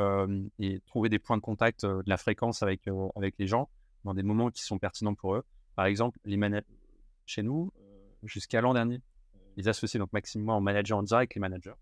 et 0.58 0.80
trouver 0.88 1.10
des 1.10 1.20
points 1.20 1.38
de 1.38 1.42
contact, 1.42 1.86
de 1.86 2.04
la 2.08 2.18
fréquence 2.18 2.64
avec, 2.64 2.90
les 3.38 3.48
gens 3.48 3.70
dans 4.04 4.16
des 4.16 4.24
moments 4.24 4.50
qui 4.50 4.64
sont 4.64 4.80
pertinents 4.80 5.14
pour 5.14 5.36
eux. 5.36 5.44
Par 5.76 5.86
exemple, 5.86 6.18
chez 7.26 7.44
nous, 7.44 7.72
jusqu'à 8.24 8.62
l'an 8.62 8.74
dernier, 8.74 9.02
les 9.58 9.68
associés, 9.68 10.00
donc 10.00 10.12
Maxime, 10.14 10.42
moi, 10.42 10.56
on 10.56 10.62
manageait 10.62 10.94
en 10.94 11.04
direct 11.04 11.36
les 11.36 11.42
managers, 11.42 11.76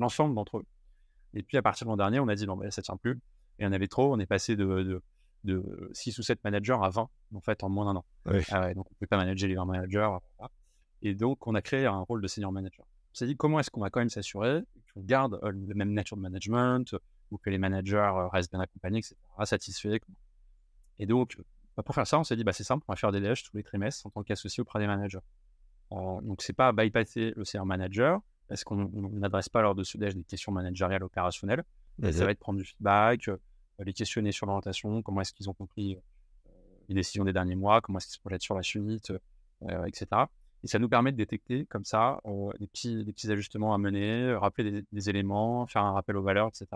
l'ensemble 0.00 0.34
d'entre 0.34 0.58
eux. 0.58 0.66
Et 1.34 1.42
puis 1.42 1.56
à 1.56 1.62
partir 1.62 1.86
de 1.86 1.90
l'an 1.90 1.96
dernier, 1.96 2.18
on 2.20 2.28
a 2.28 2.34
dit 2.34 2.46
non, 2.46 2.56
mais 2.56 2.70
ça 2.70 2.82
tient 2.82 2.96
plus. 2.96 3.20
Et 3.58 3.66
on 3.66 3.72
avait 3.72 3.88
trop, 3.88 4.12
on 4.12 4.18
est 4.18 4.26
passé 4.26 4.56
de 4.56 5.02
de 5.44 5.90
6 5.92 6.18
ou 6.18 6.22
7 6.22 6.42
managers 6.44 6.76
à 6.82 6.90
20 6.90 7.08
en 7.34 7.40
fait 7.40 7.62
en 7.64 7.68
moins 7.68 7.86
d'un 7.86 7.96
an. 7.96 8.04
Ah 8.50 8.74
donc 8.74 8.86
on 8.90 8.94
ne 8.94 8.98
peut 8.98 9.06
pas 9.06 9.16
manager 9.16 9.48
les 9.48 9.54
20 9.54 9.64
managers. 9.64 10.08
Et 11.02 11.14
donc 11.14 11.46
on 11.46 11.54
a 11.54 11.62
créé 11.62 11.86
un 11.86 12.00
rôle 12.00 12.20
de 12.20 12.28
senior 12.28 12.52
manager. 12.52 12.84
On 13.12 13.14
s'est 13.14 13.26
dit 13.26 13.36
comment 13.36 13.58
est-ce 13.60 13.70
qu'on 13.70 13.80
va 13.80 13.90
quand 13.90 14.00
même 14.00 14.10
s'assurer 14.10 14.62
qu'on 14.94 15.02
garde 15.02 15.38
euh, 15.42 15.52
la 15.68 15.74
même 15.74 15.92
nature 15.92 16.16
de 16.16 16.22
management 16.22 16.94
ou 17.30 17.38
que 17.38 17.48
les 17.48 17.58
managers 17.58 17.96
euh, 17.96 18.28
restent 18.28 18.50
bien 18.50 18.60
accompagnés, 18.60 18.98
etc., 18.98 19.14
satisfaits. 19.44 20.00
Et 20.98 21.06
donc 21.06 21.38
bah, 21.76 21.82
pour 21.82 21.94
faire 21.94 22.06
ça, 22.06 22.18
on 22.18 22.24
s'est 22.24 22.36
dit 22.36 22.44
bah, 22.44 22.52
c'est 22.52 22.64
simple, 22.64 22.84
on 22.88 22.92
va 22.92 22.96
faire 22.96 23.12
des 23.12 23.20
DH 23.20 23.44
tous 23.44 23.56
les 23.56 23.62
trimestres 23.62 24.06
en 24.06 24.10
tant 24.10 24.22
qu'associé 24.22 24.60
auprès 24.60 24.78
des 24.78 24.86
managers. 24.86 25.20
Euh, 25.92 26.20
donc 26.22 26.42
c'est 26.42 26.52
pas 26.52 26.72
bypasser 26.72 27.32
le 27.36 27.44
senior 27.44 27.66
manager 27.66 28.20
parce 28.50 28.64
qu'on 28.64 28.90
n'adresse 29.12 29.48
pas 29.48 29.62
lors 29.62 29.76
de 29.76 29.84
ce 29.84 29.96
DH 29.96 30.14
des 30.14 30.24
questions 30.24 30.50
managériales 30.50 31.04
opérationnelles. 31.04 31.62
Ça 32.02 32.24
va 32.24 32.32
être 32.32 32.40
prendre 32.40 32.58
du 32.58 32.64
feedback, 32.64 33.30
les 33.78 33.92
questionner 33.92 34.32
sur 34.32 34.46
l'orientation, 34.46 35.02
comment 35.02 35.20
est-ce 35.20 35.32
qu'ils 35.32 35.48
ont 35.48 35.54
compris 35.54 35.96
les 36.88 36.94
décisions 36.94 37.24
des 37.24 37.32
derniers 37.32 37.54
mois, 37.54 37.80
comment 37.80 37.98
est-ce 37.98 38.08
qu'ils 38.08 38.16
se 38.16 38.20
projettent 38.20 38.42
sur 38.42 38.56
la 38.56 38.62
suite, 38.64 39.12
etc. 39.86 40.06
Et 40.64 40.66
ça 40.66 40.80
nous 40.80 40.88
permet 40.88 41.12
de 41.12 41.16
détecter 41.16 41.64
comme 41.66 41.84
ça 41.84 42.20
des, 42.58 42.66
petits, 42.66 43.04
des 43.04 43.12
petits 43.12 43.30
ajustements 43.30 43.72
à 43.72 43.78
mener, 43.78 44.34
rappeler 44.34 44.82
des, 44.90 45.10
éléments, 45.10 45.66
faire 45.68 45.84
un 45.84 45.92
rappel 45.92 46.16
aux 46.16 46.22
valeurs, 46.22 46.48
etc. 46.48 46.66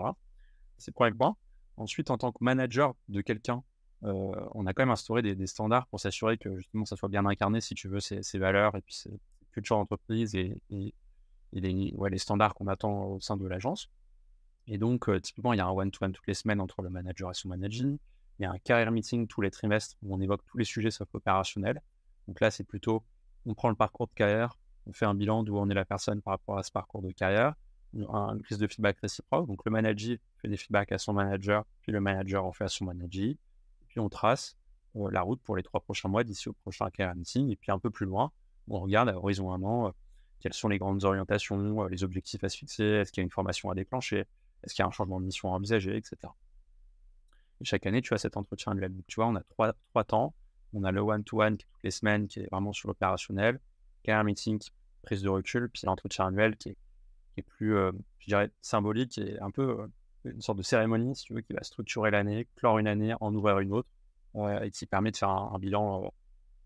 C'est 0.77 0.91
le 0.91 0.93
premier 0.93 1.11
point. 1.11 1.35
Ensuite, 1.75 2.09
en 2.09 2.17
tant 2.17 2.31
que 2.31 2.41
manager 2.41 2.95
de 3.09 3.19
quelqu'un, 3.19 3.63
on 4.01 4.65
a 4.65 4.73
quand 4.73 4.83
même 4.83 4.91
instauré 4.91 5.21
des, 5.21 5.47
standards 5.47 5.87
pour 5.87 5.99
s'assurer 5.99 6.37
que 6.37 6.55
justement 6.55 6.85
ça 6.85 6.95
soit 6.95 7.09
bien 7.09 7.25
incarné, 7.25 7.59
si 7.59 7.75
tu 7.75 7.89
veux, 7.89 7.99
ces, 7.99 8.39
valeurs 8.39 8.77
et 8.77 8.81
puis 8.81 8.93
ces 8.93 9.19
culture 9.55 9.77
d'entreprise 9.77 10.35
et, 10.35 10.57
et, 10.69 10.93
les, 11.61 12.17
standards 12.17 12.53
qu'on 12.53 12.67
attend 12.67 13.05
au 13.05 13.19
sein 13.19 13.37
de 13.37 13.47
l'agence. 13.47 13.89
Et 14.67 14.77
donc, 14.77 15.09
typiquement, 15.21 15.53
il 15.53 15.57
y 15.57 15.59
a 15.59 15.65
un 15.65 15.71
one-to-one 15.71 16.11
toutes 16.11 16.27
les 16.27 16.33
semaines 16.33 16.59
entre 16.59 16.81
le 16.81 16.89
manager 16.89 17.29
et 17.29 17.33
son 17.33 17.49
manager. 17.49 17.87
Il 18.39 18.43
y 18.43 18.45
a 18.45 18.51
un 18.51 18.57
career 18.57 18.91
meeting 18.91 19.27
tous 19.27 19.41
les 19.41 19.51
trimestres 19.51 19.95
où 20.01 20.13
on 20.13 20.19
évoque 20.19 20.43
tous 20.45 20.57
les 20.57 20.65
sujets 20.65 20.91
sauf 20.91 21.07
opérationnels. 21.13 21.81
Donc 22.27 22.41
là, 22.41 22.51
c'est 22.51 22.63
plutôt, 22.63 23.03
on 23.45 23.53
prend 23.53 23.69
le 23.69 23.75
parcours 23.75 24.07
de 24.07 24.13
carrière, 24.13 24.57
on 24.87 24.93
fait 24.93 25.05
un 25.05 25.15
bilan 25.15 25.43
d'où 25.43 25.57
on 25.57 25.69
est 25.69 25.73
la 25.73 25.85
personne 25.85 26.21
par 26.21 26.33
rapport 26.33 26.57
à 26.57 26.63
ce 26.63 26.71
parcours 26.71 27.01
de 27.01 27.11
carrière, 27.11 27.55
une 27.93 28.41
prise 28.43 28.57
de 28.57 28.67
feedback 28.67 28.97
réciproque. 28.99 29.47
Donc 29.47 29.63
le 29.65 29.71
manager 29.71 30.17
fait 30.41 30.47
des 30.47 30.57
feedbacks 30.57 30.91
à 30.91 30.97
son 30.97 31.13
manager, 31.13 31.65
puis 31.81 31.91
le 31.91 32.01
manager 32.01 32.45
en 32.45 32.51
fait 32.51 32.65
à 32.65 32.67
son 32.67 32.85
manager. 32.85 33.33
Puis 33.87 33.99
on 33.99 34.09
trace 34.09 34.57
la 34.95 35.21
route 35.21 35.41
pour 35.41 35.55
les 35.55 35.63
trois 35.63 35.79
prochains 35.79 36.09
mois 36.09 36.23
d'ici 36.23 36.49
au 36.49 36.53
prochain 36.53 36.89
career 36.89 37.15
meeting. 37.15 37.49
Et 37.51 37.55
puis 37.55 37.71
un 37.71 37.79
peu 37.79 37.89
plus 37.89 38.05
loin, 38.05 38.31
on 38.67 38.79
regarde 38.79 39.09
à 39.09 39.17
horizon 39.17 39.51
un 39.53 39.63
an 39.63 39.93
quelles 40.45 40.53
sont 40.53 40.67
les 40.67 40.77
grandes 40.77 41.03
orientations, 41.05 41.87
les 41.87 42.03
objectifs 42.03 42.43
à 42.43 42.49
se 42.49 42.57
fixer, 42.57 42.83
est-ce 42.83 43.11
qu'il 43.11 43.21
y 43.21 43.23
a 43.23 43.25
une 43.25 43.31
formation 43.31 43.71
à 43.71 43.73
déclencher, 43.73 44.25
est-ce 44.61 44.75
qu'il 44.75 44.83
y 44.83 44.85
a 44.85 44.87
un 44.87 44.91
changement 44.91 45.19
de 45.19 45.25
mission 45.25 45.51
à 45.51 45.55
envisager, 45.55 45.97
etc. 45.97 46.17
Et 47.61 47.65
chaque 47.65 47.87
année, 47.87 48.03
tu 48.03 48.13
as 48.13 48.19
cet 48.19 48.37
entretien 48.37 48.73
annuel. 48.73 48.93
tu 49.07 49.15
vois, 49.15 49.25
on 49.25 49.33
a 49.33 49.41
trois, 49.41 49.73
trois 49.89 50.03
temps. 50.03 50.35
On 50.75 50.83
a 50.83 50.91
le 50.91 51.01
one-to-one 51.01 51.57
toutes 51.57 51.83
les 51.83 51.89
semaines 51.89 52.27
qui 52.27 52.41
est 52.41 52.49
vraiment 52.51 52.73
sur 52.73 52.87
l'opérationnel, 52.89 53.59
un 54.07 54.23
meeting, 54.23 54.59
prise 55.01 55.23
de 55.23 55.29
recul, 55.29 55.67
puis 55.67 55.81
l'entretien 55.85 56.27
annuel 56.27 56.57
qui 56.57 56.69
est, 56.69 56.77
qui 57.33 57.39
est 57.39 57.43
plus, 57.43 57.75
euh, 57.75 57.91
je 58.19 58.27
dirais, 58.27 58.51
symbolique 58.61 59.17
et 59.17 59.39
un 59.39 59.49
peu 59.49 59.79
euh, 59.79 59.87
une 60.25 60.41
sorte 60.41 60.59
de 60.59 60.63
cérémonie, 60.63 61.15
si 61.15 61.23
tu 61.25 61.33
veux, 61.33 61.41
qui 61.41 61.53
va 61.53 61.63
structurer 61.63 62.11
l'année, 62.11 62.47
clore 62.55 62.77
une 62.77 62.87
année, 62.87 63.15
en 63.19 63.33
ouvrir 63.33 63.57
une 63.57 63.73
autre, 63.73 63.89
et 64.61 64.69
qui 64.69 64.85
permet 64.85 65.09
de 65.09 65.17
faire 65.17 65.29
un, 65.29 65.57
bilan 65.57 66.03
euh, 66.03 66.09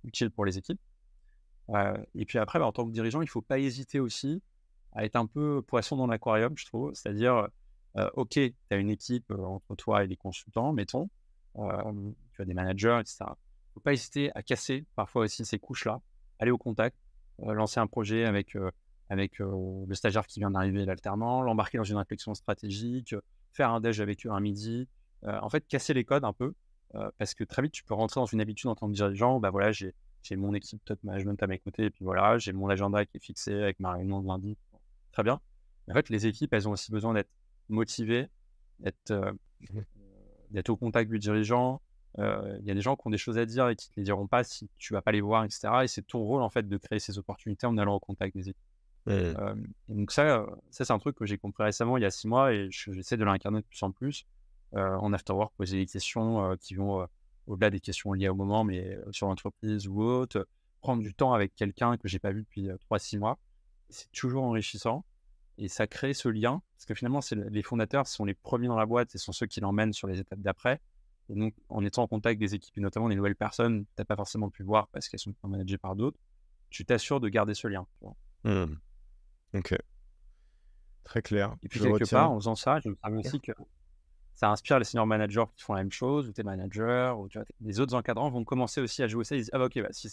utile 0.04 0.32
pour 0.32 0.44
les 0.44 0.58
équipes. 0.58 0.82
Et 2.16 2.26
puis 2.26 2.38
après, 2.40 2.60
bah, 2.60 2.66
en 2.66 2.72
tant 2.72 2.86
que 2.86 2.92
dirigeant, 2.92 3.22
il 3.22 3.26
ne 3.26 3.30
faut 3.30 3.42
pas 3.42 3.60
hésiter 3.60 4.00
aussi 4.00 4.42
à 4.94 5.06
être 5.06 5.16
un 5.16 5.28
peu 5.28 5.62
poisson 5.62 5.96
dans 5.98 6.08
l'aquarium, 6.08 6.58
je 6.58 6.66
trouve. 6.66 6.94
C'est-à-dire, 6.94 7.48
ok, 8.14 8.32
tu 8.32 8.56
as 8.72 8.76
une 8.76 8.90
équipe 8.90 9.32
entre 9.32 9.76
toi 9.76 10.04
et 10.04 10.08
les 10.08 10.18
consultants, 10.18 10.74
mettons, 10.74 11.10
tu 11.56 12.42
as 12.42 12.46
des 12.46 12.54
managers, 12.54 12.98
etc. 13.02 13.18
Il 13.22 13.24
ne 13.24 13.74
faut 13.76 13.80
pas 13.82 13.94
hésiter 13.94 14.32
à 14.36 14.42
casser 14.42 14.86
parfois 14.96 15.24
aussi 15.26 15.46
ces 15.46 15.60
couches-là, 15.60 16.02
aller 16.40 16.52
au 16.52 16.58
contact, 16.58 16.98
lancer 17.40 17.80
un 17.80 17.88
projet 17.88 18.26
avec, 18.26 18.58
avec 19.10 19.38
le 19.40 19.94
stagiaire 19.94 20.26
qui 20.26 20.40
vient 20.40 20.52
d'arriver, 20.52 20.86
l'alternant, 20.86 21.42
l'embarquer 21.42 21.78
dans 21.78 21.84
une 21.84 21.98
réflexion 21.98 22.34
stratégique, 22.34 23.16
faire 23.54 23.72
un 23.72 23.80
déj 23.80 24.02
avec 24.02 24.26
eux 24.26 24.32
un 24.32 24.40
midi. 24.40 24.88
en 25.24 25.50
fait, 25.50 25.68
casser 25.68 25.94
les 25.94 26.04
codes 26.04 26.24
un 26.24 26.34
peu, 26.34 26.54
parce 27.18 27.34
que 27.36 27.44
très 27.44 27.62
vite, 27.62 27.74
tu 27.74 27.84
peux 27.84 27.94
rentrer 27.94 28.20
dans 28.20 28.26
une 28.26 28.42
habitude 28.42 28.70
en 28.70 28.76
tant 28.76 28.88
que 28.88 28.94
dirigeant. 28.94 29.40
Bah 29.40 29.52
voilà, 29.52 29.72
j'ai 29.72 29.94
mon 30.32 30.54
équipe 30.54 30.84
top 30.86 31.04
management 31.04 31.42
à 31.42 31.48
mes 31.48 31.60
côtés, 31.60 31.86
et 31.86 31.90
puis 31.90 32.04
voilà, 32.04 32.38
j'ai 32.38 32.54
mon 32.54 32.70
agenda 32.70 33.06
qui 33.06 33.18
est 33.18 33.24
fixé 33.24 33.54
avec 33.54 33.80
ma 33.80 33.94
réunion 33.94 34.22
de 34.22 34.28
lundi. 34.28 34.58
Très 35.12 35.24
bien. 35.24 35.40
en 35.90 35.94
fait, 35.94 36.10
les 36.10 36.28
équipes, 36.28 36.54
elles 36.54 36.68
ont 36.68 36.72
aussi 36.72 36.92
besoin 36.92 37.14
d'être 37.14 37.32
motivées, 37.68 38.28
d'être 38.80 39.12
mmh 39.12 39.80
d'être 40.52 40.70
au 40.70 40.78
contact 40.78 41.12
du 41.12 41.20
dirigeant. 41.20 41.80
Il 42.18 42.64
y 42.64 42.72
a 42.72 42.74
des 42.74 42.82
gens 42.82 42.96
qui 42.96 43.06
ont 43.06 43.12
des 43.12 43.20
choses 43.20 43.38
à 43.38 43.46
dire 43.46 43.70
et 43.70 43.76
qui 43.76 43.90
ne 43.90 43.94
te 43.94 44.00
les 44.00 44.04
diront 44.04 44.26
pas 44.26 44.44
si 44.44 44.68
tu 44.80 44.94
vas 44.94 45.02
pas 45.04 45.12
les 45.12 45.22
voir, 45.22 45.44
etc. 45.44 45.70
Et 45.84 45.88
c'est 45.88 46.02
ton 46.02 46.20
rôle, 46.20 46.42
en 46.42 46.50
fait, 46.50 46.68
de 46.68 46.78
créer 46.78 46.98
ces 46.98 47.20
opportunités 47.20 47.68
en 47.68 47.78
allant 47.78 47.94
au 47.94 48.00
contact 48.00 48.36
des 48.36 48.50
équipes 48.50 48.66
donc 49.88 50.12
ça, 50.12 50.46
ça 50.70 50.86
c'est 50.86 50.94
un 50.94 51.00
truc 51.00 51.16
que 51.16 51.26
j'ai 51.26 51.38
compris 51.38 51.64
récemment, 51.64 51.98
il 51.98 52.04
y 52.04 52.06
a 52.06 52.12
six 52.12 52.28
mois, 52.28 52.54
et 52.54 52.68
j'essaie 52.70 53.18
de 53.18 53.24
l'incarner 53.24 53.62
de 53.62 53.66
plus 53.66 53.82
en 53.84 53.92
plus. 53.92 54.26
en 54.74 55.14
afterwork, 55.14 55.54
poser 55.58 55.78
des 55.78 55.86
questions 55.86 56.56
qui 56.58 56.76
vont 56.76 57.08
au-delà 57.50 57.70
des 57.70 57.80
questions 57.80 58.14
liées 58.14 58.30
au 58.30 58.36
moment, 58.36 58.64
mais 58.64 58.98
sur 59.12 59.28
l'entreprise 59.28 59.88
ou 59.88 60.02
autre. 60.02 60.48
Prendre 60.82 61.04
du 61.04 61.14
temps 61.14 61.34
avec 61.34 61.56
quelqu'un 61.56 61.98
que 61.98 62.08
j'ai 62.08 62.20
pas 62.20 62.32
vu 62.32 62.44
depuis 62.44 62.70
trois, 62.80 63.00
six 63.00 63.18
mois. 63.18 63.38
C'est 63.90 64.12
toujours 64.12 64.44
enrichissant. 64.44 65.04
Et 65.58 65.68
ça 65.68 65.88
crée 65.88 66.14
ce 66.14 66.30
lien, 66.30 66.62
parce 66.78 66.86
que 66.86 66.94
finalement, 66.94 67.20
les 67.32 67.64
fondateurs 67.64 68.08
sont 68.08 68.24
les 68.24 68.34
premiers 68.34 68.68
dans 68.68 68.78
la 68.78 68.86
boîte 68.86 69.14
et 69.14 69.18
sont 69.18 69.34
ceux 69.34 69.46
qui 69.46 69.60
l'emmènent 69.60 69.92
sur 69.92 70.08
les 70.08 70.20
étapes 70.20 70.40
d'après. 70.40 70.80
Et 71.28 71.36
donc, 71.36 71.54
en 71.68 71.84
étant 71.84 72.04
en 72.04 72.08
contact 72.08 72.40
des 72.40 72.56
équipes, 72.56 72.78
et 72.78 72.82
notamment 72.82 73.10
des 73.10 73.16
nouvelles 73.16 73.36
personnes 73.36 73.84
tu 73.84 73.92
n'as 73.98 74.06
pas 74.06 74.16
forcément 74.16 74.50
pu 74.50 74.64
voir 74.64 74.88
parce 74.88 75.10
qu'elles 75.10 75.20
sont 75.20 75.36
managées 75.44 75.78
par 75.78 75.98
d'autres, 75.98 76.18
tu 76.70 76.86
t'assures 76.86 77.20
de 77.20 77.28
garder 77.28 77.56
ce 77.56 77.68
lien. 77.68 77.86
Mmh. 78.46 78.76
Ok. 79.56 79.76
Très 81.04 81.22
clair. 81.22 81.56
Et 81.62 81.68
puis, 81.68 81.82
quelque 81.82 82.10
part, 82.10 82.32
en 82.32 82.40
faisant 82.40 82.56
ça, 82.56 82.80
je 82.80 82.90
me 82.90 83.18
aussi 83.18 83.42
que 83.42 83.52
ça 84.40 84.50
inspire 84.50 84.80
les 84.80 84.86
senior 84.86 85.06
managers 85.06 85.44
qui 85.58 85.66
font 85.66 85.74
la 85.74 85.82
même 85.82 85.92
chose, 85.92 86.30
ou 86.30 86.32
tes 86.32 86.44
managers, 86.44 87.14
ou 87.18 87.28
tu 87.28 87.38
vois, 87.38 87.46
les 87.60 87.82
autres 87.82 87.94
encadrants 87.94 88.30
vont 88.30 88.46
commencer 88.46 88.80
aussi 88.80 89.04
à 89.04 89.08
jouer 89.10 89.26
ça. 89.26 89.36
Ils 89.36 89.40
disent 89.40 89.50
Ah, 89.52 89.60
bah, 89.60 89.66
ok, 89.66 89.82
bah, 89.82 89.90
si, 89.92 90.08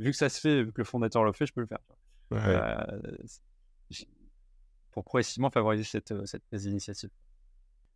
vu 0.00 0.10
que 0.10 0.16
ça 0.16 0.28
se 0.28 0.40
fait, 0.40 0.64
vu 0.64 0.72
que 0.72 0.80
le 0.80 0.84
fondateur 0.84 1.22
le 1.22 1.30
fait, 1.32 1.46
je 1.46 1.52
peux 1.52 1.60
le 1.60 1.68
faire. 1.68 1.78
Euh, 2.32 2.98
pour 4.90 5.04
progressivement 5.04 5.48
favoriser 5.50 5.84
cette, 5.84 6.10
euh, 6.10 6.26
cette 6.26 6.42
initiative. 6.52 7.10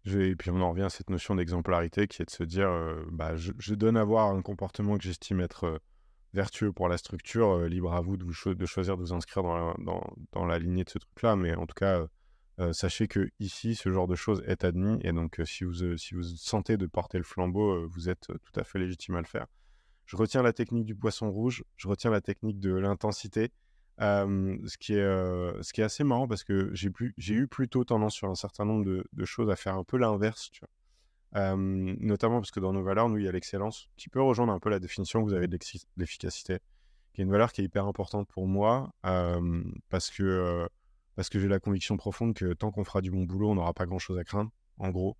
et 0.06 0.36
puis 0.36 0.50
on 0.50 0.60
en 0.60 0.70
revient 0.70 0.84
à 0.84 0.88
cette 0.88 1.10
notion 1.10 1.34
d'exemplarité 1.34 2.06
qui 2.06 2.22
est 2.22 2.26
de 2.26 2.30
se 2.30 2.44
dire 2.44 2.70
euh, 2.70 3.04
bah, 3.10 3.34
je, 3.34 3.50
je, 3.58 3.74
donne 3.74 3.96
à 3.96 4.04
voir 4.04 4.28
un 4.28 4.40
comportement 4.40 4.96
que 4.96 5.02
j'estime 5.02 5.40
être 5.40 5.80
vertueux 6.32 6.72
pour 6.72 6.88
la 6.88 6.96
structure, 6.96 7.58
libre 7.62 7.92
à 7.92 8.00
vous 8.00 8.16
de, 8.16 8.22
vous 8.22 8.54
de, 8.54 8.66
choisir 8.66 8.96
de 8.96 9.02
vous 9.02 9.12
inscrire 9.12 9.42
dans 9.42 9.56
la, 9.56 9.74
dans, 9.78 10.00
dans 10.30 10.46
la 10.46 10.60
lignée 10.60 10.84
de 10.84 10.90
ce 10.90 10.98
truc-là. 10.98 11.34
Mais 11.34 11.56
en 11.56 11.66
tout 11.66 11.74
cas, 11.74 12.06
sachez 12.72 13.08
que 13.08 13.30
ici, 13.40 13.74
ce 13.74 13.90
genre 13.90 14.06
de 14.06 14.14
choses 14.14 14.42
est 14.46 14.64
admis. 14.64 14.98
Et 15.02 15.12
donc, 15.12 15.40
si, 15.44 15.64
vous, 15.64 15.74
sentez 16.36 16.76
de 16.76 16.86
porter 16.86 17.18
le 17.18 17.24
flambeau, 17.24 17.86
vous 17.88 18.08
êtes 18.08 18.26
tout 18.26 18.60
à 18.60 18.64
fait 18.64 18.78
légitime 18.78 19.16
à 19.16 19.20
le 19.20 19.26
faire. 19.26 19.46
Je 20.06 20.16
retiens 20.16 20.42
la 20.42 20.52
technique 20.52 20.84
du 20.84 20.94
poisson 20.94 21.30
rouge, 21.30 21.64
je 21.76 21.88
retiens 21.88 22.10
la 22.10 22.20
technique 22.20 22.60
de 22.60 22.74
l'intensité. 22.74 23.50
ce, 23.98 24.76
qui 24.78 24.94
est, 24.94 25.82
assez 25.82 26.04
marrant 26.04 26.28
parce 26.28 26.44
que 26.44 26.70
j'ai 26.74 27.34
eu 27.34 27.46
plutôt 27.46 27.84
tendance 27.84 28.14
sur 28.14 28.28
un 28.28 28.34
certain 28.34 28.64
nombre 28.64 28.84
de, 28.84 29.24
choses 29.24 29.50
à 29.50 29.56
faire 29.56 29.74
un 29.76 29.84
peu 29.84 29.96
l'inverse. 29.96 30.50
Notamment 31.34 32.40
parce 32.40 32.50
que 32.50 32.60
dans 32.60 32.72
nos 32.72 32.82
valeurs, 32.82 33.08
nous, 33.08 33.18
il 33.18 33.24
y 33.24 33.28
a 33.28 33.32
l'excellence, 33.32 33.88
qui 33.96 34.08
peut 34.08 34.22
rejoindre 34.22 34.52
un 34.52 34.58
peu 34.60 34.68
la 34.68 34.78
définition 34.78 35.20
que 35.20 35.28
vous 35.28 35.34
avez 35.34 35.48
de 35.48 35.58
l'efficacité, 35.96 36.58
qui 37.14 37.20
est 37.22 37.24
une 37.24 37.30
valeur 37.30 37.52
qui 37.52 37.62
est 37.62 37.64
hyper 37.64 37.86
importante 37.86 38.28
pour 38.28 38.46
moi, 38.46 38.92
parce 39.88 40.10
que, 40.10 40.68
parce 41.16 41.28
que 41.28 41.38
j'ai 41.38 41.48
la 41.48 41.60
conviction 41.60 41.96
profonde 41.96 42.34
que 42.34 42.52
tant 42.52 42.70
qu'on 42.70 42.84
fera 42.84 43.00
du 43.00 43.10
bon 43.10 43.24
boulot, 43.24 43.50
on 43.50 43.54
n'aura 43.54 43.74
pas 43.74 43.86
grand-chose 43.86 44.18
à 44.18 44.24
craindre, 44.24 44.50
en 44.78 44.90
gros, 44.90 45.16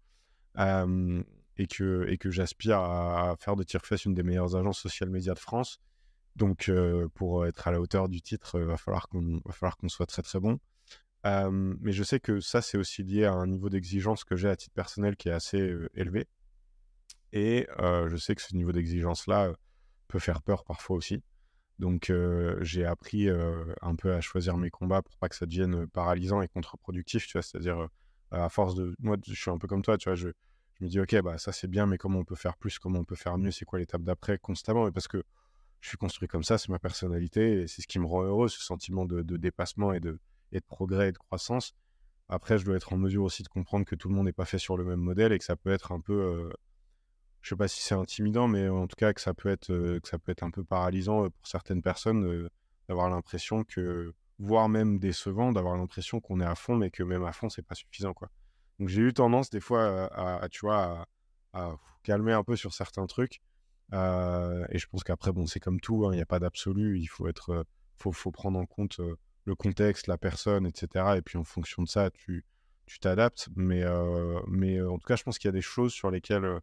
et 0.59 1.67
que, 1.67 2.31
j'aspire 2.31 2.79
à, 2.79 3.37
faire 3.39 3.57
de 3.57 3.63
Tirefest 3.63 4.05
une 4.07 4.15
des 4.15 4.23
meilleures 4.23 4.57
agences 4.57 4.81
social 4.81 5.11
médias 5.11 5.35
de 5.35 5.39
France. 5.39 5.81
Donc, 6.37 6.71
pour 7.15 7.47
être 7.47 7.69
à 7.69 7.73
la 7.73 7.81
hauteur 7.81 8.09
du 8.09 8.23
titre, 8.23 8.59
il 8.59 8.67
va 8.67 8.77
falloir 8.77 9.09
qu'on 9.09 9.89
soit 9.89 10.07
très 10.07 10.23
très 10.23 10.41
bon 10.41 10.59
mais 11.25 11.93
je 11.93 12.03
sais 12.03 12.21
que 12.21 12.41
ça, 12.41 12.63
c'est 12.63 12.79
aussi 12.79 13.03
lié 13.03 13.25
à 13.25 13.33
un 13.33 13.47
niveau 13.47 13.69
d'exigence 13.69 14.25
que 14.25 14.37
j'ai 14.37 14.49
à 14.49 14.57
titre 14.57 14.75
personnel 14.75 15.17
qui 15.17 15.29
est 15.29 15.33
assez 15.33 15.73
élevé. 15.95 16.27
Et 17.33 17.67
je 17.79 18.17
sais 18.17 18.35
que 18.35 18.43
ce 18.43 18.55
niveau 18.55 18.73
d'exigence-là 18.73 19.53
peut 20.09 20.19
faire 20.19 20.43
peur 20.43 20.65
parfois 20.65 20.97
aussi. 20.97 21.23
Donc 21.83 22.13
j'ai 22.61 22.85
appris 22.85 23.29
un 23.29 23.97
peu 23.97 24.15
à 24.15 24.21
choisir 24.21 24.57
mes 24.57 24.71
combats 24.71 25.03
pour 25.03 25.17
pas 25.17 25.29
que 25.29 25.35
ça 25.35 25.47
devienne 25.47 25.89
paralysant 25.89 26.41
et 26.41 26.47
contre-productif, 26.47 27.27
tu 27.27 27.33
vois? 27.33 27.43
C'est-à-dire, 27.43 27.89
à 28.31 28.49
force 28.49 28.77
de... 28.77 28.95
Moi, 29.01 29.17
je 29.27 29.35
suis 29.35 29.51
un 29.51 29.59
peu 29.59 29.67
comme 29.67 29.83
toi, 29.83 29.99
tu 29.99 30.09
vois? 30.09 30.15
Je, 30.15 30.29
me 30.81 30.87
dis, 30.87 31.01
ok, 31.01 31.21
bah 31.23 31.39
ça 31.39 31.51
c'est 31.51 31.67
bien, 31.67 31.87
mais 31.87 31.99
comment 31.99 32.21
on 32.21 32.25
peut 32.25 32.37
faire 32.37 32.57
plus, 32.57 32.79
comment 32.79 33.01
on 33.01 33.05
peut 33.05 33.17
faire 33.17 33.37
mieux, 33.37 33.51
c'est 33.51 33.65
quoi 33.65 33.81
l'étape 33.81 34.03
d'après 34.03 34.39
constamment? 34.39 34.87
Et 34.87 34.93
parce 34.93 35.09
que 35.09 35.25
je 35.81 35.89
suis 35.89 35.97
construit 35.97 36.29
comme 36.29 36.45
ça, 36.45 36.57
c'est 36.57 36.69
ma 36.69 36.79
personnalité 36.79 37.63
et 37.63 37.67
c'est 37.67 37.83
ce 37.83 37.89
qui 37.89 37.99
me 37.99 38.07
rend 38.07 38.23
heureux, 38.23 38.47
ce 38.47 38.61
sentiment 38.61 39.05
de 39.05 39.37
dépassement 39.37 39.93
et 39.93 39.99
de, 39.99 40.21
progrès 40.69 41.09
et 41.09 41.13
de 41.13 41.19
croissance. 41.19 41.75
Après, 42.29 42.59
je 42.59 42.65
dois 42.65 42.77
être 42.77 42.93
en 42.93 42.97
mesure 42.97 43.25
aussi 43.25 43.43
de 43.43 43.49
comprendre 43.49 43.85
que 43.85 43.97
tout 43.97 44.09
le 44.09 44.15
monde 44.15 44.27
n'est 44.27 44.33
pas 44.33 44.45
fait 44.45 44.59
sur 44.59 44.77
le 44.77 44.85
même 44.85 45.01
modèle 45.01 45.33
et 45.33 45.39
que 45.41 45.45
ça 45.45 45.57
peut 45.57 45.73
être 45.73 45.91
un 45.91 46.01
peu, 46.01 46.49
je 47.43 47.49
sais 47.51 47.57
pas 47.57 47.69
si 47.69 47.83
c'est 47.83 47.95
intimidant, 47.95 48.49
mais 48.49 48.69
en 48.69 48.87
tout 48.87 48.97
cas 48.97 49.13
que 49.13 49.21
ça 49.21 49.35
peut 49.35 49.49
être, 49.49 49.71
euh, 49.71 50.01
que 50.01 50.09
ça 50.09 50.19
peut 50.19 50.33
être 50.33 50.43
un 50.43 50.51
peu 50.51 50.65
paralysant 50.65 51.25
euh, 51.25 51.31
pour 51.31 51.47
certaines 51.47 51.83
personnes 51.83 52.49
d'avoir 52.89 53.11
l'impression 53.11 53.65
que, 53.65 54.15
voire 54.39 54.69
même 54.69 54.99
décevant, 54.99 55.53
d'avoir 55.53 55.77
l'impression 55.77 56.21
qu'on 56.21 56.41
est 56.41 56.47
à 56.47 56.55
fond, 56.55 56.77
mais 56.77 56.91
que 56.91 57.03
même 57.03 57.25
à 57.25 57.33
fond, 57.33 57.49
c'est 57.49 57.63
pas 57.67 57.75
suffisant, 57.75 58.15
quoi. 58.15 58.31
Donc 58.79 58.89
j'ai 58.89 59.03
eu 59.03 59.13
tendance 59.13 59.51
des 59.51 59.61
fois 59.61 60.09
à, 60.13 60.49
tu 60.49 60.61
vois, 60.61 61.07
à, 61.53 61.77
calmer 62.03 62.33
un 62.33 62.43
peu 62.43 62.57
sur 62.57 62.73
certains 62.73 63.07
trucs. 63.07 63.41
et 63.93 64.79
je 64.79 64.87
pense 64.89 65.05
qu'après, 65.05 65.33
bon, 65.33 65.47
c'est 65.47 65.61
comme 65.61 65.81
tout, 65.81 66.07
hein, 66.07 66.13
il 66.13 66.17
n'y 66.17 66.23
a 66.23 66.27
pas 66.27 66.41
d'absolu, 66.41 66.99
il 66.99 67.07
faut 67.07 67.29
être, 67.29 67.65
faut, 67.99 68.13
faut 68.13 68.33
prendre 68.33 68.59
en 68.59 68.67
compte 68.67 69.01
le 69.45 69.55
contexte, 69.55 70.07
la 70.09 70.19
personne, 70.19 70.67
etc. 70.67 71.17
Et 71.19 71.23
puis 71.23 71.39
en 71.39 71.45
fonction 71.45 71.83
de 71.83 71.89
ça, 71.89 72.11
tu 72.11 72.45
tu 72.87 72.99
t'adaptes. 73.01 73.49
Mais, 73.57 73.83
euh, 73.83 74.41
mais 74.47 74.77
euh, 74.77 74.91
en 74.91 74.99
tout 74.99 75.07
cas, 75.07 75.17
je 75.17 75.23
pense 75.23 75.39
qu'il 75.39 75.49
y 75.49 75.51
a 75.51 75.53
des 75.53 75.63
choses 75.63 75.93
sur 75.93 76.11
lesquelles 76.11 76.45
euh, 76.45 76.61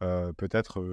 peut-être, 0.00 0.84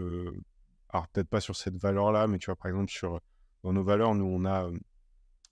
alors 0.90 1.08
peut-être 1.10 1.30
pas 1.30 1.42
sur 1.42 1.56
cette 1.56 1.78
valeur-là, 1.78 2.28
mais 2.28 2.38
tu 2.38 2.46
vois, 2.48 2.56
par 2.56 2.68
exemple, 2.68 2.92
sur, 2.92 3.20
dans 3.64 3.74
nos 3.74 3.84
valeurs, 3.84 4.16
nous, 4.16 4.26
on 4.26 4.46
a 4.46 4.70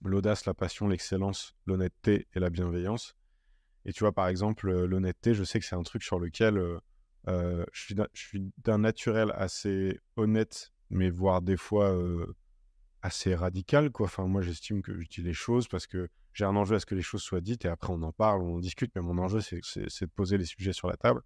l'audace, 0.02 0.46
la 0.46 0.54
passion, 0.54 0.88
l'excellence, 0.88 1.56
l'honnêteté 1.66 2.28
et 2.34 2.40
la 2.40 2.50
bienveillance. 2.50 3.16
Et 3.86 3.92
tu 3.92 4.00
vois, 4.00 4.12
par 4.12 4.28
exemple, 4.28 4.70
l'honnêteté, 4.70 5.34
je 5.34 5.44
sais 5.44 5.60
que 5.60 5.66
c'est 5.66 5.76
un 5.76 5.82
truc 5.82 6.02
sur 6.02 6.18
lequel 6.18 6.62
je 7.26 7.64
suis 8.12 8.52
d'un 8.64 8.78
naturel 8.78 9.32
assez 9.34 9.98
honnête, 10.16 10.72
mais 10.90 11.10
voire 11.10 11.42
des 11.42 11.56
fois 11.56 11.96
assez 13.02 13.34
radical. 13.34 13.90
Enfin, 14.00 14.26
moi, 14.26 14.42
j'estime 14.42 14.82
que 14.82 15.00
je 15.00 15.08
dis 15.08 15.22
les 15.22 15.34
choses 15.34 15.68
parce 15.68 15.86
que 15.86 16.08
j'ai 16.32 16.44
un 16.44 16.56
enjeu 16.56 16.76
à 16.76 16.80
ce 16.80 16.86
que 16.86 16.94
les 16.94 17.02
choses 17.02 17.22
soient 17.22 17.40
dites 17.40 17.64
et 17.64 17.68
après, 17.68 17.92
on 17.92 18.02
en 18.02 18.12
parle, 18.12 18.42
on 18.42 18.56
en 18.56 18.60
discute, 18.60 18.90
mais 18.94 19.02
mon 19.02 19.18
enjeu, 19.18 19.40
c'est 19.40 19.60
de 19.60 20.10
poser 20.14 20.38
les 20.38 20.46
sujets 20.46 20.72
sur 20.72 20.88
la 20.88 20.96
table. 20.96 21.22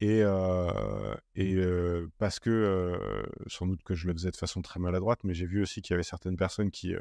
Et, 0.00 0.22
euh, 0.22 1.14
et 1.34 1.54
euh, 1.56 2.10
parce 2.18 2.40
que, 2.40 2.50
euh, 2.50 3.22
sans 3.48 3.66
doute 3.66 3.82
que 3.82 3.94
je 3.94 4.06
le 4.06 4.14
faisais 4.14 4.30
de 4.30 4.36
façon 4.36 4.62
très 4.62 4.80
maladroite, 4.80 5.20
mais 5.24 5.34
j'ai 5.34 5.46
vu 5.46 5.62
aussi 5.62 5.82
qu'il 5.82 5.92
y 5.92 5.94
avait 5.94 6.02
certaines 6.02 6.36
personnes 6.36 6.70
qui, 6.70 6.94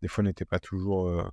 des 0.00 0.08
fois, 0.08 0.24
n'étaient 0.24 0.46
pas 0.46 0.60
toujours 0.60 1.30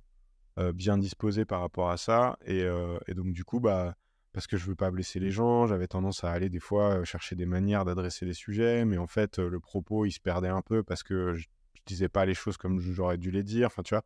bien 0.74 0.98
disposées 0.98 1.46
par 1.46 1.60
rapport 1.60 1.90
à 1.90 1.96
ça. 1.96 2.38
Et, 2.44 2.66
et, 3.06 3.14
donc, 3.14 3.32
du 3.32 3.44
coup, 3.44 3.60
bah, 3.60 3.96
parce 4.32 4.46
que 4.46 4.58
je 4.58 4.66
veux 4.66 4.76
pas 4.76 4.90
blesser 4.90 5.20
les 5.20 5.30
gens, 5.30 5.66
j'avais 5.66 5.88
tendance 5.88 6.22
à 6.22 6.30
aller 6.30 6.50
des 6.50 6.60
fois 6.60 7.02
chercher 7.04 7.34
des 7.34 7.46
manières 7.46 7.86
d'adresser 7.86 8.26
les 8.26 8.34
sujets, 8.34 8.84
mais 8.84 8.98
en 8.98 9.06
fait, 9.06 9.38
le 9.38 9.58
propos, 9.58 10.04
il 10.04 10.12
se 10.12 10.20
perdait 10.20 10.48
un 10.48 10.62
peu 10.62 10.82
parce 10.82 11.02
que 11.02 11.34
je 11.34 11.46
je 11.80 11.94
disais 11.94 12.08
pas 12.08 12.26
les 12.26 12.34
choses 12.34 12.56
comme 12.58 12.78
j'aurais 12.78 13.16
dû 13.16 13.30
les 13.30 13.42
dire, 13.42 13.68
enfin 13.68 13.82
tu 13.82 13.94
vois. 13.94 14.04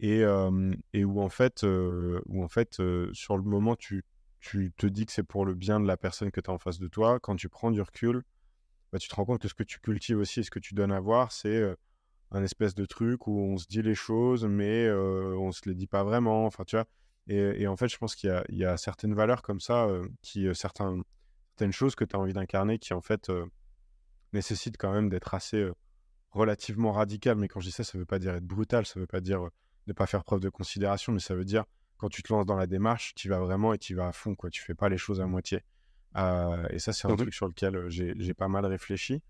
Et, 0.00 0.22
et 0.92 1.04
où 1.04 1.20
en 1.20 1.28
fait, 1.28 1.62
où 1.64 2.44
en 2.44 2.48
fait 2.48 2.82
sur 3.12 3.36
le 3.36 3.42
moment, 3.42 3.76
tu, 3.76 4.04
tu 4.40 4.72
te 4.76 4.86
dis 4.86 5.06
que 5.06 5.12
c'est 5.12 5.22
pour 5.22 5.44
le 5.44 5.54
bien 5.54 5.80
de 5.80 5.86
la 5.86 5.96
personne 5.96 6.30
que 6.30 6.40
tu 6.40 6.50
as 6.50 6.52
en 6.52 6.58
face 6.58 6.78
de 6.78 6.88
toi. 6.88 7.20
Quand 7.20 7.36
tu 7.36 7.48
prends 7.48 7.70
du 7.70 7.80
recul, 7.80 8.22
bah, 8.92 8.98
tu 8.98 9.08
te 9.08 9.14
rends 9.14 9.24
compte 9.24 9.42
que 9.42 9.48
ce 9.48 9.54
que 9.54 9.62
tu 9.62 9.80
cultives 9.80 10.18
aussi 10.18 10.40
et 10.40 10.42
ce 10.42 10.50
que 10.50 10.58
tu 10.58 10.74
donnes 10.74 10.92
à 10.92 11.00
voir, 11.00 11.32
c'est 11.32 11.76
un 12.32 12.42
espèce 12.42 12.74
de 12.74 12.86
truc 12.86 13.26
où 13.26 13.38
on 13.38 13.58
se 13.58 13.66
dit 13.66 13.82
les 13.82 13.94
choses, 13.94 14.44
mais 14.46 14.90
on 14.90 15.52
se 15.52 15.68
les 15.68 15.74
dit 15.74 15.86
pas 15.86 16.04
vraiment. 16.04 16.46
Enfin, 16.46 16.64
tu 16.64 16.76
vois? 16.76 16.86
Et, 17.26 17.66
en 17.68 17.76
fait, 17.76 17.88
je 17.88 17.98
pense 17.98 18.16
qu'il 18.16 18.42
y, 18.48 18.64
a 18.64 18.76
certaines 18.76 19.14
valeurs 19.14 19.42
comme 19.42 19.60
ça, 19.60 19.88
qui, 20.22 20.48
certaines 20.54 21.04
choses 21.70 21.94
que 21.94 22.04
tu 22.04 22.16
as 22.16 22.18
envie 22.18 22.32
d'incarner 22.32 22.78
qui, 22.78 22.94
en 22.94 23.02
fait, 23.02 23.30
nécessitent 24.32 24.78
quand 24.78 24.92
même 24.92 25.08
d'être 25.08 25.34
assez 25.34 25.68
relativement 26.30 26.92
radical, 26.92 27.36
mais 27.36 27.48
quand 27.48 27.60
je 27.60 27.66
dis 27.66 27.72
ça, 27.72 27.84
ça 27.84 27.98
veut 27.98 28.06
pas 28.06 28.18
dire 28.18 28.34
être 28.34 28.46
brutal, 28.46 28.86
ça 28.86 28.98
veut 28.98 29.06
pas 29.06 29.20
dire 29.20 29.48
ne 29.86 29.92
pas 29.92 30.06
faire 30.06 30.24
preuve 30.24 30.40
de 30.40 30.48
considération, 30.48 31.12
mais 31.12 31.20
ça 31.20 31.34
veut 31.34 31.44
dire 31.44 31.64
quand 32.00 32.08
tu 32.08 32.22
te 32.22 32.32
lances 32.32 32.46
dans 32.46 32.56
la 32.56 32.66
démarche, 32.66 33.14
tu 33.14 33.28
vas 33.28 33.38
vraiment 33.38 33.74
et 33.74 33.78
tu 33.78 33.94
vas 33.94 34.08
à 34.08 34.12
fond, 34.12 34.34
quoi. 34.34 34.48
Tu 34.48 34.62
fais 34.62 34.74
pas 34.74 34.88
les 34.88 34.96
choses 34.96 35.20
à 35.20 35.26
moitié. 35.26 35.58
et 36.16 36.78
ça, 36.78 36.92
c'est 36.92 37.06
un 37.06 37.14
truc 37.14 37.34
sur 37.34 37.46
lequel 37.46 37.88
j'ai 37.88 38.34
pas 38.34 38.48
mal 38.48 38.64
réfléchi. 38.64 39.22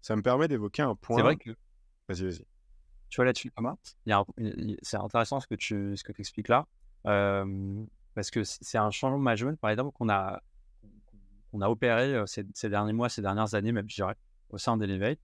Ça 0.00 0.16
me 0.16 0.22
permet 0.22 0.48
d'évoquer 0.48 0.82
un 0.82 0.94
point. 0.94 1.16
C'est 1.16 1.22
vrai 1.22 1.36
que. 1.36 1.50
Vas-y, 2.08 2.24
vas-y. 2.24 2.44
tu 3.10 3.16
vois 3.16 3.26
là-dessus, 3.26 3.52
c'est 4.82 4.96
intéressant 4.96 5.40
ce 5.40 5.46
que 5.46 5.56
tu 5.56 5.96
ce 5.96 6.04
que 6.04 6.12
expliques 6.18 6.48
là, 6.48 6.66
parce 8.14 8.30
que 8.30 8.44
c'est 8.44 8.78
un 8.78 8.90
changement 8.90 9.18
de 9.18 9.24
management, 9.24 9.60
par 9.60 9.70
exemple, 9.70 9.92
qu'on 9.92 10.08
a, 10.08 10.40
qu'on 11.50 11.60
a 11.60 11.68
opéré 11.68 12.22
ces, 12.26 12.46
ces, 12.54 12.70
derniers 12.70 12.94
mois, 12.94 13.10
ces 13.10 13.20
dernières 13.20 13.54
années, 13.54 13.72
même, 13.72 13.90
je 13.90 13.96
dirais, 13.96 14.16
au 14.48 14.56
sein 14.56 14.78
d'Elevate. 14.78 15.18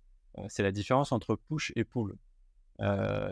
c'est 0.48 0.62
la 0.62 0.72
différence 0.72 1.10
entre 1.10 1.36
push 1.36 1.72
et 1.74 1.84
pull. 1.84 2.16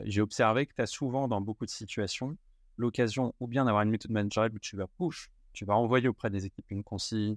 J'ai 0.05 0.23
observé 0.23 0.65
que 0.65 0.73
tu 0.75 0.81
as 0.81 0.87
souvent, 0.87 1.29
dans 1.29 1.43
beaucoup 1.43 1.67
de 1.67 1.71
situations, 1.71 2.39
l'occasion 2.81 3.35
ou 3.41 3.47
bien 3.47 3.64
d'avoir 3.64 3.83
une 3.83 3.91
méthode 3.91 4.11
managériale 4.11 4.53
où 4.55 4.59
tu 4.59 4.76
vas 4.76 4.87
push, 4.87 5.31
tu 5.53 5.64
vas 5.64 5.76
envoyer 5.76 6.09
auprès 6.09 6.31
des 6.31 6.47
équipes 6.47 6.70
une 6.70 6.83
consigne, 6.83 7.37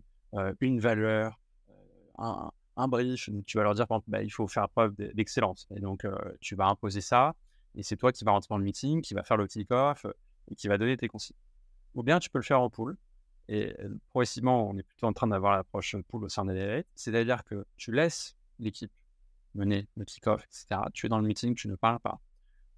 une 0.62 0.80
valeur, 0.80 1.40
un, 2.18 2.52
un 2.76 2.88
brief, 2.88 3.30
tu 3.46 3.58
vas 3.58 3.64
leur 3.64 3.76
dire, 3.76 3.86
bah, 4.08 4.24
il 4.24 4.32
faut 4.32 4.48
faire 4.48 4.70
preuve 4.70 4.96
d'excellence. 4.96 5.68
Et 5.76 5.80
donc, 5.80 6.06
tu 6.40 6.56
vas 6.56 6.68
imposer 6.68 7.02
ça, 7.02 7.36
et 7.76 7.84
c'est 7.84 7.98
toi 7.98 8.12
qui 8.12 8.24
vas 8.24 8.32
rentrer 8.32 8.48
dans 8.50 8.58
le 8.58 8.64
meeting, 8.64 9.02
qui 9.02 9.14
va 9.14 9.24
faire 9.24 9.38
le 9.38 9.48
kick-off, 9.48 10.06
et 10.50 10.56
qui 10.56 10.68
va 10.68 10.78
donner 10.78 10.98
tes 10.98 11.08
consignes. 11.08 11.38
Ou 11.96 12.04
bien, 12.04 12.20
tu 12.20 12.30
peux 12.30 12.40
le 12.40 12.44
faire 12.44 12.62
en 12.62 12.70
pool. 12.70 12.98
Et 13.50 13.76
progressivement, 14.10 14.70
on 14.70 14.78
est 14.78 14.84
plutôt 14.84 15.08
en 15.08 15.14
train 15.14 15.28
d'avoir 15.28 15.54
l'approche 15.54 15.96
pool 16.08 16.24
au 16.24 16.30
sein 16.30 16.46
des 16.46 16.86
c'est-à-dire 16.96 17.44
que 17.44 17.66
tu 17.76 17.92
laisses 17.92 18.36
l'équipe 18.60 18.92
mener 19.54 19.88
le 19.98 20.06
kick-off, 20.06 20.44
etc. 20.46 20.82
Tu 20.94 21.06
es 21.06 21.10
dans 21.10 21.20
le 21.20 21.28
meeting, 21.28 21.54
tu 21.54 21.68
ne 21.68 21.76
parles 21.76 22.00
pas. 22.00 22.20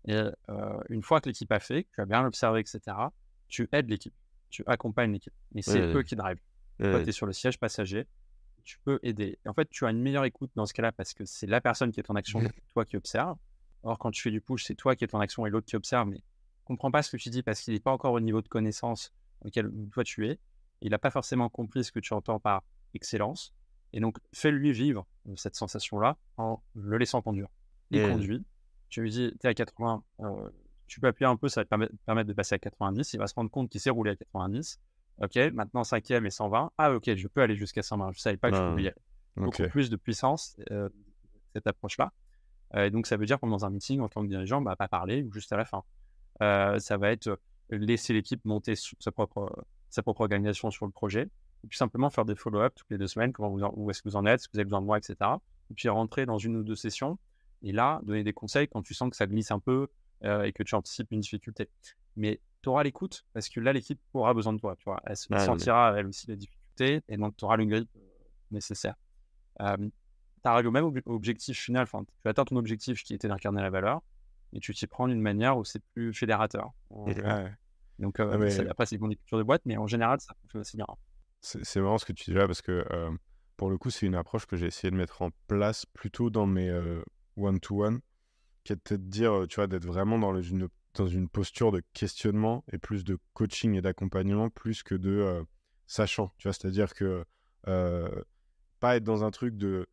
Et 0.07 0.15
une 0.89 1.01
fois 1.01 1.21
que 1.21 1.29
l'équipe 1.29 1.51
a 1.51 1.59
fait, 1.59 1.87
tu 1.93 2.01
as 2.01 2.05
bien 2.05 2.25
observé, 2.25 2.59
etc., 2.59 2.79
tu 3.47 3.67
aides 3.71 3.89
l'équipe, 3.89 4.13
tu 4.49 4.63
accompagnes 4.67 5.13
l'équipe. 5.13 5.33
Et 5.55 5.61
c'est 5.61 5.81
eux 5.81 6.03
qui 6.03 6.15
drivent. 6.15 6.41
Toi, 6.79 7.01
tu 7.01 7.09
es 7.09 7.11
sur 7.11 7.25
le 7.25 7.33
siège 7.33 7.57
passager, 7.57 8.05
tu 8.63 8.79
peux 8.79 8.99
aider. 9.03 9.37
en 9.45 9.53
fait, 9.53 9.69
tu 9.69 9.85
as 9.85 9.91
une 9.91 10.01
meilleure 10.01 10.25
écoute 10.25 10.51
dans 10.55 10.65
ce 10.65 10.73
cas-là 10.73 10.91
parce 10.91 11.13
que 11.13 11.23
c'est 11.23 11.47
la 11.47 11.61
personne 11.61 11.91
qui 11.91 11.99
est 11.99 12.09
en 12.09 12.15
action, 12.15 12.41
toi 12.73 12.83
qui 12.83 12.97
observe. 12.97 13.37
Or, 13.83 13.99
quand 13.99 14.11
tu 14.11 14.21
fais 14.21 14.31
du 14.31 14.41
push, 14.41 14.65
c'est 14.65 14.75
toi 14.75 14.95
qui 14.95 15.05
es 15.05 15.15
en 15.15 15.19
action 15.19 15.45
et 15.45 15.51
l'autre 15.51 15.67
qui 15.67 15.75
observe, 15.75 16.07
mais 16.07 16.21
comprend 16.65 16.89
pas 16.89 17.03
ce 17.03 17.11
que 17.11 17.17
tu 17.17 17.29
dis 17.29 17.43
parce 17.43 17.61
qu'il 17.61 17.73
n'est 17.73 17.79
pas 17.79 17.91
encore 17.91 18.13
au 18.13 18.19
niveau 18.19 18.41
de 18.41 18.47
connaissance 18.47 19.13
auquel 19.41 19.71
toi 19.91 20.03
tu 20.03 20.27
es. 20.27 20.39
Il 20.81 20.89
n'a 20.89 20.97
pas 20.97 21.11
forcément 21.11 21.47
compris 21.49 21.83
ce 21.83 21.91
que 21.91 21.99
tu 21.99 22.13
entends 22.13 22.39
par 22.39 22.63
excellence. 22.95 23.53
Et 23.93 23.99
donc, 23.99 24.17
fais-lui 24.33 24.73
vivre 24.73 25.05
euh, 25.29 25.35
cette 25.37 25.55
sensation-là 25.55 26.17
en 26.37 26.61
le 26.73 26.97
laissant 26.97 27.21
conduire. 27.21 27.47
Il 27.91 28.01
conduit. 28.01 28.43
Tu 28.95 29.01
lui 29.01 29.09
dis, 29.09 29.33
tu 29.41 29.45
es 29.45 29.49
à 29.49 29.53
80, 29.53 30.03
euh, 30.21 30.49
tu 30.87 31.01
peux 31.01 31.07
appuyer 31.07 31.27
un 31.27 31.35
peu, 31.35 31.49
ça 31.49 31.59
va 31.59 31.65
te 31.65 31.95
permettre 32.05 32.29
de 32.29 32.33
passer 32.33 32.55
à 32.55 32.59
90. 32.59 33.11
Il 33.11 33.17
va 33.17 33.27
se 33.27 33.35
rendre 33.35 33.51
compte 33.51 33.69
qu'il 33.69 33.81
s'est 33.81 33.89
roulé 33.89 34.11
à 34.11 34.15
90. 34.15 34.79
Ok, 35.21 35.35
maintenant 35.51 35.83
cinquième 35.83 36.25
et 36.25 36.29
120. 36.29 36.71
Ah, 36.77 36.93
ok, 36.93 37.13
je 37.13 37.27
peux 37.27 37.41
aller 37.41 37.57
jusqu'à 37.57 37.83
120. 37.83 38.13
Je 38.13 38.19
ne 38.19 38.21
savais 38.21 38.37
pas 38.37 38.51
que 38.51 38.55
je 38.55 38.61
pouvais 38.61 38.83
y 38.83 38.87
aller. 38.87 39.01
Beaucoup 39.35 39.67
plus 39.67 39.89
de 39.89 39.97
puissance, 39.97 40.55
euh, 40.71 40.87
cette 41.51 41.67
approche-là. 41.67 42.13
Euh, 42.75 42.89
donc, 42.89 43.05
ça 43.07 43.17
veut 43.17 43.25
dire 43.25 43.37
que 43.37 43.45
dans 43.45 43.65
un 43.65 43.69
meeting, 43.69 43.99
en 43.99 44.07
tant 44.07 44.21
que 44.21 44.29
dirigeant, 44.29 44.61
bah, 44.61 44.77
pas 44.77 44.87
parler 44.87 45.23
ou 45.23 45.33
juste 45.33 45.51
à 45.51 45.57
la 45.57 45.65
fin. 45.65 45.83
Ça 46.39 46.95
va 46.95 47.11
être 47.11 47.37
laisser 47.69 48.13
l'équipe 48.13 48.45
monter 48.45 48.75
sa 48.75 49.11
propre, 49.11 49.65
sa 49.89 50.03
propre 50.03 50.21
organisation 50.21 50.71
sur 50.71 50.85
le 50.85 50.93
projet. 50.93 51.23
Et 51.65 51.67
puis 51.67 51.77
simplement 51.77 52.09
faire 52.09 52.23
des 52.23 52.35
follow-up 52.35 52.73
toutes 52.73 52.91
les 52.91 52.97
deux 52.97 53.07
semaines. 53.07 53.33
Comment 53.33 53.49
vous 53.49 53.59
où 53.59 53.91
est-ce 53.91 54.01
que 54.01 54.07
vous 54.07 54.15
en 54.15 54.25
êtes 54.25 54.47
que 54.47 54.53
vous 54.53 54.59
avez 54.59 54.63
besoin 54.63 54.79
de 54.79 54.85
moi, 54.85 54.97
etc. 54.97 55.17
Et 55.69 55.73
puis 55.73 55.89
rentrer 55.89 56.25
dans 56.25 56.37
une 56.37 56.55
ou 56.55 56.63
deux 56.63 56.77
sessions. 56.77 57.19
Et 57.65 57.73
là, 57.73 57.99
donner 58.03 58.23
des 58.23 58.31
conseils 58.31 58.67
quand 58.69 58.83
tu 58.83 58.93
sens 58.93 59.09
que 59.09 59.17
ça 59.17 59.27
glisse 59.27 59.51
un 59.51 59.59
peu 59.59 59.87
et 60.23 60.53
que 60.53 60.63
tu 60.63 60.73
anticipes 60.75 61.11
une 61.11 61.19
difficulté. 61.19 61.69
Mais 62.15 62.39
tu 62.61 62.69
auras 62.69 62.83
l'écoute 62.83 63.25
parce 63.33 63.49
que 63.49 63.59
là, 63.59 63.73
l'équipe 63.73 63.99
aura 64.13 64.33
besoin 64.33 64.53
de 64.53 64.59
toi. 64.59 64.75
Tu 64.77 64.85
vois. 64.85 65.01
Elle 65.05 65.17
sentira, 65.17 65.93
elle 65.97 66.07
aussi, 66.07 66.27
les 66.27 66.37
difficultés 66.37 67.01
et 67.07 67.17
donc 67.17 67.35
tu 67.35 67.43
auras 67.43 67.57
le 67.57 67.65
grip 67.65 67.89
nécessaire. 68.51 68.95
Euh, 69.61 69.77
tu 69.77 70.49
arrives 70.49 70.67
au 70.67 70.71
même 70.71 70.91
objectif 71.05 71.59
final, 71.59 71.83
enfin, 71.83 72.03
tu 72.03 72.29
atteins 72.29 72.45
ton 72.45 72.55
objectif 72.55 73.03
qui 73.03 73.13
était 73.13 73.27
d'incarner 73.27 73.61
la 73.61 73.69
valeur 73.69 74.01
et 74.53 74.59
tu 74.59 74.73
t'y 74.73 74.85
prends 74.87 75.07
d'une 75.07 75.21
manière 75.21 75.57
où 75.57 75.65
c'est 75.65 75.83
plus 75.93 76.13
fédérateur. 76.13 76.71
Donc, 77.99 78.19
euh, 78.19 78.67
après, 78.69 78.85
c'est 78.85 78.97
une 78.97 79.15
culture 79.15 79.37
de 79.37 79.43
boîte, 79.43 79.61
mais 79.65 79.77
en 79.77 79.87
général, 79.87 80.19
ça 80.19 80.33
fonctionne 80.41 80.61
assez 80.61 80.77
bien. 80.77 80.87
C'est 81.41 81.79
marrant 81.81 81.97
ce 81.97 82.05
que 82.05 82.13
tu 82.13 82.31
dis 82.31 82.37
là 82.37 82.45
parce 82.45 82.61
que 82.61 82.85
pour 83.57 83.69
le 83.69 83.77
coup, 83.77 83.89
c'est 83.89 84.05
une 84.05 84.15
approche 84.15 84.45
que 84.45 84.55
j'ai 84.55 84.67
essayé 84.67 84.91
de 84.91 84.95
mettre 84.95 85.21
en 85.21 85.29
place 85.47 85.85
plutôt 85.85 86.29
dans 86.29 86.45
mes 86.45 86.71
one-to-one, 87.37 87.99
qui 88.63 88.73
est 88.73 88.93
de 88.93 88.97
dire, 88.97 89.45
tu 89.49 89.55
vois, 89.55 89.67
d'être 89.67 89.85
vraiment 89.85 90.17
dans 90.19 90.39
une 90.41 90.69
dans 90.95 91.07
une 91.07 91.29
posture 91.29 91.71
de 91.71 91.81
questionnement 91.93 92.63
et 92.71 92.77
plus 92.77 93.03
de 93.03 93.17
coaching 93.33 93.75
et 93.75 93.81
d'accompagnement 93.81 94.49
plus 94.49 94.83
que 94.83 94.95
de 94.95 95.11
euh, 95.11 95.43
sachant. 95.87 96.33
Tu 96.37 96.47
vois, 96.47 96.53
c'est-à-dire 96.53 96.93
que 96.93 97.25
euh, 97.67 98.23
pas 98.79 98.95
être 98.95 99.03
dans 99.03 99.23
un 99.23 99.31
truc 99.31 99.55
de 99.57 99.87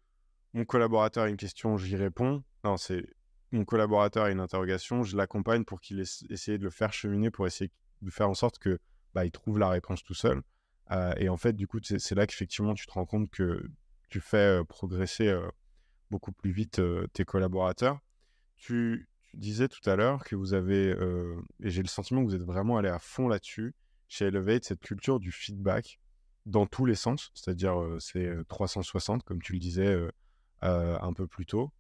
mon 0.55 0.65
collaborateur 0.65 1.25
a 1.25 1.29
une 1.29 1.37
question, 1.37 1.77
j'y 1.77 1.97
réponds. 1.97 2.43
Non, 2.65 2.77
c'est 2.77 3.05
mon 3.51 3.65
collaborateur 3.65 4.25
a 4.25 4.31
une 4.31 4.41
interrogation, 4.41 5.03
je 5.03 5.17
l'accompagne 5.17 5.65
pour 5.65 5.81
qu'il 5.81 6.01
essaye 6.01 6.59
de 6.59 6.65
le 6.65 6.71
faire 6.71 6.93
cheminer, 6.93 7.31
pour 7.31 7.47
essayer 7.47 7.71
de 8.01 8.11
faire 8.11 8.29
en 8.29 8.35
sorte 8.35 8.59
que 8.59 8.79
bah, 9.15 9.27
il 9.27 9.31
trouve 9.31 9.59
la 9.59 9.69
réponse 9.69 10.03
tout 10.03 10.15
seul. 10.15 10.43
Euh, 10.91 11.13
et 11.17 11.29
en 11.29 11.37
fait, 11.37 11.53
du 11.53 11.67
coup, 11.67 11.79
c'est 11.83 12.15
là 12.15 12.27
qu'effectivement, 12.27 12.75
tu 12.75 12.87
te 12.87 12.93
rends 12.93 13.07
compte 13.07 13.31
que 13.31 13.69
tu 14.09 14.21
fais 14.21 14.63
progresser 14.69 15.35
beaucoup 16.13 16.31
plus 16.31 16.53
vite 16.53 16.81
tes 17.15 17.25
collaborateurs. 17.25 17.99
Tu, 18.57 19.09
disais 19.35 19.67
tout 19.67 19.89
à 19.89 19.97
l'heure 19.97 20.25
que 20.25 20.37
vous 20.37 20.53
avez, 20.53 20.95
et 21.61 21.71
j'ai 21.71 21.83
le 21.83 21.89
sentiment 21.89 22.21
que 22.21 22.27
vous 22.27 22.35
êtes 22.35 22.45
vraiment 22.45 22.77
allé 22.77 22.91
à 22.91 22.99
fond 22.99 23.29
là-dessus, 23.29 23.75
chez 24.09 24.27
Elevate, 24.27 24.65
cette 24.65 24.81
culture 24.81 25.19
du 25.19 25.33
feedback 25.33 25.99
dans 26.45 26.67
tous 26.67 26.85
les 26.85 26.95
sens, 26.95 27.31
c'est-à-dire 27.35 27.75
c'est 27.99 28.31
360, 28.49 29.23
comme 29.23 29.41
tu 29.41 29.55
le 29.55 29.59
disais 29.59 30.07
un 30.61 31.13
peu 31.15 31.27
plus 31.27 31.47
tôt. 31.47 31.73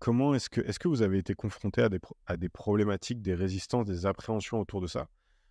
Comment 0.00 0.34
est-ce 0.34 0.50
que, 0.50 0.62
est 0.62 0.76
que 0.78 0.88
vous 0.88 1.02
avez 1.02 1.18
été 1.18 1.34
confronté 1.34 1.82
à 1.82 1.88
des, 1.88 2.00
à 2.26 2.36
des 2.36 2.48
problématiques, 2.48 3.22
des 3.22 3.34
résistances, 3.34 3.86
des 3.86 4.06
appréhensions 4.06 4.58
autour 4.58 4.80
de 4.80 4.88
ça? 4.88 5.08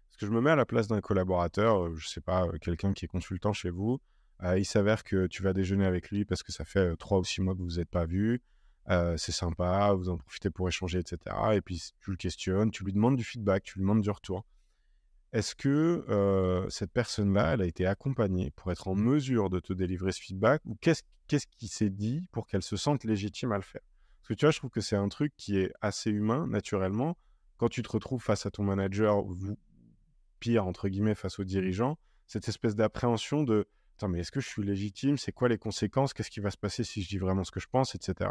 Parce 0.09 0.17
que 0.19 0.25
je 0.25 0.31
me 0.31 0.41
mets 0.41 0.51
à 0.51 0.55
la 0.55 0.65
place 0.65 0.87
d'un 0.87 1.01
collaborateur, 1.01 1.95
je 1.95 2.07
sais 2.07 2.21
pas, 2.21 2.47
quelqu'un 2.59 2.93
qui 2.93 3.05
est 3.05 3.07
consultant 3.07 3.53
chez 3.53 3.69
vous, 3.69 3.99
il 4.57 4.65
s'avère 4.65 5.03
que 5.03 5.27
tu 5.27 5.43
vas 5.43 5.53
déjeuner 5.53 5.85
avec 5.85 6.09
lui 6.11 6.25
parce 6.25 6.43
que 6.43 6.51
ça 6.51 6.65
fait 6.65 6.95
trois 6.97 7.19
ou 7.19 7.23
six 7.23 7.41
mois 7.41 7.55
que 7.55 7.61
vous 7.61 7.77
n'êtes 7.77 7.89
pas 7.89 8.05
vu 8.05 8.41
c'est 9.15 9.31
sympa, 9.31 9.93
vous 9.93 10.09
en 10.09 10.17
profitez 10.17 10.49
pour 10.49 10.67
échanger, 10.67 10.99
etc. 10.99 11.17
Et 11.53 11.61
puis 11.61 11.93
tu 12.01 12.11
le 12.11 12.17
questionnes, 12.17 12.69
tu 12.69 12.83
lui 12.83 12.91
demandes 12.91 13.15
du 13.15 13.23
feedback, 13.23 13.63
tu 13.63 13.79
lui 13.79 13.83
demandes 13.83 14.01
du 14.01 14.09
retour. 14.09 14.45
Est-ce 15.31 15.55
que 15.55 16.67
cette 16.69 16.91
personne-là, 16.91 17.53
elle 17.53 17.61
a 17.61 17.65
été 17.65 17.85
accompagnée 17.85 18.51
pour 18.51 18.71
être 18.71 18.89
en 18.89 18.95
mesure 18.95 19.49
de 19.49 19.59
te 19.59 19.71
délivrer 19.71 20.11
ce 20.11 20.21
feedback 20.21 20.61
ou 20.65 20.75
qu'est-ce 20.81 21.03
qu'est-ce 21.27 21.47
qui 21.47 21.69
s'est 21.69 21.89
dit 21.89 22.27
pour 22.31 22.47
qu'elle 22.47 22.61
se 22.61 22.75
sente 22.75 23.05
légitime 23.05 23.53
à 23.53 23.55
le 23.55 23.61
faire? 23.61 23.81
Parce 24.19 24.27
que 24.27 24.33
tu 24.33 24.45
vois, 24.45 24.51
je 24.51 24.57
trouve 24.59 24.69
que 24.69 24.81
c'est 24.81 24.95
un 24.95 25.07
truc 25.07 25.33
qui 25.37 25.57
est 25.57 25.71
assez 25.81 26.09
humain, 26.09 26.47
naturellement. 26.47 27.17
Quand 27.57 27.69
tu 27.69 27.81
te 27.81 27.89
retrouves 27.89 28.21
face 28.21 28.45
à 28.45 28.51
ton 28.51 28.63
manager, 28.63 29.25
ou 29.25 29.35
pire, 30.39 30.67
entre 30.67 30.89
guillemets, 30.89 31.15
face 31.15 31.39
au 31.39 31.45
dirigeant, 31.45 31.97
cette 32.27 32.47
espèce 32.49 32.75
d'appréhension 32.75 33.43
de 33.43 33.67
Mais 34.07 34.19
est-ce 34.19 34.31
que 34.31 34.39
je 34.41 34.47
suis 34.47 34.63
légitime? 34.63 35.17
C'est 35.17 35.31
quoi 35.31 35.49
les 35.49 35.57
conséquences? 35.57 36.13
Qu'est-ce 36.13 36.31
qui 36.31 36.39
va 36.39 36.51
se 36.51 36.57
passer 36.57 36.83
si 36.83 37.01
je 37.01 37.09
dis 37.09 37.17
vraiment 37.17 37.43
ce 37.43 37.51
que 37.51 37.59
je 37.59 37.67
pense, 37.67 37.95
etc. 37.95 38.29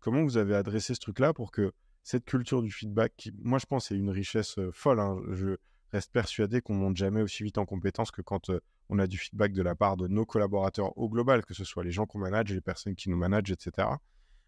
Comment 0.00 0.22
vous 0.22 0.36
avez 0.36 0.54
adressé 0.54 0.94
ce 0.94 1.00
truc-là 1.00 1.32
pour 1.34 1.50
que 1.50 1.72
cette 2.02 2.24
culture 2.24 2.62
du 2.62 2.70
feedback, 2.70 3.12
qui, 3.16 3.32
moi 3.42 3.58
je 3.58 3.66
pense, 3.66 3.90
est 3.90 3.96
une 3.96 4.10
richesse 4.10 4.58
folle. 4.72 5.00
Hein, 5.00 5.20
je 5.32 5.56
reste 5.92 6.12
persuadé 6.12 6.60
qu'on 6.60 6.74
monte 6.74 6.96
jamais 6.96 7.20
aussi 7.20 7.42
vite 7.42 7.58
en 7.58 7.66
compétence 7.66 8.10
que 8.10 8.22
quand 8.22 8.50
on 8.88 8.98
a 8.98 9.06
du 9.06 9.18
feedback 9.18 9.52
de 9.52 9.62
la 9.62 9.74
part 9.74 9.96
de 9.96 10.08
nos 10.08 10.24
collaborateurs 10.24 10.96
au 10.96 11.08
global, 11.08 11.44
que 11.44 11.54
ce 11.54 11.64
soit 11.64 11.84
les 11.84 11.90
gens 11.90 12.06
qu'on 12.06 12.18
manage, 12.18 12.52
les 12.52 12.60
personnes 12.60 12.94
qui 12.94 13.10
nous 13.10 13.16
managent, 13.16 13.50
etc. 13.50 13.88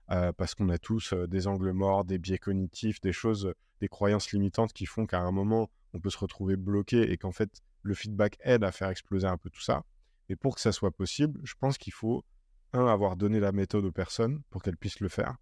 parce 0.08 0.54
qu'on 0.54 0.68
a 0.68 0.78
tous 0.78 1.12
des 1.14 1.46
angles 1.46 1.72
morts, 1.72 2.04
des 2.04 2.18
biais 2.18 2.38
cognitifs, 2.38 3.00
des 3.00 3.12
choses, 3.12 3.52
des 3.80 3.88
croyances 3.88 4.32
limitantes 4.32 4.72
qui 4.72 4.86
font 4.86 5.06
qu'à 5.06 5.20
un 5.20 5.32
moment, 5.32 5.70
on 5.92 6.00
peut 6.00 6.10
se 6.10 6.18
retrouver 6.18 6.56
bloqué 6.56 7.10
et 7.12 7.18
qu'en 7.18 7.32
fait, 7.32 7.62
le 7.82 7.94
feedback 7.94 8.38
aide 8.42 8.64
à 8.64 8.72
faire 8.72 8.88
exploser 8.88 9.26
un 9.26 9.36
peu 9.36 9.50
tout 9.50 9.60
ça. 9.60 9.84
Et 10.32 10.36
pour 10.36 10.54
que 10.54 10.62
ça 10.62 10.72
soit 10.72 10.90
possible, 10.90 11.38
je 11.44 11.52
pense 11.60 11.76
qu'il 11.76 11.92
faut 11.92 12.24
un, 12.72 12.86
avoir 12.86 13.16
donné 13.16 13.38
la 13.38 13.52
méthode 13.52 13.84
aux 13.84 13.92
personnes 13.92 14.40
pour 14.48 14.62
qu'elles 14.62 14.78
puissent 14.78 15.00
le 15.00 15.10
faire. 15.10 15.36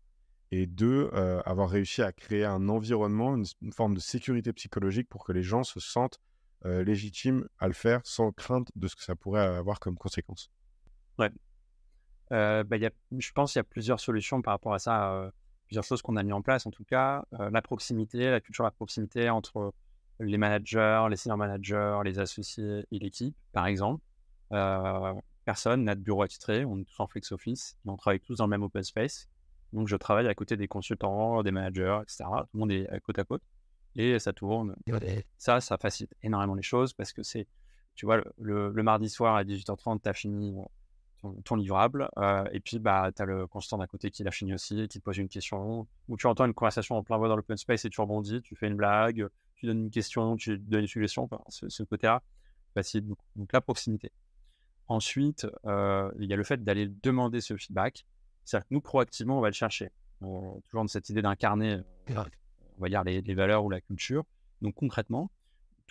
Et 0.50 0.66
deux, 0.66 1.10
euh, 1.12 1.40
avoir 1.44 1.70
réussi 1.70 2.02
à 2.02 2.10
créer 2.10 2.44
un 2.44 2.68
environnement, 2.68 3.36
une, 3.36 3.72
forme 3.72 3.94
de 3.94 4.00
sécurité 4.00 4.52
psychologique 4.52 5.08
pour 5.08 5.24
que 5.24 5.30
les 5.30 5.44
gens 5.44 5.62
se 5.62 5.78
sentent 5.78 6.18
euh, 6.64 6.82
légitimes 6.82 7.46
à 7.60 7.68
le 7.68 7.72
faire 7.72 8.00
sans 8.02 8.32
crainte 8.32 8.72
de 8.74 8.88
ce 8.88 8.96
que 8.96 9.04
ça 9.04 9.14
pourrait 9.14 9.46
avoir 9.46 9.78
comme 9.78 9.96
conséquence. 9.96 10.50
Ouais. 11.20 11.30
Euh, 12.32 12.64
bah, 12.64 12.76
je 13.16 13.30
pense 13.30 13.52
qu'il 13.52 13.60
y 13.60 13.60
a 13.60 13.64
plusieurs 13.64 14.00
solutions 14.00 14.42
par 14.42 14.54
rapport 14.54 14.74
à 14.74 14.80
ça, 14.80 15.30
plusieurs 15.68 15.84
choses 15.84 16.02
qu'on 16.02 16.16
a 16.16 16.24
mis 16.24 16.32
en 16.32 16.42
place 16.42 16.66
en 16.66 16.72
tout 16.72 16.84
cas. 16.84 17.24
la 17.30 17.62
proximité, 17.62 18.28
la 18.28 18.40
culture 18.40 18.64
de 18.64 18.66
la 18.66 18.72
proximité 18.72 19.30
entre 19.30 19.72
les 20.18 20.36
managers, 20.36 21.06
les 21.08 21.16
senior 21.16 21.38
managers, 21.38 22.00
les 22.04 22.18
associés 22.18 22.84
et 22.90 22.98
l'équipe, 22.98 23.36
par 23.52 23.68
exemple 23.68 24.02
personne 25.44 25.84
n'a 25.84 25.94
de 25.94 26.00
bureau 26.00 26.22
attitré, 26.22 26.64
on 26.64 26.78
est 26.78 26.84
tous 26.84 27.00
en 27.00 27.06
flex 27.06 27.32
office, 27.32 27.76
on 27.84 27.96
travaille 27.96 28.20
tous 28.20 28.36
dans 28.36 28.44
le 28.44 28.50
même 28.50 28.62
open 28.62 28.82
space. 28.82 29.28
Donc 29.72 29.88
je 29.88 29.96
travaille 29.96 30.26
à 30.26 30.34
côté 30.34 30.56
des 30.56 30.68
consultants, 30.68 31.42
des 31.42 31.52
managers, 31.52 32.00
etc. 32.02 32.24
Tout 32.24 32.48
le 32.54 32.58
monde 32.60 32.72
est 32.72 32.88
à 32.88 32.98
côte 33.00 33.18
à 33.18 33.24
côte 33.24 33.42
et 33.96 34.18
ça 34.18 34.32
tourne. 34.32 34.76
Ça, 35.38 35.60
ça 35.60 35.78
facilite 35.78 36.14
énormément 36.22 36.54
les 36.54 36.62
choses 36.62 36.92
parce 36.92 37.12
que 37.12 37.22
c'est, 37.22 37.46
tu 37.94 38.06
vois, 38.06 38.22
le, 38.38 38.70
mardi 38.82 39.08
soir 39.08 39.36
à 39.36 39.44
18h30, 39.44 40.02
tu 40.02 40.08
as 40.08 40.12
fini 40.12 40.56
ton, 41.44 41.56
livrable. 41.56 42.08
et 42.52 42.60
puis, 42.60 42.78
bah, 42.78 43.10
tu 43.14 43.22
as 43.22 43.24
le 43.24 43.46
constant 43.46 43.78
d'à 43.78 43.86
côté 43.86 44.10
qui 44.10 44.24
l'a 44.24 44.30
fini 44.30 44.54
aussi, 44.54 44.88
qui 44.88 44.98
te 44.98 45.04
pose 45.04 45.18
une 45.18 45.28
question, 45.28 45.86
ou 46.08 46.16
tu 46.16 46.26
entends 46.26 46.46
une 46.46 46.54
conversation 46.54 46.96
en 46.96 47.02
plein 47.02 47.18
voix 47.18 47.28
dans 47.28 47.36
l'open 47.36 47.56
space 47.56 47.84
et 47.84 47.90
tu 47.90 48.00
rebondis, 48.00 48.40
tu 48.42 48.56
fais 48.56 48.68
une 48.68 48.76
blague, 48.76 49.26
tu 49.56 49.66
donnes 49.66 49.84
une 49.84 49.90
question, 49.90 50.36
tu 50.36 50.58
donnes 50.58 50.82
une 50.82 50.86
suggestion. 50.86 51.28
ce, 51.48 51.82
côté-là, 51.82 52.22
facile. 52.74 53.06
Donc, 53.36 53.52
la 53.52 53.60
proximité. 53.60 54.12
Ensuite, 54.90 55.46
il 55.64 56.26
y 56.26 56.32
a 56.32 56.36
le 56.36 56.44
fait 56.44 56.62
d'aller 56.62 56.88
demander 57.02 57.40
ce 57.40 57.56
feedback. 57.56 58.04
C'est-à-dire 58.44 58.68
que 58.68 58.74
nous, 58.74 58.80
proactivement, 58.80 59.38
on 59.38 59.40
va 59.40 59.48
le 59.48 59.54
chercher. 59.54 59.90
toujours 60.20 60.82
dans 60.82 60.88
cette 60.88 61.08
idée 61.08 61.22
d'incarner, 61.22 61.80
on 62.08 62.82
va 62.82 62.88
dire, 62.88 63.04
les, 63.04 63.22
les 63.22 63.34
valeurs 63.34 63.64
ou 63.64 63.70
la 63.70 63.80
culture. 63.80 64.24
Donc 64.60 64.74
concrètement, 64.74 65.30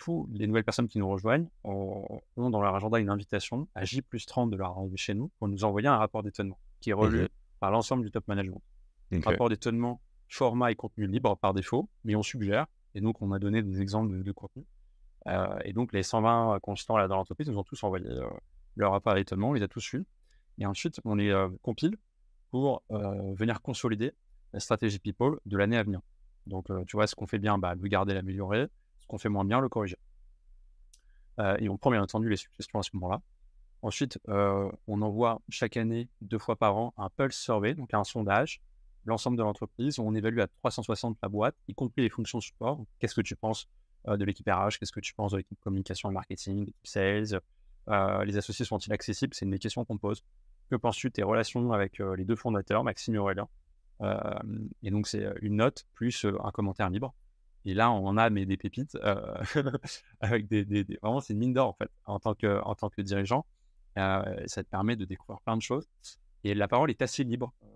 tous 0.00 0.26
les 0.32 0.46
nouvelles 0.46 0.64
personnes 0.64 0.88
qui 0.88 0.98
nous 0.98 1.08
rejoignent 1.08 1.46
ont, 1.62 2.22
dans 2.36 2.62
leur 2.62 2.74
agenda 2.74 2.98
une 2.98 3.10
invitation 3.10 3.68
à 3.74 3.84
J 3.84 4.00
plus 4.00 4.24
30 4.24 4.50
de 4.50 4.56
leur 4.56 4.78
arrivée 4.78 4.96
chez 4.96 5.14
nous 5.14 5.30
pour 5.38 5.46
nous 5.46 5.62
envoyer 5.64 5.88
un 5.88 5.98
rapport 5.98 6.22
d'étonnement 6.22 6.58
qui 6.80 6.90
est 6.90 6.94
relu 6.94 7.28
par 7.60 7.70
l'ensemble 7.70 8.04
du 8.04 8.10
top 8.10 8.26
management. 8.26 8.62
Un 9.12 9.20
rapport 9.20 9.50
d'étonnement, 9.50 10.00
format 10.28 10.70
et 10.70 10.74
contenu 10.74 11.06
libre 11.06 11.36
par 11.36 11.52
défaut, 11.52 11.88
mais 12.04 12.14
on 12.16 12.22
suggère, 12.22 12.66
et 12.94 13.00
donc 13.02 13.20
on 13.20 13.32
a 13.32 13.38
donné 13.38 13.62
des 13.62 13.82
exemples 13.82 14.22
de, 14.22 14.32
contenu. 14.32 14.64
Euh, 15.26 15.58
et 15.64 15.74
donc 15.74 15.92
les 15.92 16.02
120 16.02 16.60
consultants 16.60 16.96
là, 16.96 17.06
dans 17.06 17.16
l'entreprise 17.16 17.50
nous 17.50 17.58
ont 17.58 17.64
tous 17.64 17.82
envoyé 17.84 18.06
euh, 18.06 18.26
leur 18.76 18.92
rapport 18.92 19.14
d'étonnement, 19.14 19.50
on 19.50 19.52
les 19.52 19.62
a 19.62 19.68
tous 19.68 19.92
eus. 19.94 20.04
Et 20.58 20.66
ensuite, 20.66 21.00
on 21.04 21.14
les 21.14 21.30
euh, 21.30 21.48
compile 21.62 21.96
pour 22.50 22.82
venir 22.90 23.62
consolider 23.62 24.12
la 24.52 24.58
stratégie 24.58 24.98
People 24.98 25.38
de 25.46 25.56
l'année 25.56 25.76
à 25.76 25.84
venir. 25.84 26.00
Donc, 26.48 26.66
tu 26.88 26.96
vois, 26.96 27.06
ce 27.06 27.14
qu'on 27.14 27.28
fait 27.28 27.38
bien, 27.38 27.58
bah, 27.58 27.76
le 27.76 27.88
garder, 27.88 28.12
l'améliorer 28.12 28.68
qu'on 29.10 29.18
fait 29.18 29.28
moins 29.28 29.44
bien, 29.44 29.60
le 29.60 29.68
corriger. 29.68 29.98
Euh, 31.40 31.56
et 31.58 31.68
on 31.68 31.76
prend 31.76 31.90
bien 31.90 32.02
entendu 32.02 32.28
les 32.28 32.36
suggestions 32.36 32.78
à 32.78 32.82
ce 32.82 32.90
moment-là. 32.94 33.20
Ensuite, 33.82 34.18
euh, 34.28 34.70
on 34.86 35.02
envoie 35.02 35.40
chaque 35.48 35.76
année, 35.76 36.08
deux 36.20 36.38
fois 36.38 36.56
par 36.56 36.76
an, 36.76 36.94
un 36.96 37.08
pulse 37.10 37.36
survey, 37.36 37.74
donc 37.74 37.92
un 37.92 38.04
sondage, 38.04 38.60
l'ensemble 39.04 39.36
de 39.36 39.42
l'entreprise. 39.42 39.98
On 39.98 40.14
évalue 40.14 40.38
à 40.38 40.46
360 40.46 41.18
la 41.22 41.28
boîte, 41.28 41.56
y 41.66 41.74
compris 41.74 42.02
les 42.02 42.08
fonctions 42.08 42.40
support. 42.40 42.84
Qu'est-ce 42.98 43.14
que 43.14 43.20
tu 43.20 43.36
penses 43.36 43.68
euh, 44.06 44.16
de 44.16 44.24
l'équipe 44.24 44.48
RH 44.48 44.78
Qu'est-ce 44.78 44.92
que 44.92 45.00
tu 45.00 45.12
penses 45.14 45.32
de 45.32 45.38
l'équipe 45.38 45.58
communication 45.60 46.10
et 46.10 46.14
marketing, 46.14 46.72
sales? 46.84 47.40
Les 48.24 48.36
associés 48.36 48.64
sont-ils 48.64 48.92
accessibles? 48.92 49.34
C'est 49.34 49.44
une 49.44 49.50
des 49.50 49.58
questions 49.58 49.84
qu'on 49.84 49.98
pose. 49.98 50.22
Que 50.70 50.76
penses-tu 50.76 51.08
de 51.08 51.12
tes 51.12 51.22
relations 51.22 51.72
avec 51.72 51.98
les 51.98 52.24
deux 52.24 52.36
fondateurs, 52.36 52.84
Maxime 52.84 53.14
et 53.16 53.18
Aurélien? 53.18 53.48
Et 54.82 54.90
donc, 54.90 55.08
c'est 55.08 55.26
une 55.42 55.56
note 55.56 55.86
plus 55.94 56.24
un 56.24 56.50
commentaire 56.50 56.88
libre. 56.90 57.14
Et 57.64 57.74
là, 57.74 57.90
on 57.90 58.16
a 58.16 58.30
mais 58.30 58.46
des 58.46 58.56
pépites 58.56 58.96
euh, 58.96 59.34
avec 60.20 60.48
des, 60.48 60.64
vraiment 61.02 61.20
c'est 61.20 61.34
une 61.34 61.40
mine 61.40 61.52
d'or 61.52 61.68
en 61.68 61.72
fait 61.74 61.90
en 62.06 62.18
tant 62.18 62.34
que 62.34 62.60
en 62.62 62.74
tant 62.74 62.88
que 62.88 63.02
dirigeant. 63.02 63.44
Euh, 63.98 64.44
ça 64.46 64.62
te 64.62 64.68
permet 64.68 64.96
de 64.96 65.04
découvrir 65.04 65.40
plein 65.42 65.56
de 65.56 65.62
choses. 65.62 65.88
Et 66.44 66.54
la 66.54 66.68
parole 66.68 66.90
est 66.90 67.02
assez 67.02 67.22
libre 67.22 67.52
euh, 67.62 67.66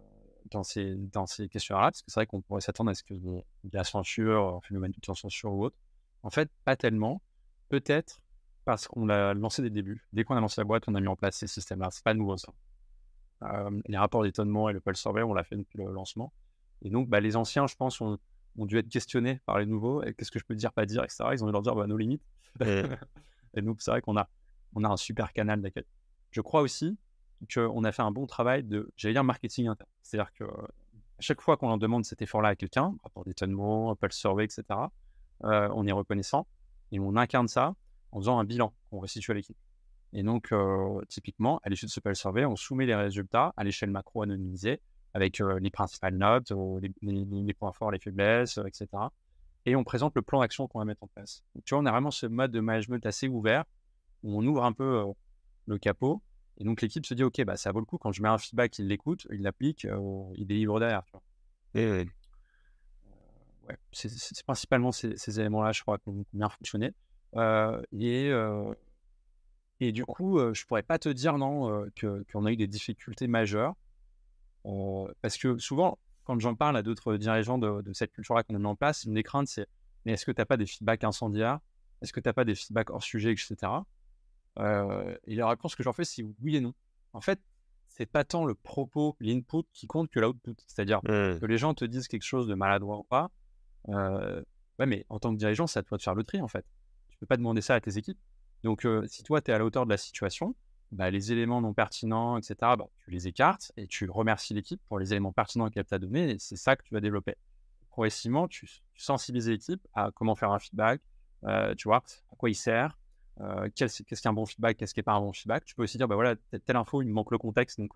dans 0.51 0.63
ces 0.63 0.95
dans 0.95 1.27
ces 1.27 1.49
questions-là 1.49 1.91
parce 1.91 2.03
que 2.03 2.11
c'est 2.11 2.21
vrai 2.21 2.27
qu'on 2.27 2.41
pourrait 2.41 2.63
s'attendre 2.63 2.91
à 2.91 2.95
ce 2.95 3.03
que 3.03 3.15
de 3.15 3.43
la 3.73 3.85
censure, 3.85 4.57
un 4.57 4.61
phénomène 4.63 4.93
de 4.93 5.15
censure 5.15 5.53
ou 5.53 5.65
autre. 5.65 5.77
En 6.23 6.31
fait, 6.31 6.51
pas 6.65 6.77
tellement. 6.77 7.21
Peut-être 7.69 8.21
parce 8.65 8.89
qu'on 8.89 9.07
l'a 9.07 9.35
lancé 9.35 9.63
dès 9.63 9.69
le 9.69 9.75
début. 9.75 10.07
Dès 10.13 10.25
qu'on 10.25 10.37
a 10.37 10.41
lancé 10.41 10.61
la 10.61 10.65
boîte, 10.65 10.85
on 10.89 10.95
a 10.95 11.01
mis 11.01 11.09
en 11.09 11.17
place 11.17 11.37
ces 11.37 11.47
systèmes-là. 11.47 11.89
C'est 11.91 12.05
pas 12.05 12.15
nouveau 12.15 12.37
ça. 12.37 12.53
les 13.87 13.97
rapports 13.97 14.23
d'étonnement 14.23 14.69
et 14.69 14.73
le 14.73 14.81
pulse 14.81 15.01
survey, 15.01 15.23
on 15.23 15.35
l'a 15.35 15.45
fait 15.45 15.57
depuis 15.57 15.79
le 15.79 15.93
lancement. 15.93 16.33
Et 16.83 16.91
donc, 16.91 17.09
bah, 17.09 17.21
les 17.21 17.37
anciens, 17.37 17.67
je 17.67 17.77
pense, 17.77 18.01
ont, 18.01 18.19
ont 18.59 18.67
dû 18.67 18.79
être 18.79 18.89
questionnés 18.89 19.41
par 19.47 19.59
les 19.59 19.67
nouveaux. 19.67 20.03
Qu'est-ce 20.17 20.31
que 20.31 20.39
je 20.39 20.45
peux 20.45 20.55
dire, 20.55 20.73
pas 20.73 20.87
dire, 20.87 21.03
etc. 21.05 21.25
Ils 21.33 21.43
ont 21.43 21.47
dû 21.47 21.53
leur 21.53 21.63
dire 21.63 21.75
bah, 21.75 21.87
nos 21.87 21.97
limites. 21.97 22.25
et 22.61 23.63
donc, 23.63 23.81
c'est 23.83 23.91
vrai 23.91 24.01
qu'on 24.01 24.17
a, 24.17 24.29
on 24.75 24.85
a 24.85 24.89
un 24.89 24.97
super 24.97 25.33
canal 25.33 25.61
d'accueil. 25.61 25.87
Je 26.31 26.41
crois 26.41 26.63
aussi 26.63 26.99
qu'on 27.53 27.85
a 27.85 27.93
fait 27.93 28.03
un 28.03 28.11
bon 28.11 28.27
travail 28.27 28.65
de, 28.65 28.91
j'allais 28.97 29.15
dire, 29.15 29.25
marketing 29.25 29.69
interne. 29.69 29.91
C'est-à-dire 30.03 30.33
que 30.33 30.45
à 30.45 31.21
chaque 31.21 31.41
fois 31.41 31.57
qu'on 31.57 31.69
en 31.69 31.79
demande 31.79 32.05
cet 32.05 32.23
effort-là 32.23 32.51
à 32.51 32.57
quelqu'un, 32.57 32.95
rapport 33.03 33.25
d'étonnement, 33.25 33.91
Apple 33.91 34.13
Survey, 34.13 34.45
etc., 34.45 34.65
euh, 35.45 35.69
on 35.75 35.87
est 35.87 35.93
reconnaissant 35.93 36.47
et 36.93 36.99
on 36.99 37.17
incarne 37.17 37.49
ça 37.49 37.75
en 38.15 38.21
faisant 38.21 38.39
un 38.39 38.45
bilan 38.45 38.73
qu'on 38.91 39.01
restitue 39.01 39.33
à 39.33 39.35
l'équipe. 39.35 39.57
Et 40.13 40.23
donc, 40.23 40.53
euh, 40.53 41.01
typiquement, 41.09 41.61
à 41.65 41.69
l'issue 41.69 41.87
de 41.87 41.91
ce 41.91 41.99
Apple 41.99 42.15
Survey, 42.15 42.45
on 42.45 42.55
soumet 42.55 42.87
les 42.87 42.95
résultats 42.95 43.53
à 43.57 43.65
l'échelle 43.65 43.91
macro 43.91 44.23
anonymisée 44.23 44.81
avec 45.13 45.41
les 45.61 45.71
principales 45.71 46.17
notes, 46.17 46.53
les, 47.03 47.55
points 47.55 47.73
forts, 47.73 47.93
les 47.93 48.01
faiblesses, 48.01 48.59
etc. 48.59 48.89
Et 49.65 49.77
on 49.77 49.85
présente 49.85 50.13
le 50.17 50.23
plan 50.23 50.41
d'action 50.41 50.67
qu'on 50.67 50.81
va 50.81 50.85
mettre 50.85 51.05
en 51.05 51.07
place. 51.07 51.45
tu 51.65 51.75
vois, 51.75 51.83
on 51.83 51.87
a 51.87 51.93
vraiment 51.93 52.11
ce 52.11 52.27
mode 52.27 52.51
de 52.51 52.59
management 52.59 53.05
assez 53.07 53.29
ouvert 53.29 53.65
où 54.25 54.37
on 54.37 54.45
ouvre 54.45 54.65
un 54.65 54.73
peu 54.73 55.05
le 55.67 55.79
capot. 55.79 56.21
Et 56.59 56.65
donc 56.65 56.83
l'équipe 56.83 57.07
se 57.07 57.15
dit, 57.15 57.23
OK, 57.23 57.45
bah, 57.45 57.57
ça 57.57 57.71
vaut 57.71 57.79
le 57.79 57.85
coup. 57.87 57.97
Quand 57.97 58.11
je 58.11 58.23
mets 58.23 58.29
un 58.29 58.39
feedback, 58.39 58.77
il 58.81 58.89
l'écoute, 58.89 59.29
il 59.31 59.43
l'applique, 59.43 59.87
il 60.35 60.47
délivre 60.47 60.81
derrière. 60.81 61.05
Tu 61.05 61.13
vois. 61.13 61.23
Et, 61.75 62.07
ouais, 63.69 63.79
c'est 63.93 64.45
principalement 64.45 64.91
ces, 64.91 65.41
éléments-là, 65.41 65.71
je 65.71 65.83
crois, 65.83 65.99
qui 65.99 66.09
ont 66.09 66.25
bien 66.33 66.49
fonctionné. 66.49 66.93
Et, 67.37 68.31
et 69.81 69.93
du 69.93 70.05
coup, 70.05 70.39
je 70.53 70.65
pourrais 70.67 70.83
pas 70.83 70.99
te 70.99 71.09
dire 71.09 71.39
non 71.39 71.87
qu'on 72.01 72.45
a 72.45 72.53
eu 72.53 72.57
des 72.57 72.67
difficultés 72.67 73.27
majeures 73.27 73.75
parce 75.21 75.37
que 75.39 75.59
souvent, 75.59 75.99
quand 76.25 76.39
j'en 76.41 76.55
parle 76.55 76.77
à 76.77 76.83
d'autres 76.83 77.17
dirigeants 77.17 77.59
de, 77.59 77.93
cette 77.93 78.13
culture-là 78.13 78.43
qu'on 78.43 78.55
a 78.55 78.59
mis 78.59 78.67
en 78.67 78.77
place, 78.77 79.05
une 79.05 79.15
des 79.15 79.23
craintes, 79.23 79.49
c'est 79.49 79.67
mais 80.05 80.13
est-ce 80.13 80.27
que 80.27 80.33
tu 80.33 80.41
n'as 80.41 80.45
pas 80.45 80.57
des 80.57 80.67
feedbacks 80.67 81.05
incendiaires? 81.05 81.61
Est-ce 82.03 82.13
que 82.13 82.21
tu 82.21 82.29
n'as 82.29 82.33
pas 82.33 82.45
des 82.45 82.55
feedbacks 82.55 82.91
hors 82.91 83.03
sujet, 83.03 83.33
etc. 83.33 83.57
Euh, 84.59 85.17
et 85.25 85.35
la 85.35 85.49
réponse 85.49 85.75
que 85.75 85.83
j'en 85.83 85.93
fais, 85.93 86.05
c'est 86.05 86.23
oui 86.43 86.57
et 86.57 86.61
non. 86.61 86.75
En 87.13 87.21
fait, 87.21 87.41
c'est 87.89 88.07
pas 88.07 88.25
tant 88.25 88.45
le 88.45 88.55
propos, 88.55 89.17
l'input 89.21 89.65
qui 89.73 89.87
compte 89.87 90.11
que 90.11 90.21
l'output. 90.21 90.57
C'est-à-dire 90.67 90.99
mmh. 91.05 91.41
que 91.41 91.47
les 91.47 91.59
gens 91.59 91.75
te 91.75 91.85
disent 91.85 92.09
quelque 92.09 92.25
chose 92.25 92.47
de 92.47 92.55
maladroit 92.55 92.99
ou 92.99 93.05
pas. 93.05 93.31
Euh, 93.89 94.43
ouais, 94.79 94.87
mais 94.87 95.07
en 95.09 95.19
tant 95.19 95.33
que 95.33 95.39
dirigeant, 95.39 95.67
c'est 95.67 95.79
à 95.79 95.83
toi 95.83 95.97
de 95.97 96.03
faire 96.03 96.15
le 96.15 96.25
tri, 96.25 96.41
en 96.41 96.49
fait. 96.49 96.67
Pas 97.27 97.37
demander 97.37 97.61
ça 97.61 97.75
à 97.75 97.81
tes 97.81 97.99
équipes. 97.99 98.19
Donc, 98.65 98.87
euh, 98.87 99.07
si 99.07 99.23
toi, 99.23 99.41
tu 99.43 99.51
es 99.51 99.55
à 99.55 99.59
la 99.59 99.65
hauteur 99.65 99.85
de 99.85 99.91
la 99.91 99.99
situation, 99.99 100.57
bah, 100.91 101.11
les 101.11 101.33
éléments 101.33 101.61
non 101.61 101.75
pertinents, 101.75 102.39
etc., 102.39 102.57
bah, 102.61 102.89
tu 103.05 103.11
les 103.11 103.29
écartes 103.29 103.73
et 103.77 103.87
tu 103.87 104.09
remercies 104.09 104.55
l'équipe 104.55 104.81
pour 104.89 104.99
les 104.99 105.13
éléments 105.13 105.33
pertinents 105.33 105.69
qu'elle 105.69 105.85
t'a 105.85 105.99
donnés 105.99 106.31
et 106.31 106.39
c'est 106.39 106.57
ça 106.57 106.75
que 106.75 106.83
tu 106.83 106.95
vas 106.95 107.01
développer. 107.01 107.37
Progressivement, 107.91 108.49
tu, 108.49 108.67
sensibilises 108.97 109.51
l'équipe 109.51 109.87
à 109.93 110.11
comment 110.15 110.35
faire 110.35 110.51
un 110.51 110.59
feedback, 110.59 111.03
euh, 111.45 111.75
tu 111.75 111.89
vois, 111.89 111.99
à 112.33 112.37
quoi 112.37 112.49
il 112.49 112.55
sert, 112.55 112.99
euh, 113.41 113.69
qu'est-ce 113.75 114.03
qui 114.03 114.15
est 114.15 114.27
un 114.27 114.33
bon 114.33 114.47
feedback, 114.47 114.79
qu'est-ce 114.79 114.95
qui 114.95 115.01
n'est 115.01 115.05
pas 115.05 115.13
un 115.13 115.21
bon 115.21 115.33
feedback. 115.33 115.67
Tu 115.67 115.75
peux 115.75 115.83
aussi 115.83 115.99
dire, 115.99 116.09
bah 116.09 116.15
voilà, 116.15 116.35
telle 116.65 116.77
info, 116.77 117.03
il 117.03 117.09
me 117.09 117.13
manque 117.13 117.33
le 117.33 117.39
contexte, 117.39 117.79
donc 117.79 117.93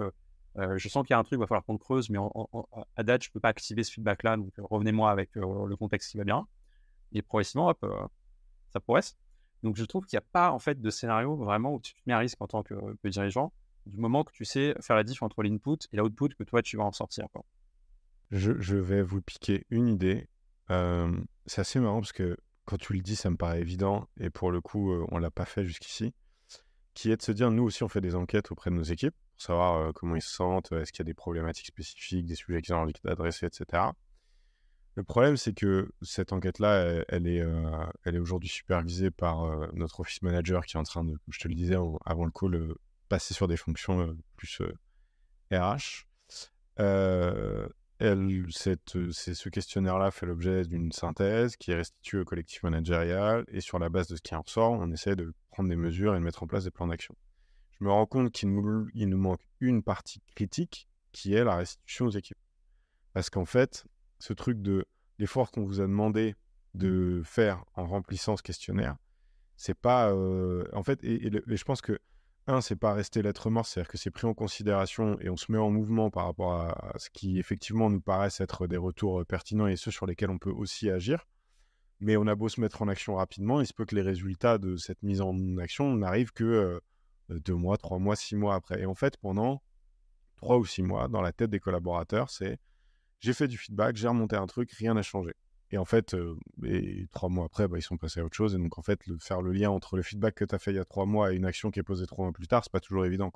je 0.57 0.89
sens 0.89 1.07
qu'il 1.07 1.15
y 1.15 1.17
a 1.17 1.19
un 1.19 1.23
truc, 1.23 1.39
il 1.39 1.41
va 1.41 1.47
falloir 1.47 1.65
qu'on 1.65 1.79
creuse, 1.79 2.11
mais 2.11 2.19
à 2.97 3.03
date, 3.05 3.23
je 3.23 3.31
ne 3.31 3.33
peux 3.33 3.41
pas 3.41 3.49
activer 3.49 3.85
ce 3.85 3.93
feedback-là, 3.93 4.37
donc 4.37 4.53
revenez-moi 4.59 5.11
avec 5.11 5.31
le 5.35 5.77
contexte 5.77 6.11
qui 6.11 6.19
va 6.19 6.25
bien. 6.25 6.47
Et 7.13 7.23
progressivement, 7.23 7.69
hop, 7.69 7.87
ça 8.73 8.81
progresse. 8.81 9.17
Donc 9.63 9.77
je 9.77 9.85
trouve 9.85 10.07
qu'il 10.07 10.17
n'y 10.17 10.25
a 10.25 10.29
pas 10.33 10.53
en 10.53 10.59
fait 10.59 10.81
de 10.81 10.91
scénario 10.91 11.37
vraiment 11.37 11.75
où 11.75 11.81
tu 11.81 11.95
te 11.95 12.01
mets 12.07 12.13
à 12.13 12.19
risque 12.19 12.41
en 12.41 12.47
tant 12.47 12.63
que, 12.63 12.75
dirigeant 13.05 13.53
du 13.87 13.97
moment 13.97 14.23
que 14.23 14.33
tu 14.33 14.45
sais 14.45 14.75
faire 14.81 14.97
la 14.97 15.03
diff 15.03 15.23
entre 15.23 15.43
l'input 15.43 15.79
et 15.93 15.97
l'output 15.97 16.29
que 16.29 16.45
toi 16.45 16.63
tu 16.63 16.77
vas 16.77 16.85
en 16.85 16.93
sortir. 16.93 17.27
Je, 18.31 18.77
vais 18.77 19.03
vous 19.03 19.23
piquer 19.23 19.65
une 19.71 19.89
idée. 19.89 20.29
c'est 20.69 21.61
assez 21.61 21.81
marrant 21.81 22.01
parce 22.01 22.13
que 22.13 22.37
quand 22.67 22.77
tu 22.77 22.93
le 22.93 23.01
dis, 23.01 23.17
ça 23.17 23.31
me 23.31 23.37
paraît 23.37 23.63
évident 23.63 24.07
et 24.21 24.29
pour 24.29 24.51
le 24.51 24.61
coup, 24.61 24.93
on 25.11 25.17
ne 25.17 25.23
l'a 25.23 25.31
pas 25.31 25.47
fait 25.47 25.65
jusqu'ici. 25.65 26.13
Qui 26.93 27.11
est 27.11 27.17
de 27.17 27.23
se 27.23 27.33
dire, 27.33 27.51
nous 27.51 27.63
aussi, 27.63 27.83
on 27.83 27.89
fait 27.89 28.03
des 28.03 28.15
enquêtes 28.15 28.51
auprès 28.51 28.71
de 28.71 28.75
nos 28.75 28.83
équipes 28.83 29.15
pour 29.39 29.43
savoir 29.43 29.95
comment 29.95 30.17
ils 30.17 30.23
se 30.23 30.35
sentent, 30.35 30.73
est-ce 30.73 30.93
qu'il 30.93 31.01
y 31.01 31.07
a 31.07 31.11
des 31.11 31.15
problématiques 31.15 31.69
spécifiques, 31.69 32.27
des 32.27 32.35
sujets 32.35 32.61
qu'ils 32.61 32.75
ont 32.75 32.79
envie 32.79 32.93
d'adresser, 33.05 33.47
etc. 33.47 33.85
Le 34.99 35.05
problème, 35.05 35.37
c'est 35.37 35.53
que 35.53 35.93
cette 36.03 36.33
enquête-là, 36.33 37.05
elle, 37.07 37.29
est, 37.29 37.41
euh, 37.41 37.87
elle 38.05 38.17
est 38.17 38.19
aujourd'hui 38.19 38.49
supervisée 38.49 39.13
par 39.13 39.45
euh, 39.45 39.69
notre 39.73 40.01
office 40.01 40.23
manager 40.23 40.67
qui 40.67 40.77
est 40.77 40.81
en 40.81 40.83
train 40.83 41.05
de, 41.05 41.17
je 41.29 41.39
te 41.39 41.47
le 41.47 41.55
disais 41.55 41.77
avant 42.05 42.25
le 42.25 42.33
call, 42.33 42.57
euh, 42.57 42.75
passer 43.09 43.33
sur 43.33 43.47
des 43.47 43.57
fonctions 43.57 44.17
plus 44.35 44.61
RH. 45.53 46.09
Elle, 46.79 48.47
cette, 48.51 49.13
ce 49.13 49.49
questionnaire-là 49.49 50.11
fait 50.11 50.27
l'objet 50.27 50.65
d'une 50.65 50.91
synthèse 50.91 51.57
qui 51.57 51.71
est 51.71 51.77
restituée 51.77 52.19
au 52.19 52.25
collectif 52.25 52.65
managérial 52.65 53.45
et 53.47 53.61
sur 53.61 53.79
la 53.79 53.91
base 53.91 54.09
de 54.09 54.17
ce 54.17 54.21
qui 54.21 54.35
en 54.35 54.43
ressort, 54.43 54.73
on 54.73 54.91
essaie 54.91 55.15
de 55.15 55.33
prendre 55.53 55.69
des 55.69 55.77
mesures 55.77 56.17
et 56.17 56.19
de 56.19 56.25
mettre 56.25 56.43
en 56.43 56.49
place 56.49 56.65
des 56.65 56.73
plans 56.73 56.89
d'action. 56.89 57.15
Je 57.79 57.85
me 57.85 57.91
rends 57.93 58.07
compte 58.07 58.33
qu'il 58.33 58.53
nous, 58.53 58.89
il 58.95 59.09
nous 59.09 59.17
manque 59.17 59.47
une 59.61 59.85
partie 59.85 60.21
critique 60.35 60.89
qui 61.13 61.35
est 61.35 61.45
la 61.45 61.55
restitution 61.55 62.07
aux 62.07 62.11
équipes. 62.11 62.37
Parce 63.13 63.31
qu'en 63.31 63.45
fait, 63.45 63.87
ce 64.19 64.33
truc 64.33 64.61
de 64.63 64.85
l'effort 65.19 65.51
qu'on 65.51 65.65
vous 65.65 65.81
a 65.81 65.85
demandé 65.85 66.35
de 66.75 67.23
faire 67.25 67.65
en 67.75 67.87
remplissant 67.87 68.37
ce 68.37 68.43
questionnaire, 68.43 68.97
c'est 69.57 69.79
pas. 69.79 70.13
Euh, 70.13 70.65
en 70.73 70.83
fait, 70.83 71.03
et, 71.03 71.31
je 71.47 71.65
pense 71.65 71.81
que, 71.81 71.99
un, 72.47 72.61
c'est 72.61 72.77
pas 72.77 72.95
rester 72.95 73.23
lettre 73.23 73.51
morte, 73.51 73.69
c'est-à-dire 73.69 73.91
que 73.91 73.99
c'est 73.99 74.11
pris 74.11 74.27
en 74.27 74.35
considération 74.35 75.19
et 75.21 75.29
on 75.29 75.37
se 75.37 75.53
met 75.53 75.59
en 75.59 75.71
mouvement 75.71 76.11
par 76.11 76.25
rapport 76.25 76.53
à, 76.53 76.95
ce 76.97 77.11
qui, 77.11 77.39
effectivement, 77.39 77.91
nous 77.91 78.01
paraissent 78.01 78.41
être 78.41 78.67
des 78.67 78.77
retours 78.77 79.25
pertinents 79.27 79.67
et 79.67 79.77
ceux 79.77 79.91
sur 79.91 80.07
lesquels 80.07 80.31
on 80.31 80.39
peut 80.39 80.51
aussi 80.51 80.89
agir. 80.91 81.27
Mais 82.01 82.17
on 82.17 82.27
a 82.29 82.35
beau 82.37 82.49
se 82.49 82.61
mettre 82.61 82.81
en 82.81 82.89
action 82.89 83.17
rapidement, 83.17 83.61
il 83.61 83.67
se 83.67 83.75
peut 83.75 83.85
que 83.85 83.97
les 83.97 84.03
résultats 84.03 84.59
de 84.59 84.77
cette 84.77 85.03
mise 85.03 85.21
en 85.21 85.59
action 85.59 85.95
n'arrivent 85.95 86.33
que 86.33 86.45
euh, 86.45 86.81
deux 87.41 87.55
mois, 87.55 87.77
trois 87.77 87.99
mois, 87.99 88.17
six 88.17 88.37
mois 88.37 88.55
après. 88.55 88.81
Et 88.81 88.87
en 88.87 88.95
fait, 88.95 89.17
pendant 89.17 89.61
trois 90.37 90.59
ou 90.59 90.65
six 90.65 90.83
mois, 90.83 91.09
dans 91.09 91.21
la 91.21 91.33
tête 91.33 91.51
des 91.51 91.61
collaborateurs, 91.61 92.31
c'est 92.31 92.59
j'ai 93.21 93.33
fait 93.33 93.49
du 93.49 93.59
feedback, 93.59 93.97
j'ai 93.97 94.09
remonté 94.09 94.37
un 94.37 94.47
truc, 94.47 94.71
rien 94.73 94.95
n'a 94.95 95.03
changé. 95.03 95.33
Et 95.71 95.79
en 95.79 95.85
fait, 95.85 96.17
et 96.65 97.07
trois 97.13 97.29
mois 97.29 97.45
après, 97.45 97.69
bah, 97.69 97.79
ils 97.79 97.83
sont 97.83 97.99
passés 97.99 98.21
à 98.21 98.25
autre 98.25 98.37
chose. 98.37 98.55
Et 98.55 98.59
donc, 98.59 98.79
en 98.79 98.83
fait, 98.83 99.01
faire 99.21 99.43
le 99.43 99.53
lien 99.53 99.71
entre 99.71 99.97
le 99.97 100.03
feedback 100.03 100.35
que 100.35 100.45
tu 100.45 100.55
as 100.55 100.59
fait 100.59 100.71
il 100.71 100.77
y 100.77 100.81
a 100.81 100.85
trois 100.85 101.05
mois 101.05 101.33
et 101.33 101.37
une 101.37 101.45
action 101.45 101.71
qui 101.71 101.79
est 101.79 101.83
posée 101.83 102.07
trois 102.07 102.25
mois 102.25 102.33
plus 102.33 102.49
tard, 102.49 102.65
c'est 102.65 102.73
pas 102.73 102.81
toujours 102.81 103.05
évident. 103.05 103.31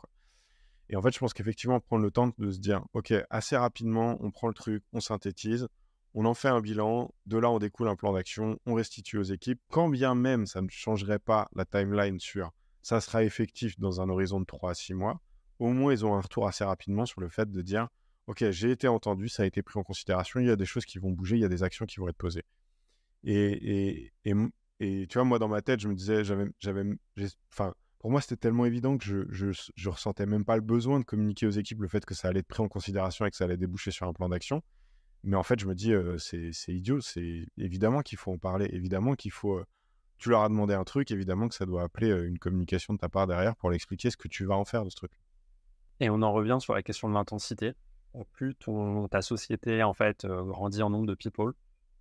Et 0.88 0.96
en 0.96 1.02
fait, 1.02 1.12
je 1.12 1.18
pense 1.18 1.34
qu'effectivement, 1.34 1.78
prendre 1.80 2.02
le 2.02 2.10
temps 2.10 2.32
de 2.38 2.50
se 2.50 2.58
dire, 2.58 2.82
OK, 2.94 3.12
assez 3.30 3.56
rapidement, 3.56 4.16
on 4.20 4.30
prend 4.30 4.48
le 4.48 4.54
truc, 4.54 4.82
on 4.92 5.00
synthétise, 5.00 5.68
on 6.14 6.24
en 6.24 6.34
fait 6.34 6.48
un 6.48 6.60
bilan, 6.60 7.14
de 7.26 7.38
là, 7.38 7.50
on 7.50 7.58
découle 7.58 7.88
un 7.88 7.96
plan 7.96 8.12
d'action, 8.12 8.58
on 8.66 8.74
restitue 8.74 9.18
aux 9.18 9.22
équipes, 9.22 9.60
quand 9.70 9.88
bien 9.88 10.14
même 10.14 10.46
ça 10.46 10.60
ne 10.60 10.68
changerait 10.68 11.18
pas 11.18 11.48
la 11.54 11.64
timeline 11.64 12.18
sur 12.18 12.50
ça 12.82 13.00
sera 13.00 13.22
effectif 13.22 13.78
dans 13.78 14.00
un 14.00 14.08
horizon 14.08 14.40
de 14.40 14.44
3 14.44 14.72
à 14.72 14.74
6 14.74 14.94
mois, 14.94 15.20
au 15.58 15.68
moins, 15.68 15.92
ils 15.92 16.04
ont 16.04 16.14
un 16.14 16.20
retour 16.20 16.48
assez 16.48 16.64
rapidement 16.64 17.06
sur 17.06 17.20
le 17.20 17.28
fait 17.28 17.50
de 17.50 17.62
dire, 17.62 17.88
OK, 18.32 18.50
j'ai 18.50 18.70
été 18.70 18.88
entendu, 18.88 19.28
ça 19.28 19.42
a 19.42 19.46
été 19.46 19.62
pris 19.62 19.78
en 19.78 19.82
considération, 19.82 20.40
il 20.40 20.46
y 20.46 20.50
a 20.50 20.56
des 20.56 20.64
choses 20.64 20.86
qui 20.86 20.98
vont 20.98 21.10
bouger, 21.10 21.36
il 21.36 21.42
y 21.42 21.44
a 21.44 21.50
des 21.50 21.62
actions 21.62 21.84
qui 21.84 22.00
vont 22.00 22.08
être 22.08 22.16
posées. 22.16 22.44
Et, 23.24 24.10
tu 24.24 25.06
vois, 25.14 25.24
moi, 25.24 25.38
dans 25.38 25.48
ma 25.48 25.60
tête, 25.60 25.80
je 25.80 25.88
me 25.88 25.94
disais, 25.94 26.24
j'avais, 26.24 26.84
enfin, 27.52 27.74
pour 27.98 28.10
moi, 28.10 28.22
c'était 28.22 28.36
tellement 28.36 28.64
évident 28.64 28.96
que 28.96 29.04
je, 29.04 29.24
je, 29.28 29.50
je, 29.76 29.88
ressentais 29.90 30.24
même 30.24 30.46
pas 30.46 30.56
le 30.56 30.62
besoin 30.62 30.98
de 30.98 31.04
communiquer 31.04 31.46
aux 31.46 31.50
équipes 31.50 31.82
le 31.82 31.88
fait 31.88 32.06
que 32.06 32.14
ça 32.14 32.28
allait 32.28 32.40
être 32.40 32.48
pris 32.48 32.62
en 32.62 32.68
considération 32.68 33.26
et 33.26 33.30
que 33.30 33.36
ça 33.36 33.44
allait 33.44 33.58
déboucher 33.58 33.90
sur 33.90 34.08
un 34.08 34.14
plan 34.14 34.30
d'action. 34.30 34.62
Mais 35.24 35.36
en 35.36 35.42
fait, 35.42 35.60
je 35.60 35.66
me 35.66 35.74
dis, 35.74 35.92
c'est 36.18 36.72
idiot. 36.72 37.02
C'est 37.02 37.46
évidemment 37.58 38.00
qu'il 38.00 38.16
faut 38.16 38.32
en 38.32 38.38
parler. 38.38 38.66
Évidemment 38.72 39.14
qu'il 39.14 39.30
faut. 39.30 39.62
tu 40.16 40.30
leur 40.30 40.42
as 40.42 40.48
demandé 40.48 40.72
un 40.72 40.84
truc. 40.84 41.10
Évidemment 41.10 41.48
que 41.48 41.54
ça 41.54 41.66
doit 41.66 41.82
appeler 41.82 42.08
une 42.08 42.38
communication 42.38 42.94
de 42.94 42.98
ta 42.98 43.10
part 43.10 43.26
derrière 43.26 43.54
pour 43.56 43.70
l'expliquer 43.70 44.10
ce 44.10 44.16
que 44.16 44.26
tu 44.26 44.46
vas 44.46 44.56
en 44.56 44.64
faire 44.64 44.84
de 44.84 44.90
ce 44.90 44.96
truc. 44.96 45.12
Et 46.00 46.08
on 46.08 46.22
en 46.22 46.32
revient 46.32 46.56
sur 46.60 46.74
la 46.74 46.82
question 46.82 47.10
de 47.10 47.14
l'intensité. 47.14 47.74
Plus 48.32 48.54
ton, 48.54 49.08
ta 49.08 49.22
société 49.22 49.82
en 49.82 49.94
fait 49.94 50.26
grandit 50.26 50.82
en 50.82 50.90
nombre 50.90 51.06
de 51.06 51.14
people, 51.14 51.52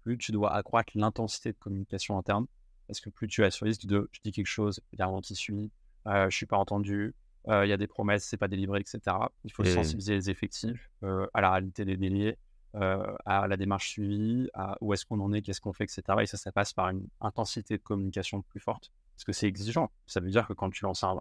plus 0.04 0.18
tu 0.18 0.32
dois 0.32 0.54
accroître 0.54 0.92
l'intensité 0.96 1.52
de 1.52 1.58
communication 1.58 2.18
interne. 2.18 2.48
Parce 2.88 3.00
que 3.00 3.10
plus 3.10 3.28
tu 3.28 3.44
as 3.46 3.52
sur 3.52 3.66
risque 3.66 3.86
de 3.86 4.10
je 4.12 4.20
dis 4.22 4.32
quelque 4.32 4.48
chose, 4.48 4.82
il 4.92 5.00
y 5.00 5.02
a 5.02 5.08
rien 5.08 5.22
qui 5.22 5.36
suit, 5.36 5.72
je 6.06 6.36
suis 6.36 6.46
pas 6.46 6.58
entendu, 6.58 7.16
il 7.48 7.68
y 7.68 7.72
a 7.72 7.78
des 7.78 7.88
promesses, 7.88 8.26
c'est 8.26 8.38
pas 8.38 8.50
délivré, 8.50 8.82
etc. 8.82 9.16
Il 9.46 9.54
faut 9.54 9.64
sensibiliser 9.64 10.16
les 10.16 10.30
effectifs 10.30 10.92
à 11.02 11.40
la 11.40 11.52
réalité 11.52 11.86
des 11.86 11.96
délais, 11.96 12.38
euh, 12.76 13.18
à 13.26 13.48
la 13.50 13.58
démarche 13.58 13.90
suivie, 13.90 14.50
à 14.54 14.78
où 14.80 14.94
est-ce 14.94 15.06
qu'on 15.06 15.20
en 15.20 15.34
est, 15.34 15.42
qu'est-ce 15.42 15.60
qu'on 15.60 15.74
fait, 15.74 15.84
etc. 15.84 16.04
Et 16.22 16.26
ça, 16.26 16.38
ça 16.38 16.54
passe 16.54 16.72
par 16.72 16.88
une 16.88 17.06
intensité 17.20 17.78
de 17.78 17.84
communication 17.84 18.42
plus 18.44 18.62
forte, 18.62 18.94
parce 19.14 19.26
que 19.26 19.34
c'est 19.34 19.46
exigeant. 19.46 19.92
Ça 20.08 20.22
veut 20.22 20.30
dire 20.30 20.48
que 20.48 20.54
quand 20.54 20.70
tu 20.70 20.86
lances 20.86 21.04
un, 21.04 21.20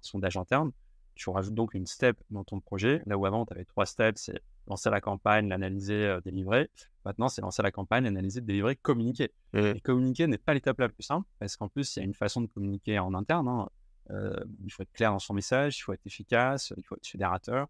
sondage 0.00 0.38
interne, 0.38 0.72
tu 1.20 1.28
rajoutes 1.28 1.54
donc 1.54 1.74
une 1.74 1.86
step 1.86 2.16
dans 2.30 2.44
ton 2.44 2.60
projet. 2.60 3.02
Là 3.04 3.18
où 3.18 3.26
avant, 3.26 3.44
tu 3.44 3.52
avais 3.52 3.66
trois 3.66 3.84
steps, 3.84 4.22
c'est 4.22 4.40
lancer 4.66 4.88
la 4.88 5.02
campagne, 5.02 5.48
l'analyser, 5.48 6.06
euh, 6.06 6.20
délivrer. 6.22 6.70
Maintenant, 7.04 7.28
c'est 7.28 7.42
lancer 7.42 7.62
la 7.62 7.70
campagne, 7.70 8.06
analyser, 8.06 8.40
délivrer, 8.40 8.76
communiquer. 8.76 9.30
Et 9.52 9.80
communiquer 9.80 10.26
n'est 10.26 10.38
pas 10.38 10.54
l'étape 10.54 10.78
la 10.80 10.88
plus 10.88 11.02
simple, 11.02 11.28
parce 11.38 11.56
qu'en 11.56 11.68
plus, 11.68 11.96
il 11.96 11.98
y 11.98 12.02
a 12.02 12.06
une 12.06 12.14
façon 12.14 12.40
de 12.40 12.46
communiquer 12.46 12.98
en 12.98 13.12
interne. 13.12 13.48
Hein. 13.48 13.68
Euh, 14.10 14.42
il 14.64 14.70
faut 14.72 14.82
être 14.82 14.92
clair 14.92 15.12
dans 15.12 15.18
son 15.18 15.34
message, 15.34 15.78
il 15.78 15.82
faut 15.82 15.92
être 15.92 16.06
efficace, 16.06 16.72
il 16.76 16.84
faut 16.84 16.96
être 16.96 17.06
fédérateur. 17.06 17.68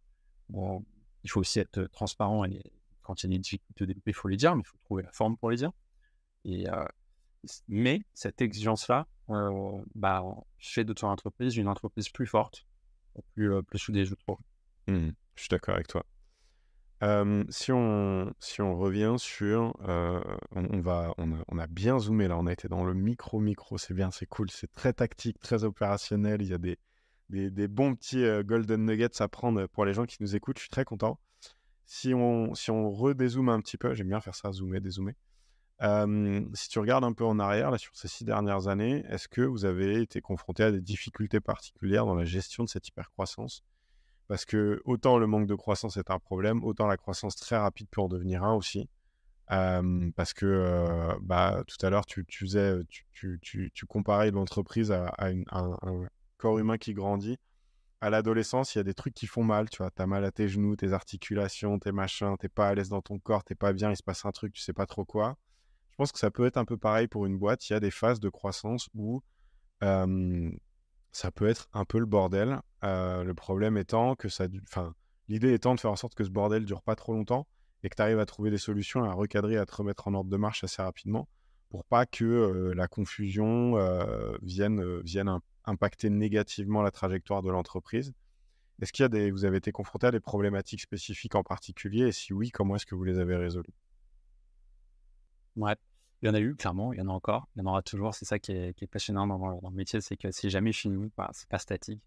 Bon, 0.48 0.84
il 1.24 1.30
faut 1.30 1.40
aussi 1.40 1.58
être 1.58 1.82
transparent 1.92 2.44
et 2.44 2.62
quand 3.02 3.22
il 3.22 3.30
y 3.30 3.34
a 3.34 3.36
des 3.36 3.40
difficultés 3.40 3.86
de 3.86 3.94
il 4.06 4.14
faut 4.14 4.28
les 4.28 4.36
dire, 4.36 4.54
mais 4.54 4.62
il 4.62 4.68
faut 4.68 4.78
trouver 4.84 5.02
la 5.02 5.12
forme 5.12 5.36
pour 5.36 5.50
les 5.50 5.56
dire. 5.56 5.72
Et, 6.44 6.70
euh, 6.70 6.84
mais 7.68 8.02
cette 8.14 8.40
exigence-là 8.40 9.06
euh, 9.30 9.82
bah, 9.94 10.24
fait 10.58 10.84
de 10.84 10.92
ton 10.92 11.08
entreprise 11.08 11.56
une 11.56 11.68
entreprise 11.68 12.08
plus 12.08 12.26
forte, 12.26 12.64
plus, 13.34 13.52
euh, 13.52 13.62
plus 13.62 13.78
je 13.78 14.14
trouve. 14.14 14.38
Mmh, 14.86 15.10
je 15.34 15.40
suis 15.40 15.48
d'accord 15.48 15.74
avec 15.74 15.88
toi. 15.88 16.04
si, 17.50 17.72
on, 17.72 18.32
si 18.38 18.60
on 18.60 18.76
revient 18.76 19.14
sur. 19.18 19.74
on, 19.80 20.80
va, 20.80 21.14
on 21.18 21.32
a, 21.32 21.44
on, 21.48 21.58
a, 21.58 21.66
bien 21.66 21.98
zoomé 21.98 22.28
là, 22.28 22.36
on 22.38 22.46
a 22.46 22.52
été 22.52 22.68
dans 22.68 22.84
le 22.84 22.94
micro-micro, 22.94 23.78
c'est 23.78 23.94
bien, 23.94 24.10
c'est 24.10 24.26
cool, 24.26 24.50
c'est 24.50 24.72
très 24.72 24.92
tactique, 24.92 25.38
très 25.40 25.64
opérationnel. 25.64 26.42
Il 26.42 26.48
y 26.48 26.54
a 26.54 26.58
des, 26.58 26.78
des, 27.28 27.50
des 27.50 27.68
bons 27.68 27.94
petits 27.94 28.24
golden 28.44 28.86
nuggets 28.86 29.20
à 29.20 29.28
prendre 29.28 29.66
pour 29.66 29.84
les 29.84 29.94
gens 29.94 30.06
qui 30.06 30.18
nous 30.20 30.36
écoutent, 30.36 30.58
je 30.58 30.62
suis 30.62 30.70
très 30.70 30.84
content 30.84 31.18
si 31.90 32.14
on, 32.14 32.54
si 32.54 32.70
on 32.70 32.88
redézoome 32.88 33.48
un 33.48 33.60
petit 33.60 33.76
peu, 33.76 33.94
j'aime 33.94 34.06
bien 34.06 34.20
faire 34.20 34.36
ça, 34.36 34.52
zoomer, 34.52 34.80
dézoomer. 34.80 35.14
Si 35.80 36.68
tu 36.68 36.78
regardes 36.78 37.04
un 37.04 37.12
peu 37.12 37.24
en 37.24 37.38
arrière, 37.38 37.70
là, 37.70 37.78
sur 37.78 37.96
ces 37.96 38.08
six 38.08 38.24
dernières 38.24 38.68
années, 38.68 39.04
est-ce 39.08 39.28
que 39.28 39.40
vous 39.40 39.64
avez 39.64 40.00
été 40.02 40.20
confronté 40.20 40.62
à 40.62 40.70
des 40.70 40.80
difficultés 40.80 41.40
particulières 41.40 42.06
dans 42.06 42.14
la 42.14 42.24
gestion 42.24 42.64
de 42.64 42.68
cette 42.68 42.88
hypercroissance? 42.88 43.62
Parce 44.28 44.44
que 44.44 44.80
autant 44.84 45.18
le 45.18 45.26
manque 45.26 45.46
de 45.46 45.54
croissance 45.54 45.96
est 45.96 46.10
un 46.10 46.18
problème, 46.18 46.62
autant 46.64 46.86
la 46.86 46.96
croissance 46.96 47.34
très 47.34 47.56
rapide 47.56 47.88
peut 47.90 48.00
en 48.00 48.08
devenir 48.08 48.44
un 48.44 48.54
aussi. 48.54 48.88
parce 49.48 50.34
que 50.34 51.16
bah, 51.22 51.64
tout 51.66 51.84
à 51.84 51.90
l'heure, 51.90 52.06
tu, 52.06 52.24
comparais 53.88 54.30
l'entreprise 54.30 54.92
à, 54.92 55.14
un, 55.18 56.06
corps 56.36 56.58
humain 56.58 56.78
qui 56.78 56.94
grandit 56.94 57.38
à 58.02 58.08
l'adolescence, 58.08 58.74
il 58.74 58.78
y 58.78 58.80
a 58.80 58.84
des 58.84 58.94
trucs 58.94 59.14
qui 59.14 59.26
font 59.26 59.44
mal, 59.44 59.68
tu 59.68 59.82
vois. 59.82 59.90
Mal 60.06 60.24
à 60.24 60.30
tes 60.30 60.48
genoux, 60.48 60.74
tes 60.76 60.92
articulations, 60.92 61.78
tes 61.78 61.92
machins, 61.92 62.36
t'es 62.38 62.48
pas 62.48 62.68
à 62.68 62.74
l'aise 62.74 62.88
dans 62.88 63.02
ton 63.02 63.18
corps, 63.18 63.44
t'es 63.44 63.54
pas 63.54 63.72
bien, 63.72 63.90
il 63.90 63.96
se 63.96 64.02
passe 64.02 64.24
un 64.24 64.30
truc, 64.30 64.54
tu 64.54 64.62
sais 64.62 64.72
pas 64.72 64.86
trop 64.86 65.04
quoi. 65.04 65.36
Je 65.90 65.96
pense 65.96 66.12
que 66.12 66.18
ça 66.18 66.30
peut 66.30 66.46
être 66.46 66.56
un 66.56 66.64
peu 66.64 66.76
pareil 66.76 67.08
pour 67.08 67.26
une 67.26 67.38
boîte. 67.38 67.68
Il 67.68 67.74
y 67.74 67.76
a 67.76 67.80
des 67.80 67.90
phases 67.90 68.20
de 68.20 68.28
croissance 68.28 68.88
où 68.94 69.22
ça 69.80 71.30
peut 71.32 71.48
être 71.48 71.68
un 71.72 71.84
peu 71.84 71.98
le 71.98 72.06
bordel. 72.06 72.60
le 72.82 73.32
problème 73.32 73.76
étant 73.76 74.14
que 74.14 74.28
ça. 74.28 74.46
Enfin, 74.62 74.94
l'idée 75.28 75.52
étant 75.52 75.74
de 75.74 75.80
faire 75.80 75.90
en 75.90 75.96
sorte 75.96 76.14
que 76.14 76.24
ce 76.24 76.30
bordel 76.30 76.64
dure 76.64 76.82
pas 76.82 76.96
trop 76.96 77.12
longtemps 77.12 77.46
et 77.82 77.88
que 77.88 77.96
tu 77.96 78.02
arrives 78.02 78.18
à 78.18 78.26
trouver 78.26 78.50
des 78.50 78.58
solutions, 78.58 79.04
à 79.04 79.12
recadrer, 79.12 79.56
à 79.56 79.66
te 79.66 79.74
remettre 79.74 80.08
en 80.08 80.14
ordre 80.14 80.30
de 80.30 80.36
marche 80.36 80.64
assez 80.64 80.82
rapidement 80.82 81.28
pour 81.70 81.84
pas 81.84 82.04
que 82.04 82.72
la 82.74 82.88
confusion 82.88 83.74
vienne, 84.42 85.00
vienne 85.02 85.38
impacter 85.64 86.10
négativement 86.10 86.82
la 86.82 86.90
trajectoire 86.90 87.42
de 87.42 87.50
l'entreprise. 87.50 88.12
Est-ce 88.82 88.92
qu'il 88.92 89.02
y 89.02 89.06
a 89.06 89.08
des, 89.08 89.30
vous 89.30 89.44
avez 89.44 89.58
été 89.58 89.72
confronté 89.72 90.06
à 90.06 90.10
des 90.10 90.20
problématiques 90.20 90.80
spécifiques 90.80 91.34
en 91.34 91.42
particulier 91.42 92.08
Et 92.08 92.12
si 92.12 92.32
oui, 92.32 92.50
comment 92.50 92.76
est-ce 92.76 92.86
que 92.86 92.94
vous 92.94 93.04
les 93.04 93.18
avez 93.18 93.36
résolues? 93.36 93.74
Ouais, 95.56 95.74
il 96.22 96.26
y 96.26 96.30
en 96.30 96.34
a 96.34 96.40
eu, 96.40 96.54
clairement, 96.54 96.92
il 96.92 96.98
y 96.98 97.02
en 97.02 97.08
a 97.08 97.12
encore, 97.12 97.48
il 97.54 97.60
y 97.60 97.62
en 97.62 97.66
aura 97.66 97.82
toujours. 97.82 98.14
C'est 98.14 98.24
ça 98.24 98.38
qui 98.38 98.52
est, 98.52 98.90
passionnant 98.90 99.26
dans, 99.26 99.60
le 99.70 99.76
métier, 99.76 100.00
c'est 100.00 100.16
que 100.16 100.30
c'est 100.30 100.50
jamais 100.50 100.72
fini, 100.72 101.10
bah, 101.16 101.30
c'est 101.32 101.48
pas 101.48 101.58
statique. 101.58 102.00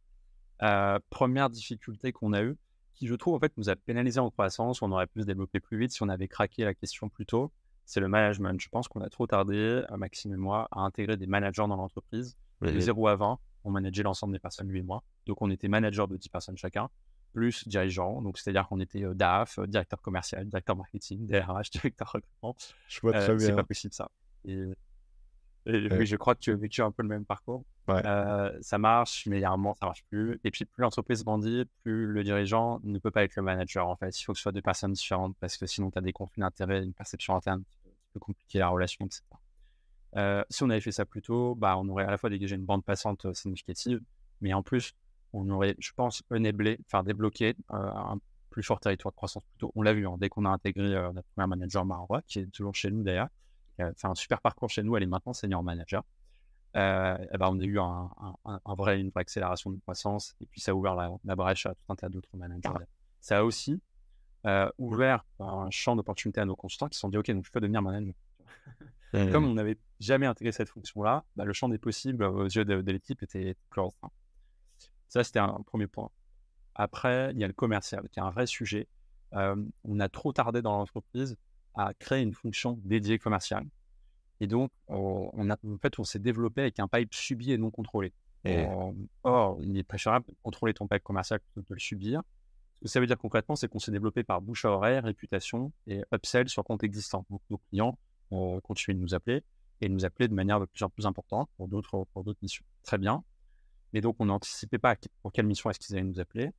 Euh, 0.61 0.99
première 1.09 1.49
difficulté 1.49 2.11
qu'on 2.11 2.33
a 2.33 2.43
eue, 2.43 2.57
qui 2.93 3.07
je 3.07 3.15
trouve 3.15 3.33
en 3.33 3.39
fait 3.39 3.51
nous 3.57 3.69
a 3.69 3.75
pénalisé 3.75 4.19
en 4.19 4.29
croissance, 4.29 4.81
on 4.81 4.91
aurait 4.91 5.07
pu 5.07 5.21
se 5.21 5.25
développer 5.25 5.59
plus 5.59 5.77
vite 5.77 5.91
si 5.91 6.03
on 6.03 6.09
avait 6.09 6.27
craqué 6.27 6.63
la 6.63 6.75
question 6.75 7.09
plus 7.09 7.25
tôt, 7.25 7.51
c'est 7.85 7.99
le 7.99 8.07
management. 8.07 8.59
Je 8.61 8.69
pense 8.69 8.87
qu'on 8.87 9.01
a 9.01 9.09
trop 9.09 9.27
tardé, 9.27 9.83
Maxime 9.97 10.33
et 10.33 10.37
moi, 10.37 10.67
à 10.71 10.81
intégrer 10.81 11.17
des 11.17 11.27
managers 11.27 11.67
dans 11.67 11.75
l'entreprise 11.75 12.37
de 12.61 12.79
0 12.79 13.07
à 13.07 13.15
20 13.15 13.39
on 13.63 13.71
manageait 13.71 14.03
l'ensemble 14.03 14.33
des 14.33 14.39
personnes, 14.39 14.67
lui 14.67 14.79
et 14.79 14.83
moi. 14.83 15.03
Donc, 15.25 15.41
on 15.41 15.49
était 15.49 15.67
manager 15.67 16.07
de 16.07 16.17
10 16.17 16.29
personnes 16.29 16.57
chacun, 16.57 16.89
plus 17.33 17.67
dirigeant. 17.67 18.21
Donc, 18.21 18.37
c'est-à-dire 18.37 18.67
qu'on 18.67 18.79
était 18.79 19.03
DAF, 19.13 19.59
directeur 19.67 20.01
commercial, 20.01 20.45
directeur 20.47 20.75
marketing, 20.75 21.27
DRH, 21.27 21.71
directeur 21.71 22.11
recrutement. 22.11 22.55
Je 22.87 23.01
vois 23.01 23.13
très 23.13 23.35
bien. 23.35 23.47
C'est 23.47 23.55
pas 23.55 23.63
possible, 23.63 23.93
ça. 23.93 24.09
Et, 24.45 24.65
oui, 25.65 26.05
je 26.05 26.15
crois 26.15 26.35
que 26.35 26.41
tu 26.41 26.51
as 26.51 26.55
vécu 26.55 26.81
un 26.81 26.91
peu 26.91 27.03
le 27.03 27.09
même 27.09 27.25
parcours. 27.25 27.63
ça 27.87 28.77
marche, 28.77 29.25
mais 29.27 29.37
il 29.37 29.41
y 29.41 29.45
a 29.45 29.51
un 29.51 29.57
moment, 29.57 29.75
ça 29.75 29.85
marche 29.85 30.03
plus. 30.09 30.39
Et 30.43 30.51
puis, 30.51 30.65
plus 30.65 30.81
l'entreprise 30.81 31.23
grandit, 31.23 31.65
plus 31.83 32.05
le 32.05 32.23
dirigeant 32.23 32.79
ne 32.83 32.99
peut 32.99 33.11
pas 33.11 33.23
être 33.23 33.35
le 33.35 33.43
manager. 33.43 33.87
En 33.87 33.95
fait, 33.95 34.17
il 34.17 34.23
faut 34.23 34.33
que 34.33 34.37
ce 34.37 34.43
soit 34.43 34.51
deux 34.51 34.61
personnes 34.61 34.93
différentes 34.93 35.35
parce 35.39 35.57
que 35.57 35.65
sinon, 35.65 35.91
tu 35.91 35.97
as 35.97 36.01
des 36.01 36.13
conflits 36.13 36.41
d'intérêts, 36.41 36.83
une 36.83 36.93
perception 36.93 37.35
interne 37.35 37.63
qui 37.63 37.77
peut 38.13 38.19
compliquer 38.19 38.59
la 38.59 38.69
relation, 38.69 39.05
etc. 39.05 39.23
Euh, 40.15 40.43
si 40.49 40.63
on 40.63 40.69
avait 40.69 40.81
fait 40.81 40.91
ça 40.91 41.05
plus 41.05 41.21
tôt, 41.21 41.55
bah, 41.55 41.77
on 41.77 41.87
aurait 41.89 42.05
à 42.05 42.11
la 42.11 42.17
fois 42.17 42.29
dégagé 42.29 42.55
une 42.55 42.65
bande 42.65 42.83
passante 42.83 43.33
significative, 43.33 44.01
mais 44.41 44.53
en 44.53 44.61
plus, 44.61 44.93
on 45.33 45.49
aurait, 45.49 45.75
je 45.79 45.91
pense, 45.95 46.23
enablé, 46.31 46.79
enfin 46.85 47.03
débloqué 47.03 47.55
euh, 47.71 47.75
un 47.75 48.19
plus 48.49 48.63
fort 48.63 48.79
territoire 48.79 49.11
de 49.11 49.15
croissance 49.15 49.43
plus 49.43 49.57
tôt. 49.57 49.71
On 49.75 49.81
l'a 49.81 49.93
vu, 49.93 50.07
hein, 50.07 50.15
dès 50.19 50.29
qu'on 50.29 50.45
a 50.45 50.49
intégré 50.49 50.89
notre 51.13 51.27
premier 51.35 51.47
manager 51.47 51.85
Marois, 51.85 52.21
qui 52.27 52.39
est 52.39 52.51
toujours 52.51 52.75
chez 52.75 52.91
nous 52.91 53.03
d'ailleurs, 53.03 53.29
qui 53.75 53.81
a 53.81 53.91
fait 53.93 54.07
un 54.07 54.15
super 54.15 54.41
parcours 54.41 54.69
chez 54.69 54.83
nous, 54.83 54.95
elle 54.95 55.03
est 55.03 55.07
maintenant 55.07 55.33
senior 55.33 55.63
manager. 55.63 56.03
Euh, 56.75 57.17
eh 57.31 57.37
ben, 57.37 57.49
on 57.49 57.59
a 57.59 57.63
eu 57.63 57.79
un, 57.79 58.09
un, 58.45 58.75
vrai, 58.75 58.99
une 58.99 59.09
vraie 59.09 59.21
accélération 59.21 59.71
de 59.71 59.79
croissance 59.79 60.35
et 60.41 60.45
puis 60.47 60.59
ça 60.59 60.71
a 60.71 60.73
ouvert 60.73 60.95
la, 60.95 61.35
brèche 61.35 61.65
à 61.67 61.75
tout 61.75 61.83
un 61.89 61.95
tas 61.95 62.09
d'autres 62.09 62.35
managers. 62.35 62.69
Ça 63.21 63.39
a 63.39 63.43
aussi 63.43 63.81
ouvert 64.77 65.25
un 65.39 65.69
champ 65.71 65.95
d'opportunités 65.95 66.41
à 66.41 66.45
nos 66.45 66.55
consultants 66.55 66.89
qui 66.89 66.95
se 66.95 67.01
sont 67.01 67.09
dit 67.09 67.17
Ok, 67.17 67.31
donc 67.31 67.45
je 67.45 67.51
peux 67.51 67.59
devenir 67.59 67.81
manager. 67.81 68.13
Comme 69.31 69.45
on 69.45 69.53
n'avait 69.53 69.77
jamais 69.99 70.25
intégré 70.25 70.51
cette 70.51 70.69
fonction-là, 70.69 71.23
bah, 71.35 71.45
le 71.45 71.53
champ 71.53 71.69
des 71.69 71.77
possibles 71.77 72.23
aux 72.23 72.45
yeux 72.45 72.65
de, 72.65 72.91
l'équipe 72.91 73.21
était 73.21 73.55
plus 73.69 73.81
restreint. 73.81 74.11
Ça, 75.13 75.23
c'était 75.23 75.37
un, 75.37 75.61
premier 75.67 75.85
point. 75.85 76.09
Après, 76.73 77.29
il 77.33 77.39
y 77.39 77.43
a 77.43 77.47
le 77.47 77.53
commercial, 77.53 78.09
qui 78.09 78.19
est 78.19 78.23
un 78.23 78.31
vrai 78.31 78.47
sujet. 78.47 78.87
on 79.31 79.99
a 79.99 80.09
trop 80.09 80.33
tardé 80.33 80.63
dans 80.63 80.75
l'entreprise 80.75 81.37
à 81.75 81.93
créer 81.93 82.23
une 82.23 82.33
fonction 82.33 82.79
dédiée 82.83 83.19
commerciale. 83.19 83.67
Et 84.39 84.47
donc, 84.47 84.71
on, 84.87 85.51
a, 85.51 85.53
en 85.53 85.77
fait, 85.77 85.99
on 85.99 86.03
s'est 86.03 86.17
développé 86.17 86.61
avec 86.61 86.79
un 86.79 86.87
pipe 86.87 87.13
subi 87.13 87.51
et 87.51 87.59
non 87.59 87.69
contrôlé. 87.69 88.11
or, 89.21 89.59
il 89.61 89.77
est 89.77 89.83
préférable 89.83 90.25
de 90.29 90.35
contrôler 90.41 90.73
ton 90.73 90.87
pack 90.87 91.03
commercial 91.03 91.39
plutôt 91.41 91.61
que 91.61 91.69
de 91.69 91.75
le 91.75 91.79
subir. 91.79 92.23
Ce 92.77 92.85
que 92.85 92.87
ça 92.87 92.99
veut 92.99 93.05
dire 93.05 93.19
concrètement, 93.19 93.55
c'est 93.55 93.67
qu'on 93.67 93.77
s'est 93.77 93.91
développé 93.91 94.23
par 94.23 94.41
bouche 94.41 94.65
à 94.65 94.71
oreille, 94.71 94.97
réputation 94.97 95.71
et 95.85 96.01
upsell 96.11 96.49
sur 96.49 96.63
compte 96.63 96.83
existant. 96.83 97.23
Donc, 97.29 97.41
nos 97.51 97.59
clients 97.69 97.99
euh, 98.31 98.59
continuent 98.61 98.95
de 98.95 99.01
nous 99.01 99.13
appeler 99.13 99.43
et 99.79 99.89
de 99.89 99.93
nous 99.93 100.05
appeler 100.05 100.27
de 100.27 100.33
manière 100.33 100.59
de 100.59 100.65
plus 100.65 100.81
en 100.81 100.89
plus 100.89 101.05
importante 101.05 101.51
pour 101.55 101.67
d'autres, 101.67 102.07
pour 102.13 102.23
d'autres 102.23 102.39
missions. 102.41 102.65
Très 102.81 102.97
bien. 102.97 103.23
Mais 103.93 104.01
donc, 104.01 104.15
on 104.19 104.25
n'anticipait 104.25 104.79
pas 104.79 104.95
pour 105.21 105.31
quelle 105.31 105.45
mission 105.45 105.69
est-ce 105.69 105.79
qu'ils 105.79 105.95
allaient 105.95 106.05
nous 106.05 106.19
appeler 106.19 106.49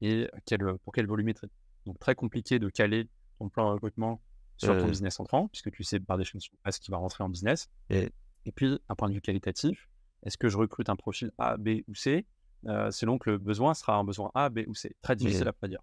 et 0.00 0.28
quel, 0.44 0.60
pour 0.84 0.92
quel 0.92 1.06
volumétrie. 1.06 1.50
Donc, 1.86 1.98
très 1.98 2.14
compliqué 2.14 2.58
de 2.58 2.68
caler 2.68 3.08
ton 3.38 3.48
plan 3.48 3.68
de 3.68 3.74
recrutement 3.74 4.20
sur 4.56 4.76
ton 4.78 4.88
business 4.88 5.18
entrant, 5.20 5.48
puisque 5.48 5.70
tu 5.70 5.82
sais 5.84 5.98
par 6.00 6.18
définition 6.18 6.52
pas 6.62 6.72
ce 6.72 6.80
qui 6.80 6.90
va 6.90 6.98
rentrer 6.98 7.24
en 7.24 7.28
business. 7.28 7.70
Et, 7.88 8.10
et 8.44 8.52
puis, 8.52 8.78
un 8.88 8.94
point 8.94 9.08
de 9.08 9.14
vue 9.14 9.20
qualitatif, 9.22 9.88
est-ce 10.22 10.36
que 10.36 10.48
je 10.48 10.58
recrute 10.58 10.90
un 10.90 10.96
profil 10.96 11.30
A, 11.38 11.56
B 11.56 11.80
ou 11.88 11.94
C? 11.94 12.26
Euh, 12.66 12.90
Selon 12.90 13.16
que 13.18 13.30
le 13.30 13.38
besoin 13.38 13.72
sera 13.72 13.96
un 13.96 14.04
besoin 14.04 14.30
A, 14.34 14.50
B 14.50 14.60
ou 14.66 14.74
C. 14.74 14.94
Très 15.00 15.16
difficile 15.16 15.48
à 15.48 15.52
prédire. 15.52 15.80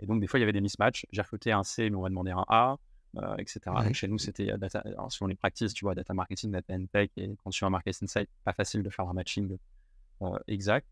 Et 0.00 0.06
donc, 0.06 0.20
des 0.20 0.26
fois, 0.26 0.40
il 0.40 0.40
y 0.40 0.44
avait 0.44 0.52
des 0.52 0.60
mismatchs. 0.60 1.06
J'ai 1.12 1.22
recruté 1.22 1.52
un 1.52 1.62
C, 1.62 1.88
mais 1.88 1.96
on 1.96 2.02
va 2.02 2.08
demander 2.08 2.32
un 2.32 2.44
A, 2.48 2.78
euh, 3.16 3.36
etc. 3.36 3.60
chez 3.92 4.08
nous, 4.08 4.18
c'était 4.18 4.56
data, 4.56 4.82
selon 5.08 5.28
les 5.28 5.34
practices, 5.36 5.74
tu 5.74 5.84
vois, 5.84 5.94
data 5.94 6.14
marketing, 6.14 6.50
data 6.50 6.74
and 6.74 6.86
tech 6.92 7.10
et 7.16 7.28
consumer 7.42 7.70
marketing 7.70 8.04
insight, 8.04 8.28
pas 8.44 8.52
facile 8.52 8.82
de 8.82 8.90
faire 8.90 9.08
un 9.08 9.12
matching 9.12 9.52
euh, 9.52 9.56
exact. 10.46 10.86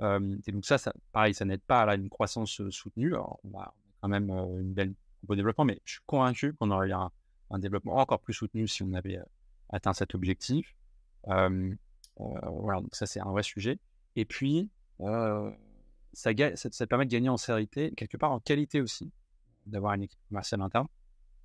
et 0.00 0.52
donc, 0.52 0.64
ça, 0.64 0.78
pareil, 1.12 1.34
ça 1.34 1.44
n'aide 1.44 1.62
pas 1.62 1.82
à 1.82 1.94
une 1.94 2.08
croissance 2.08 2.68
soutenue. 2.70 3.14
On 3.16 3.58
a 3.58 3.74
quand 4.00 4.08
même 4.08 4.30
une 4.30 4.72
belle, 4.72 4.90
un 4.90 5.26
beau 5.26 5.34
développement, 5.36 5.64
mais 5.64 5.80
je 5.84 5.94
suis 5.94 6.02
convaincu 6.06 6.52
qu'on 6.54 6.70
aurait 6.70 6.92
un, 6.92 7.10
un, 7.50 7.58
développement 7.58 7.96
encore 7.96 8.20
plus 8.20 8.34
soutenu 8.34 8.66
si 8.68 8.82
on 8.82 8.92
avait 8.92 9.18
atteint 9.70 9.92
cet 9.92 10.14
objectif. 10.14 10.74
Euh, 11.28 11.74
voilà, 12.16 12.80
donc 12.80 12.94
ça 12.94 13.06
c'est 13.06 13.20
un 13.20 13.30
vrai 13.30 13.42
sujet. 13.42 13.78
Et 14.16 14.24
puis, 14.24 14.70
ça, 16.12 16.32
permet 16.88 17.06
de 17.06 17.10
gagner 17.10 17.28
en 17.28 17.36
sérénité, 17.36 17.92
quelque 17.96 18.16
part 18.16 18.32
en 18.32 18.40
qualité 18.40 18.80
aussi, 18.80 19.10
d'avoir 19.66 19.94
une 19.94 20.04
équipe 20.04 20.20
commerciale 20.28 20.62
interne. 20.62 20.86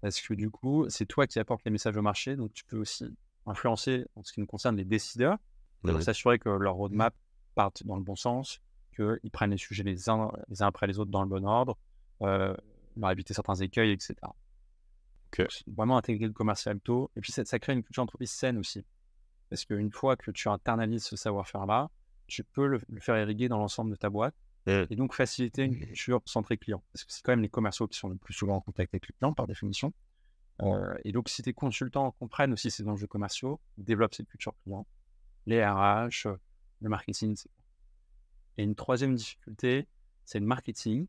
Parce 0.02 0.22
que 0.22 0.34
du 0.34 0.50
coup, 0.50 0.86
c'est 0.90 1.06
toi 1.06 1.28
qui 1.28 1.40
apportes 1.40 1.64
les 1.66 1.72
messages 1.72 1.98
au 1.98 2.02
marché, 2.02 2.36
donc 2.36 2.54
tu 2.54 2.64
peux 2.66 2.78
aussi 2.78 3.06
influencer 3.46 4.06
en 4.16 4.24
ce 4.24 4.32
qui 4.32 4.40
nous 4.40 4.46
concerne 4.46 4.78
les 4.78 4.86
décideurs, 4.86 5.38
s'assurer 6.02 6.40
que 6.40 6.50
leur 6.50 6.76
roadmap 6.76 7.14
parte 7.56 7.86
dans 7.86 7.96
le 7.96 8.04
bon 8.04 8.16
sens, 8.16 8.62
qu'ils 8.96 9.32
prennent 9.32 9.52
les 9.52 9.58
sujets 9.58 9.84
les 9.84 10.10
uns, 10.10 10.32
les 10.50 10.62
uns 10.62 10.68
après 10.68 10.88
les 10.88 11.00
autres 11.00 11.12
dans 11.12 11.22
le 11.22 11.30
bon 11.30 11.46
ordre, 11.46 11.78
euh, 12.22 12.56
leur 12.98 13.12
éviter 13.12 13.34
certains 13.34 13.56
écueils, 13.56 13.92
etc. 13.92 14.16
Vraiment 15.68 15.98
intégrer 15.98 16.28
le 16.28 16.34
commercial 16.34 16.80
tôt. 16.80 17.12
Et 17.16 17.22
puis 17.22 17.32
ça, 17.32 17.46
ça 17.46 17.60
crée 17.60 17.74
une 17.74 17.84
culture 17.84 18.04
d'entreprise 18.04 18.32
saine 18.32 18.58
aussi. 18.58 18.86
Parce 19.50 19.66
qu'une 19.66 19.92
fois 19.92 20.16
que 20.16 20.32
tu 20.32 20.50
internalises 20.50 21.06
ce 21.06 21.16
savoir-faire-là, 21.16 21.90
tu 22.28 22.44
peux 22.44 22.68
le, 22.68 22.80
faire 23.00 23.18
irriguer 23.18 23.48
dans 23.48 23.58
l'ensemble 23.58 23.92
de 23.92 23.96
ta 23.96 24.10
boîte 24.10 24.36
et 24.68 24.96
donc 24.96 25.16
faciliter 25.16 25.64
une 25.64 25.80
culture 25.80 26.22
centrée 26.26 26.58
client. 26.58 26.84
Parce 26.94 27.04
que 27.04 27.12
c'est 27.12 27.24
quand 27.24 27.32
même 27.32 27.42
les 27.42 27.50
commerciaux 27.50 27.88
qui 27.88 27.98
sont 27.98 28.10
le 28.10 28.18
plus 28.18 28.36
souvent 28.36 28.58
en 28.58 28.62
contact 28.62 28.94
avec 28.94 29.08
les 29.08 29.14
clients 29.14 29.34
par 29.34 29.48
définition. 29.48 29.94
Euh, 30.62 30.94
et 31.04 31.12
donc, 31.12 31.30
si 31.30 31.42
tes 31.42 31.54
consultants 31.54 32.12
comprennent 32.20 32.54
aussi 32.54 32.70
ces 32.70 32.88
enjeux 32.88 33.08
commerciaux, 33.08 33.60
développent 33.78 34.14
cette 34.14 34.28
culture 34.28 34.54
client, 34.64 34.86
les 35.46 35.64
RH, 35.66 36.28
le 36.82 36.90
marketing, 36.90 37.32
etc. 37.32 37.50
Et 38.58 38.64
une 38.64 38.76
troisième 38.76 39.16
difficulté, 39.16 39.88
c'est 40.26 40.40
le 40.40 40.46
marketing. 40.46 41.08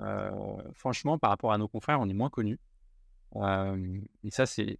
Euh, 0.00 0.30
franchement, 0.74 1.18
par 1.18 1.30
rapport 1.30 1.52
à 1.52 1.58
nos 1.58 1.68
confrères, 1.68 2.00
on 2.00 2.08
est 2.08 2.14
moins 2.14 2.30
connus. 2.30 2.58
Euh, 3.36 4.00
et 4.22 4.30
ça, 4.30 4.46
c'est 4.46 4.78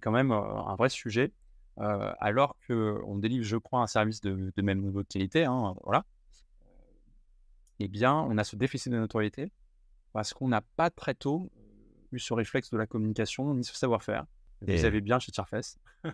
quand 0.00 0.10
même 0.10 0.32
un 0.32 0.74
vrai 0.76 0.88
sujet. 0.88 1.32
Euh, 1.78 2.12
alors 2.18 2.56
qu'on 2.66 3.16
délivre, 3.18 3.44
je 3.44 3.56
crois, 3.56 3.80
un 3.80 3.86
service 3.86 4.20
de, 4.20 4.52
même 4.60 4.80
niveau 4.80 5.02
de 5.02 5.08
qualité, 5.08 5.44
hein, 5.44 5.74
voilà, 5.84 6.04
eh 7.78 7.88
bien, 7.88 8.14
on 8.14 8.36
a 8.36 8.44
ce 8.44 8.56
déficit 8.56 8.92
de 8.92 8.98
notoriété 8.98 9.52
parce 10.12 10.34
qu'on 10.34 10.48
n'a 10.48 10.60
pas 10.60 10.90
très 10.90 11.14
tôt 11.14 11.50
eu 12.12 12.18
ce 12.18 12.34
réflexe 12.34 12.70
de 12.70 12.76
la 12.76 12.86
communication 12.86 13.54
ni 13.54 13.64
ce 13.64 13.74
savoir-faire. 13.74 14.26
Vous 14.60 14.76
savez 14.76 15.00
bien 15.00 15.18
chez 15.18 15.32
Tierfest. 15.32 15.78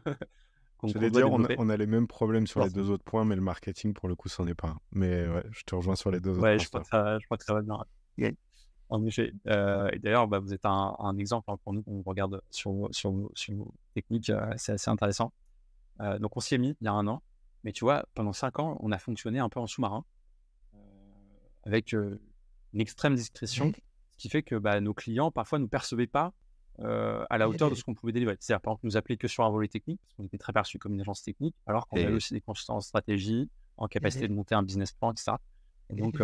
je 0.85 0.99
vais 0.99 1.11
dire, 1.11 1.31
on 1.31 1.69
a, 1.69 1.77
les 1.77 1.87
mêmes 1.87 2.07
problèmes 2.07 2.47
sur 2.47 2.63
les 2.63 2.71
deux 2.71 2.91
autres 2.91 3.05
points, 3.05 3.25
mais 3.25 3.35
le 3.35 3.43
marketing, 3.43 3.95
pour 3.95 4.09
le 4.09 4.15
coup, 4.15 4.29
c'en 4.29 4.47
est 4.47 4.55
pas 4.55 4.69
un. 4.69 4.79
Mais 4.93 5.27
ouais, 5.27 5.45
je 5.51 5.63
te 5.65 5.75
rejoins 5.75 5.97
sur 5.97 6.11
les 6.11 6.21
deux 6.21 6.33
autres 6.33 6.43
ouais, 6.43 6.59
Je 6.59 6.69
crois, 6.69 6.81
que 6.81 6.87
ça, 6.87 7.19
je 7.19 7.25
crois 7.27 7.39
que 7.39 7.45
ça 7.45 7.55
va 7.55 7.63
bien. 7.63 7.79
En 8.89 9.05
effet. 9.05 9.33
Euh, 9.49 9.89
et 9.93 9.99
d'ailleurs, 9.99 10.29
bah, 10.29 10.39
vous 10.39 10.55
êtes 10.55 10.65
un, 10.65 11.17
exemple 11.19 11.51
hein, 11.51 11.57
pour 11.65 11.73
nous. 11.73 11.83
On 11.87 12.03
regarde 12.03 12.41
sur, 12.51 12.89
sur, 12.93 13.31
sur 13.35 13.55
vos 13.55 13.75
techniques. 13.95 14.31
Euh, 14.31 14.53
c'est 14.57 14.73
assez 14.73 14.91
intéressant. 14.91 15.33
Euh, 16.01 16.19
donc 16.19 16.37
on 16.37 16.41
s'y 16.41 16.55
est 16.55 16.59
mis 16.59 16.77
il 16.81 16.85
y 16.85 16.89
a 16.89 16.93
un 16.93 17.07
an. 17.07 17.23
Mais 17.65 17.73
tu 17.73 17.85
vois, 17.85 18.07
pendant 18.15 18.33
cinq 18.33 18.59
ans, 18.59 18.77
on 18.81 18.93
a 18.93 18.99
fonctionné 18.99 19.39
un 19.39 19.49
peu 19.49 19.59
en 19.59 19.67
sous-marin, 19.67 20.05
avec 21.65 21.95
euh, 21.95 22.21
une 22.73 22.81
extrême 22.81 23.17
discrétion, 23.17 23.73
ce 24.13 24.17
qui 24.19 24.29
fait 24.29 24.43
que 24.43 24.55
bah, 24.55 24.81
nos 24.81 24.95
clients 24.95 25.33
parfois 25.33 25.59
ne 25.59 25.65
nous 25.65 25.69
percevaient 25.69 26.07
pas 26.07 26.33
à 26.79 27.39
la 27.39 27.49
hauteur 27.49 27.71
de 27.71 27.75
ce 27.75 27.85
qu'on 27.85 27.95
pouvait 27.95 28.13
délivrer. 28.13 28.37
C'est-à-dire, 28.41 28.61
par 28.61 28.73
exemple, 28.73 28.87
nous 28.87 28.97
appeler 28.97 29.17
que 29.17 29.29
sur 29.29 29.45
un 29.45 29.51
volet 29.51 29.69
technique, 29.69 30.01
parce 30.03 30.15
qu'on 30.15 30.25
était 30.25 30.39
très 30.39 30.53
perçu 30.53 30.79
comme 30.79 30.95
une 30.95 31.01
agence 31.01 31.23
technique, 31.23 31.55
alors 31.67 31.87
qu'on 31.87 31.97
avait 31.97 32.13
aussi 32.13 32.35
des 32.35 32.41
consultants 32.41 32.77
en 32.77 32.81
stratégie, 32.81 33.51
en 33.77 33.89
capacité 33.89 34.29
de 34.29 34.33
monter 34.33 34.55
un 34.55 34.63
business 34.63 34.93
plan, 34.93 35.13
etc. 35.13 35.33
Et 35.91 35.95
donc, 35.95 36.21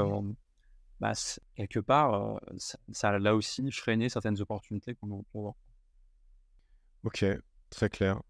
bah, 1.00 1.12
quelque 1.57 1.80
part, 1.80 2.40
ça, 2.59 3.09
a 3.09 3.18
là 3.18 3.34
aussi 3.34 3.70
freiné 3.72 4.09
certaines 4.09 4.40
opportunités 4.40 4.94
qu'on 4.94 5.24
avoir. 5.34 5.55
Ok, 7.05 7.24
très 7.70 7.88
clair 7.88 8.20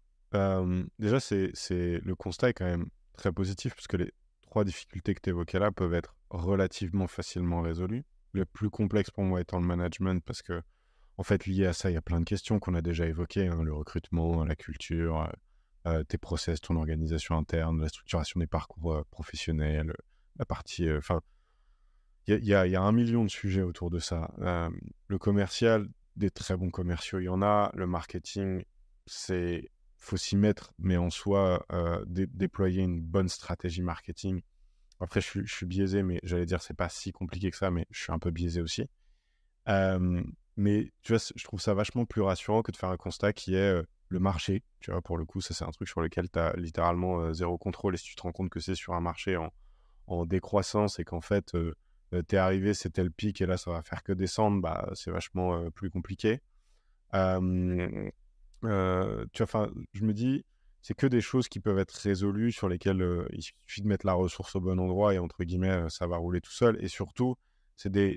déjà, 0.99 1.19
c'est, 1.19 1.51
le 1.69 2.15
constat 2.15 2.49
est 2.49 2.53
quand 2.53 2.65
même 2.65 2.87
très 3.13 3.31
positif 3.31 3.73
puisque 3.73 3.93
les 3.93 4.11
trois 4.41 4.63
difficultés 4.63 5.13
que 5.13 5.21
tu 5.21 5.29
évoquais 5.29 5.59
là 5.59 5.71
peuvent 5.71 5.93
être 5.93 6.15
relativement 6.29 7.07
facilement 7.07 7.61
résolues. 7.61 8.03
Le 8.31 8.45
plus 8.45 8.69
complexe 8.69 9.11
pour 9.11 9.23
moi 9.23 9.41
étant 9.41 9.59
le 9.59 9.67
management 9.67 10.23
parce 10.23 10.41
que, 10.41 10.61
en 11.17 11.23
fait, 11.23 11.45
lié 11.45 11.65
à 11.65 11.73
ça, 11.73 11.89
il 11.89 11.93
y 11.93 11.97
a 11.97 12.01
plein 12.01 12.19
de 12.19 12.25
questions 12.25 12.59
qu'on 12.59 12.73
a 12.73 12.81
déjà 12.81 13.05
évoquées 13.05 13.47
hein, 13.47 13.63
le 13.63 13.73
recrutement, 13.73 14.43
la 14.43 14.55
culture, 14.55 15.31
tes 16.07 16.17
process, 16.17 16.61
ton 16.61 16.77
organisation 16.77 17.37
interne, 17.37 17.81
la 17.81 17.89
structuration 17.89 18.39
des 18.39 18.47
parcours 18.47 19.03
professionnels, 19.11 19.93
la 20.39 20.45
partie. 20.45 20.89
Enfin, 20.91 21.21
il 22.27 22.43
y, 22.45 22.53
a 22.53 22.81
un 22.81 22.91
million 22.93 23.25
de 23.25 23.29
sujets 23.29 23.63
autour 23.63 23.89
de 23.89 23.99
ça. 23.99 24.31
le 25.07 25.17
commercial, 25.17 25.87
des 26.15 26.29
très 26.29 26.55
bons 26.55 26.69
commerciaux, 26.69 27.19
il 27.19 27.25
y 27.25 27.29
en 27.29 27.41
a. 27.41 27.71
Le 27.73 27.85
marketing, 27.85 28.63
c'est 29.05 29.69
faut 30.03 30.17
s'y 30.17 30.35
mettre, 30.35 30.73
mais 30.77 30.97
en 30.97 31.09
soi, 31.09 31.65
euh, 31.71 32.03
déployer 32.07 32.83
une 32.83 33.01
bonne 33.01 33.29
stratégie 33.29 33.81
marketing. 33.81 34.41
Après, 34.99 35.21
je 35.21 35.45
suis, 35.45 35.65
biaisé, 35.65 36.03
mais 36.03 36.19
j'allais 36.23 36.45
dire, 36.45 36.61
c'est 36.61 36.75
pas 36.75 36.89
si 36.89 37.11
compliqué 37.11 37.49
que 37.51 37.57
ça, 37.57 37.71
mais 37.71 37.87
je 37.89 38.01
suis 38.03 38.11
un 38.11 38.19
peu 38.19 38.29
biaisé 38.29 38.61
aussi. 38.61 38.83
Mais 40.57 40.91
tu 41.01 41.13
vois, 41.13 41.21
je 41.35 41.43
trouve 41.43 41.61
ça 41.61 41.73
vachement 41.73 42.05
plus 42.05 42.21
rassurant 42.21 42.61
que 42.61 42.71
de 42.71 42.77
faire 42.77 42.89
un 42.89 42.97
constat 42.97 43.33
qui 43.33 43.55
est 43.55 43.73
euh, 43.73 43.83
le 44.09 44.19
marché. 44.19 44.63
Tu 44.79 44.91
vois, 44.91 45.01
pour 45.01 45.17
le 45.17 45.25
coup, 45.25 45.41
ça, 45.41 45.53
c'est 45.53 45.65
un 45.65 45.71
truc 45.71 45.87
sur 45.87 46.01
lequel 46.01 46.29
tu 46.29 46.39
as 46.39 46.53
littéralement 46.57 47.21
euh, 47.21 47.33
zéro 47.33 47.57
contrôle. 47.57 47.95
Et 47.95 47.97
si 47.97 48.05
tu 48.05 48.15
te 48.15 48.21
rends 48.21 48.31
compte 48.31 48.49
que 48.49 48.59
c'est 48.59 48.75
sur 48.75 48.93
un 48.93 49.01
marché 49.01 49.37
en, 49.37 49.51
en 50.07 50.25
décroissance 50.25 50.99
et 50.99 51.03
qu'en 51.03 51.21
fait, 51.21 51.55
tu 52.11 52.35
es 52.35 52.37
arrivé, 52.37 52.73
c'était 52.73 53.03
le 53.03 53.09
pic 53.09 53.41
et 53.41 53.45
là, 53.45 53.57
ça 53.57 53.71
va 53.71 53.81
faire 53.81 54.03
que 54.03 54.13
descendre, 54.13 54.61
bah, 54.61 54.89
c'est 54.93 55.11
vachement 55.11 55.69
plus 55.71 55.89
compliqué. 55.89 56.41
Euh, 58.65 59.25
tu 59.33 59.43
vois, 59.43 59.69
je 59.93 60.03
me 60.03 60.13
dis, 60.13 60.45
c'est 60.81 60.93
que 60.93 61.07
des 61.07 61.21
choses 61.21 61.47
qui 61.47 61.59
peuvent 61.59 61.79
être 61.79 61.93
résolues, 61.93 62.51
sur 62.51 62.69
lesquelles 62.69 63.01
euh, 63.01 63.27
il 63.31 63.41
suffit 63.41 63.81
de 63.81 63.87
mettre 63.87 64.05
la 64.05 64.13
ressource 64.13 64.55
au 64.55 64.61
bon 64.61 64.79
endroit 64.79 65.13
et 65.13 65.19
entre 65.19 65.43
guillemets, 65.43 65.69
euh, 65.69 65.89
ça 65.89 66.07
va 66.07 66.17
rouler 66.17 66.41
tout 66.41 66.51
seul. 66.51 66.77
Et 66.83 66.87
surtout, 66.87 67.35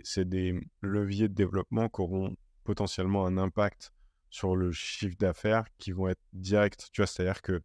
c'est 0.04 0.28
des, 0.28 0.60
leviers 0.82 1.28
de 1.28 1.34
développement 1.34 1.88
qui 1.88 2.00
auront 2.00 2.36
potentiellement 2.64 3.26
un 3.26 3.36
impact 3.38 3.92
sur 4.30 4.56
le 4.56 4.72
chiffre 4.72 5.16
d'affaires 5.18 5.64
qui 5.78 5.92
vont 5.92 6.08
être 6.08 6.22
directs. 6.32 6.90
Tu 6.92 7.00
vois, 7.00 7.06
c'est-à-dire 7.06 7.42
que 7.42 7.62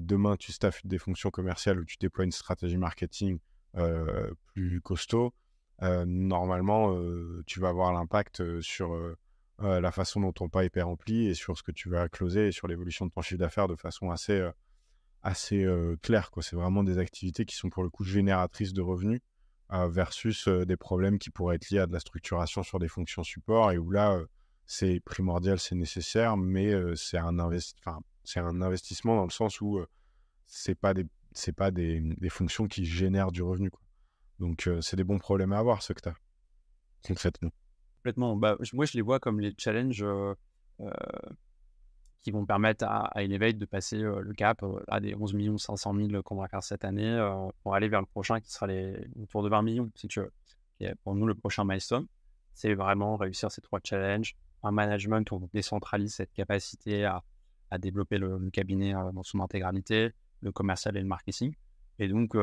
demain, 0.00 0.36
tu 0.36 0.52
staffes 0.52 0.84
des 0.84 0.98
fonctions 0.98 1.30
commerciales 1.30 1.80
ou 1.80 1.84
tu 1.84 1.96
déploies 1.98 2.24
une 2.24 2.32
stratégie 2.32 2.76
marketing 2.76 3.38
plus 4.54 4.80
costaud. 4.80 5.32
normalement, 5.80 6.94
tu 7.46 7.60
vas 7.60 7.68
avoir 7.68 7.92
l'impact 7.92 8.60
sur 8.60 8.94
euh, 9.62 9.80
la 9.80 9.92
façon 9.92 10.20
dont 10.20 10.32
ton 10.32 10.48
pipe 10.48 10.76
est 10.76 10.82
rempli 10.82 11.26
et 11.26 11.34
sur 11.34 11.58
ce 11.58 11.62
que 11.62 11.72
tu 11.72 11.90
vas 11.90 12.08
closer 12.08 12.48
et 12.48 12.52
sur 12.52 12.66
l'évolution 12.66 13.04
de 13.04 13.10
ton 13.10 13.20
chiffre 13.20 13.38
d'affaires 13.38 13.68
de 13.68 13.76
façon 13.76 14.10
assez, 14.10 14.32
euh, 14.32 14.52
euh, 15.52 15.96
claire. 16.00 16.30
C'est 16.40 16.56
vraiment 16.56 16.82
des 16.82 16.96
activités 16.98 17.44
qui 17.44 17.56
sont 17.56 17.68
pour 17.68 17.82
le 17.82 17.90
coup 17.90 18.04
génératrices 18.04 18.72
de 18.72 18.80
revenus 18.80 19.20
versus 19.88 20.48
des 20.48 20.76
problèmes 20.76 21.18
qui 21.18 21.30
pourraient 21.30 21.56
être 21.56 21.70
liés 21.70 21.78
à 21.78 21.86
de 21.86 21.92
la 21.92 22.00
structuration 22.00 22.62
sur 22.62 22.78
des 22.78 22.88
fonctions 22.88 23.22
support 23.22 23.72
et 23.72 23.78
où 23.78 23.90
là, 23.90 24.18
c'est 24.66 25.00
primordial, 25.00 25.58
c'est 25.58 25.74
nécessaire, 25.74 26.36
mais 26.36 26.72
c'est 26.96 27.18
un, 27.18 27.38
investissement 27.38 29.16
dans 29.16 29.24
le 29.24 29.30
sens 29.30 29.60
où 29.60 29.80
c'est 30.46 30.74
pas 30.74 30.94
des 30.94 31.06
pas 31.56 31.70
des, 31.70 32.00
des, 32.00 32.28
fonctions 32.28 32.66
qui 32.66 32.84
génèrent 32.84 33.30
du 33.30 33.42
revenu. 33.42 33.70
Donc, 34.40 34.68
c'est 34.80 34.96
des 34.96 35.04
bons 35.04 35.18
problèmes 35.18 35.52
à 35.52 35.58
avoir, 35.58 35.82
ce 35.82 35.92
que 35.92 36.00
tu 36.00 36.08
as, 36.08 36.14
concrètement. 37.06 37.50
Complètement. 37.98 38.36
Bah, 38.36 38.56
moi, 38.72 38.86
je 38.86 38.94
les 38.94 39.02
vois 39.02 39.20
comme 39.20 39.38
les 39.38 39.54
challenges 39.56 40.04
qui 42.22 42.30
vont 42.30 42.44
permettre 42.44 42.84
à, 42.86 43.10
Elevate 43.16 43.56
de 43.56 43.64
passer 43.64 43.98
le 43.98 44.32
cap 44.34 44.64
à 44.88 45.00
des 45.00 45.14
11 45.14 45.56
500 45.56 45.94
000 45.94 46.22
qu'on 46.22 46.36
va 46.36 46.48
faire 46.48 46.62
cette 46.62 46.84
année 46.84 47.18
pour 47.62 47.74
aller 47.74 47.88
vers 47.88 48.00
le 48.00 48.06
prochain 48.06 48.40
qui 48.40 48.52
sera 48.52 48.66
les, 48.66 49.08
autour 49.22 49.42
de 49.42 49.48
20 49.48 49.62
millions, 49.62 49.90
si 49.94 50.08
tu 50.08 50.20
veux. 50.20 50.32
Et 50.80 50.94
pour 51.02 51.14
nous, 51.14 51.26
le 51.26 51.34
prochain 51.34 51.64
milestone, 51.64 52.06
c'est 52.54 52.74
vraiment 52.74 53.16
réussir 53.16 53.50
ces 53.50 53.60
trois 53.60 53.80
challenges. 53.82 54.36
Un 54.62 54.70
management 54.70 55.30
où 55.30 55.36
on 55.36 55.48
décentralise 55.54 56.14
cette 56.14 56.32
capacité 56.32 57.04
à, 57.04 57.22
à 57.70 57.78
développer 57.78 58.18
le, 58.18 58.50
cabinet 58.50 58.92
dans 58.92 59.22
son 59.22 59.40
intégralité, 59.40 60.10
le 60.40 60.52
commercial 60.52 60.96
et 60.96 61.00
le 61.00 61.06
marketing. 61.06 61.54
Et 61.98 62.08
donc, 62.08 62.36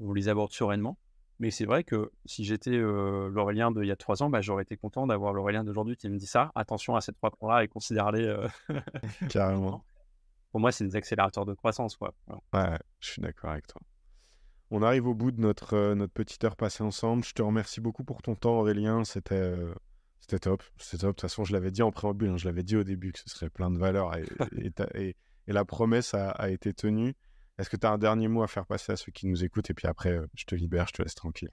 on 0.00 0.12
les 0.12 0.28
aborde 0.28 0.52
sereinement. 0.52 0.98
Mais 1.38 1.50
c'est 1.50 1.66
vrai 1.66 1.84
que 1.84 2.10
si 2.24 2.44
j'étais 2.44 2.70
euh, 2.70 3.28
l'Aurélien 3.28 3.70
d'il 3.70 3.84
y 3.84 3.90
a 3.90 3.96
trois 3.96 4.22
ans, 4.22 4.30
bah, 4.30 4.40
j'aurais 4.40 4.62
été 4.62 4.76
content 4.76 5.06
d'avoir 5.06 5.34
l'Aurélien 5.34 5.64
d'aujourd'hui 5.64 5.96
qui 5.96 6.08
me 6.08 6.16
dit 6.16 6.26
ça. 6.26 6.50
Attention 6.54 6.96
à 6.96 7.00
ces 7.00 7.12
trois 7.12 7.30
points-là 7.30 7.64
et 7.64 7.68
considère-les. 7.68 8.24
Euh, 8.24 8.48
Carrément. 9.28 9.84
Pour 10.50 10.60
moi, 10.60 10.72
c'est 10.72 10.84
des 10.84 10.96
accélérateurs 10.96 11.44
de 11.44 11.52
croissance. 11.52 11.96
Quoi. 11.96 12.14
Ouais, 12.54 12.78
je 13.00 13.10
suis 13.10 13.22
d'accord 13.22 13.50
avec 13.50 13.66
toi. 13.66 13.82
On 14.70 14.82
arrive 14.82 15.06
au 15.06 15.14
bout 15.14 15.30
de 15.30 15.40
notre, 15.40 15.74
euh, 15.74 15.94
notre 15.94 16.14
petite 16.14 16.42
heure 16.44 16.56
passée 16.56 16.82
ensemble. 16.82 17.22
Je 17.22 17.34
te 17.34 17.42
remercie 17.42 17.80
beaucoup 17.80 18.02
pour 18.02 18.22
ton 18.22 18.34
temps, 18.34 18.58
Aurélien. 18.58 19.04
C'était 19.04 19.54
c'était 20.20 20.38
top. 20.38 20.62
C'était 20.78 21.02
top. 21.02 21.10
De 21.10 21.12
toute 21.12 21.20
façon, 21.20 21.44
je 21.44 21.52
l'avais 21.52 21.70
dit 21.70 21.82
en 21.82 21.92
préambule. 21.92 22.30
Hein, 22.30 22.36
je 22.38 22.46
l'avais 22.46 22.62
dit 22.62 22.76
au 22.76 22.82
début 22.82 23.12
que 23.12 23.18
ce 23.18 23.28
serait 23.28 23.50
plein 23.50 23.70
de 23.70 23.78
valeur 23.78 24.16
et, 24.16 24.24
et, 24.94 25.16
et, 25.46 25.52
la 25.52 25.64
promesse 25.64 26.14
a, 26.14 26.30
a 26.30 26.48
été 26.48 26.72
tenue. 26.72 27.14
Est-ce 27.58 27.70
que 27.70 27.76
tu 27.76 27.86
as 27.86 27.90
un 27.90 27.98
dernier 27.98 28.28
mot 28.28 28.42
à 28.42 28.48
faire 28.48 28.66
passer 28.66 28.92
à 28.92 28.96
ceux 28.96 29.12
qui 29.12 29.26
nous 29.26 29.42
écoutent 29.42 29.70
Et 29.70 29.74
puis 29.74 29.86
après, 29.86 30.12
euh, 30.12 30.26
je 30.34 30.44
te 30.44 30.54
libère, 30.54 30.86
je 30.88 30.92
te 30.92 31.02
laisse 31.02 31.14
tranquille? 31.14 31.50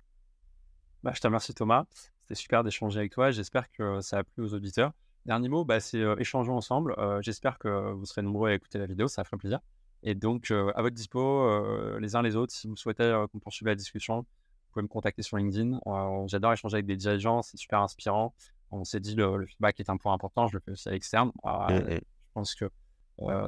Bah, 1.02 1.12
je 1.16 1.22
te 1.22 1.28
remercie 1.28 1.54
Thomas. 1.54 1.86
C'était 2.22 2.36
super 2.36 2.64
d'échanger 2.64 3.00
avec 3.00 3.14
toi. 3.14 3.32
J'espère 3.32 3.72
que 3.72 4.02
ça 4.02 4.20
a 4.20 4.24
plu 4.24 4.44
aux 4.44 4.54
auditeurs. 4.54 4.92
Dernier 5.26 5.48
mot, 5.48 5.64
bah, 5.64 5.80
c'est 5.80 6.02
euh, 6.02 6.18
échangeons 6.18 6.58
ensemble. 6.58 6.94
Euh, 6.98 7.22
j'espère 7.22 7.58
que 7.58 7.94
vous 7.94 8.06
serez 8.06 8.22
nombreux 8.22 8.50
à 8.50 8.54
écouter 8.54 8.80
la 8.80 8.86
vidéo, 8.86 9.08
ça 9.08 9.24
ferait 9.24 9.38
plaisir. 9.38 9.60
Et 10.06 10.16
donc, 10.16 10.52
à 10.52 10.82
votre 10.82 10.94
dispo, 10.94 11.98
les 11.98 12.18
uns 12.18 12.22
les 12.22 12.36
autres, 12.36 12.52
si 12.52 12.68
vous 12.68 12.76
souhaitez 12.76 13.24
qu'on 13.32 13.40
poursuive 13.40 13.70
la 13.70 13.76
discussion, 13.76 14.18
vous 14.18 14.26
pouvez 14.74 14.84
me 14.84 14.90
contacter 14.90 15.22
sur 15.22 15.38
LinkedIn. 15.38 15.80
J'adore 16.28 16.52
échanger 16.52 16.76
avec 16.76 16.86
des 16.86 16.98
dirigeants, 16.98 17.42
c'est 17.42 17.56
super 17.56 17.80
inspirant. 17.80 18.36
On 18.70 18.84
s'est 18.84 19.00
dit 19.00 19.16
le, 19.16 19.38
le, 19.38 19.46
feedback 19.46 19.80
est 19.80 19.90
un 19.90 19.96
point 19.96 20.12
important, 20.12 20.48
je 20.48 20.58
le 20.58 20.60
fais 20.60 20.72
aussi 20.72 20.90
à 20.90 20.92
l'externe. 20.92 21.32
Je 21.46 22.02
pense 22.34 22.54
que 22.54 22.70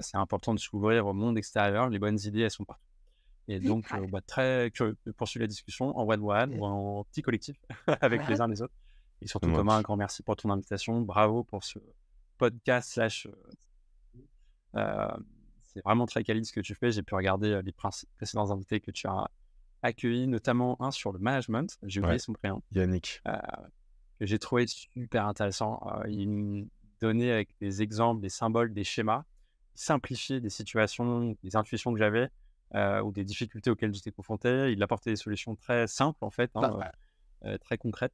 c'est 0.01 0.17
important 0.17 0.53
de 0.53 0.59
s'ouvrir 0.59 1.07
au 1.07 1.13
monde 1.13 1.37
extérieur. 1.37 1.89
Les 1.89 1.99
bonnes 1.99 2.19
idées, 2.23 2.41
elles 2.41 2.51
sont 2.51 2.65
partout. 2.65 2.83
Et 3.47 3.59
donc, 3.59 3.87
bah, 4.09 4.21
très 4.21 4.71
curieux 4.71 4.97
de 5.05 5.11
poursuivre 5.11 5.43
la 5.43 5.47
discussion 5.47 5.95
en 5.97 6.07
one-one 6.07 6.57
ou 6.57 6.65
en 6.65 7.03
petit 7.05 7.21
collectif 7.21 7.55
avec 8.01 8.27
les 8.27 8.41
uns 8.41 8.47
les 8.47 8.61
autres. 8.61 8.73
Et 9.21 9.27
surtout, 9.27 9.51
Thomas, 9.51 9.75
un 9.75 9.81
grand 9.81 9.97
merci 9.97 10.23
pour 10.23 10.35
ton 10.35 10.49
invitation. 10.49 11.01
Bravo 11.01 11.43
pour 11.43 11.63
ce 11.63 11.79
podcast 12.37 12.93
slash. 12.93 13.27
c'est 14.73 15.83
vraiment 15.83 16.05
très 16.05 16.23
quali 16.23 16.43
ce 16.45 16.53
que 16.53 16.59
tu 16.59 16.75
fais. 16.75 16.91
J'ai 16.91 17.03
pu 17.03 17.15
regarder 17.15 17.61
les 17.63 17.71
précédents 18.17 18.51
invités 18.51 18.79
que 18.79 18.91
tu 18.91 19.07
as 19.07 19.29
accueillis, 19.83 20.27
notamment 20.27 20.81
un 20.81 20.91
sur 20.91 21.11
le 21.11 21.19
management. 21.19 21.77
J'ai 21.83 22.01
oublié 22.01 22.19
son 22.19 22.33
prénom. 22.33 22.61
Yannick. 22.71 23.21
que 24.19 24.25
j'ai 24.25 24.39
trouvé 24.39 24.65
super 24.67 25.27
intéressant. 25.27 25.79
il 26.07 26.67
donnait 26.99 27.31
avec 27.31 27.49
des 27.59 27.83
exemples, 27.83 28.21
des 28.21 28.29
symboles, 28.29 28.73
des 28.73 28.83
schémas 28.83 29.23
simplifier 29.75 30.39
des 30.39 30.49
situations, 30.49 31.35
des 31.43 31.55
intuitions 31.55 31.93
que 31.93 31.99
j'avais 31.99 32.29
euh, 32.73 33.01
ou 33.01 33.11
des 33.11 33.23
difficultés 33.23 33.69
auxquelles 33.69 33.93
j'étais 33.93 34.11
confronté. 34.11 34.71
Il 34.71 34.81
apportait 34.81 35.11
des 35.11 35.15
solutions 35.15 35.55
très 35.55 35.87
simples, 35.87 36.23
en 36.23 36.31
fait, 36.31 36.51
hein, 36.55 36.79
euh, 37.45 37.57
très 37.59 37.77
concrètes. 37.77 38.13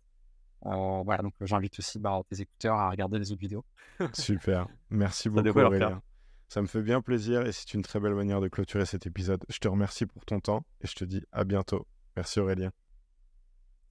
Euh, 0.65 1.01
voilà, 1.03 1.23
donc 1.23 1.33
j'invite 1.41 1.79
aussi 1.79 1.97
bah, 1.99 2.21
tes 2.29 2.41
écouteurs 2.41 2.75
à 2.75 2.89
regarder 2.89 3.17
les 3.17 3.31
autres 3.31 3.41
vidéos. 3.41 3.65
Super, 4.13 4.67
merci 4.89 5.29
beaucoup 5.29 5.59
Aurélien. 5.59 6.01
Ça 6.49 6.61
me 6.61 6.67
fait 6.67 6.81
bien 6.81 7.01
plaisir 7.01 7.47
et 7.47 7.53
c'est 7.53 7.73
une 7.73 7.81
très 7.81 7.99
belle 8.01 8.13
manière 8.13 8.41
de 8.41 8.49
clôturer 8.49 8.85
cet 8.85 9.07
épisode. 9.07 9.43
Je 9.47 9.59
te 9.59 9.69
remercie 9.69 10.05
pour 10.05 10.25
ton 10.25 10.41
temps 10.41 10.65
et 10.81 10.87
je 10.87 10.93
te 10.95 11.05
dis 11.05 11.23
à 11.31 11.45
bientôt. 11.45 11.87
Merci 12.17 12.41
Aurélien. 12.41 12.71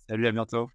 Salut, 0.08 0.26
à 0.26 0.32
bientôt. 0.32 0.70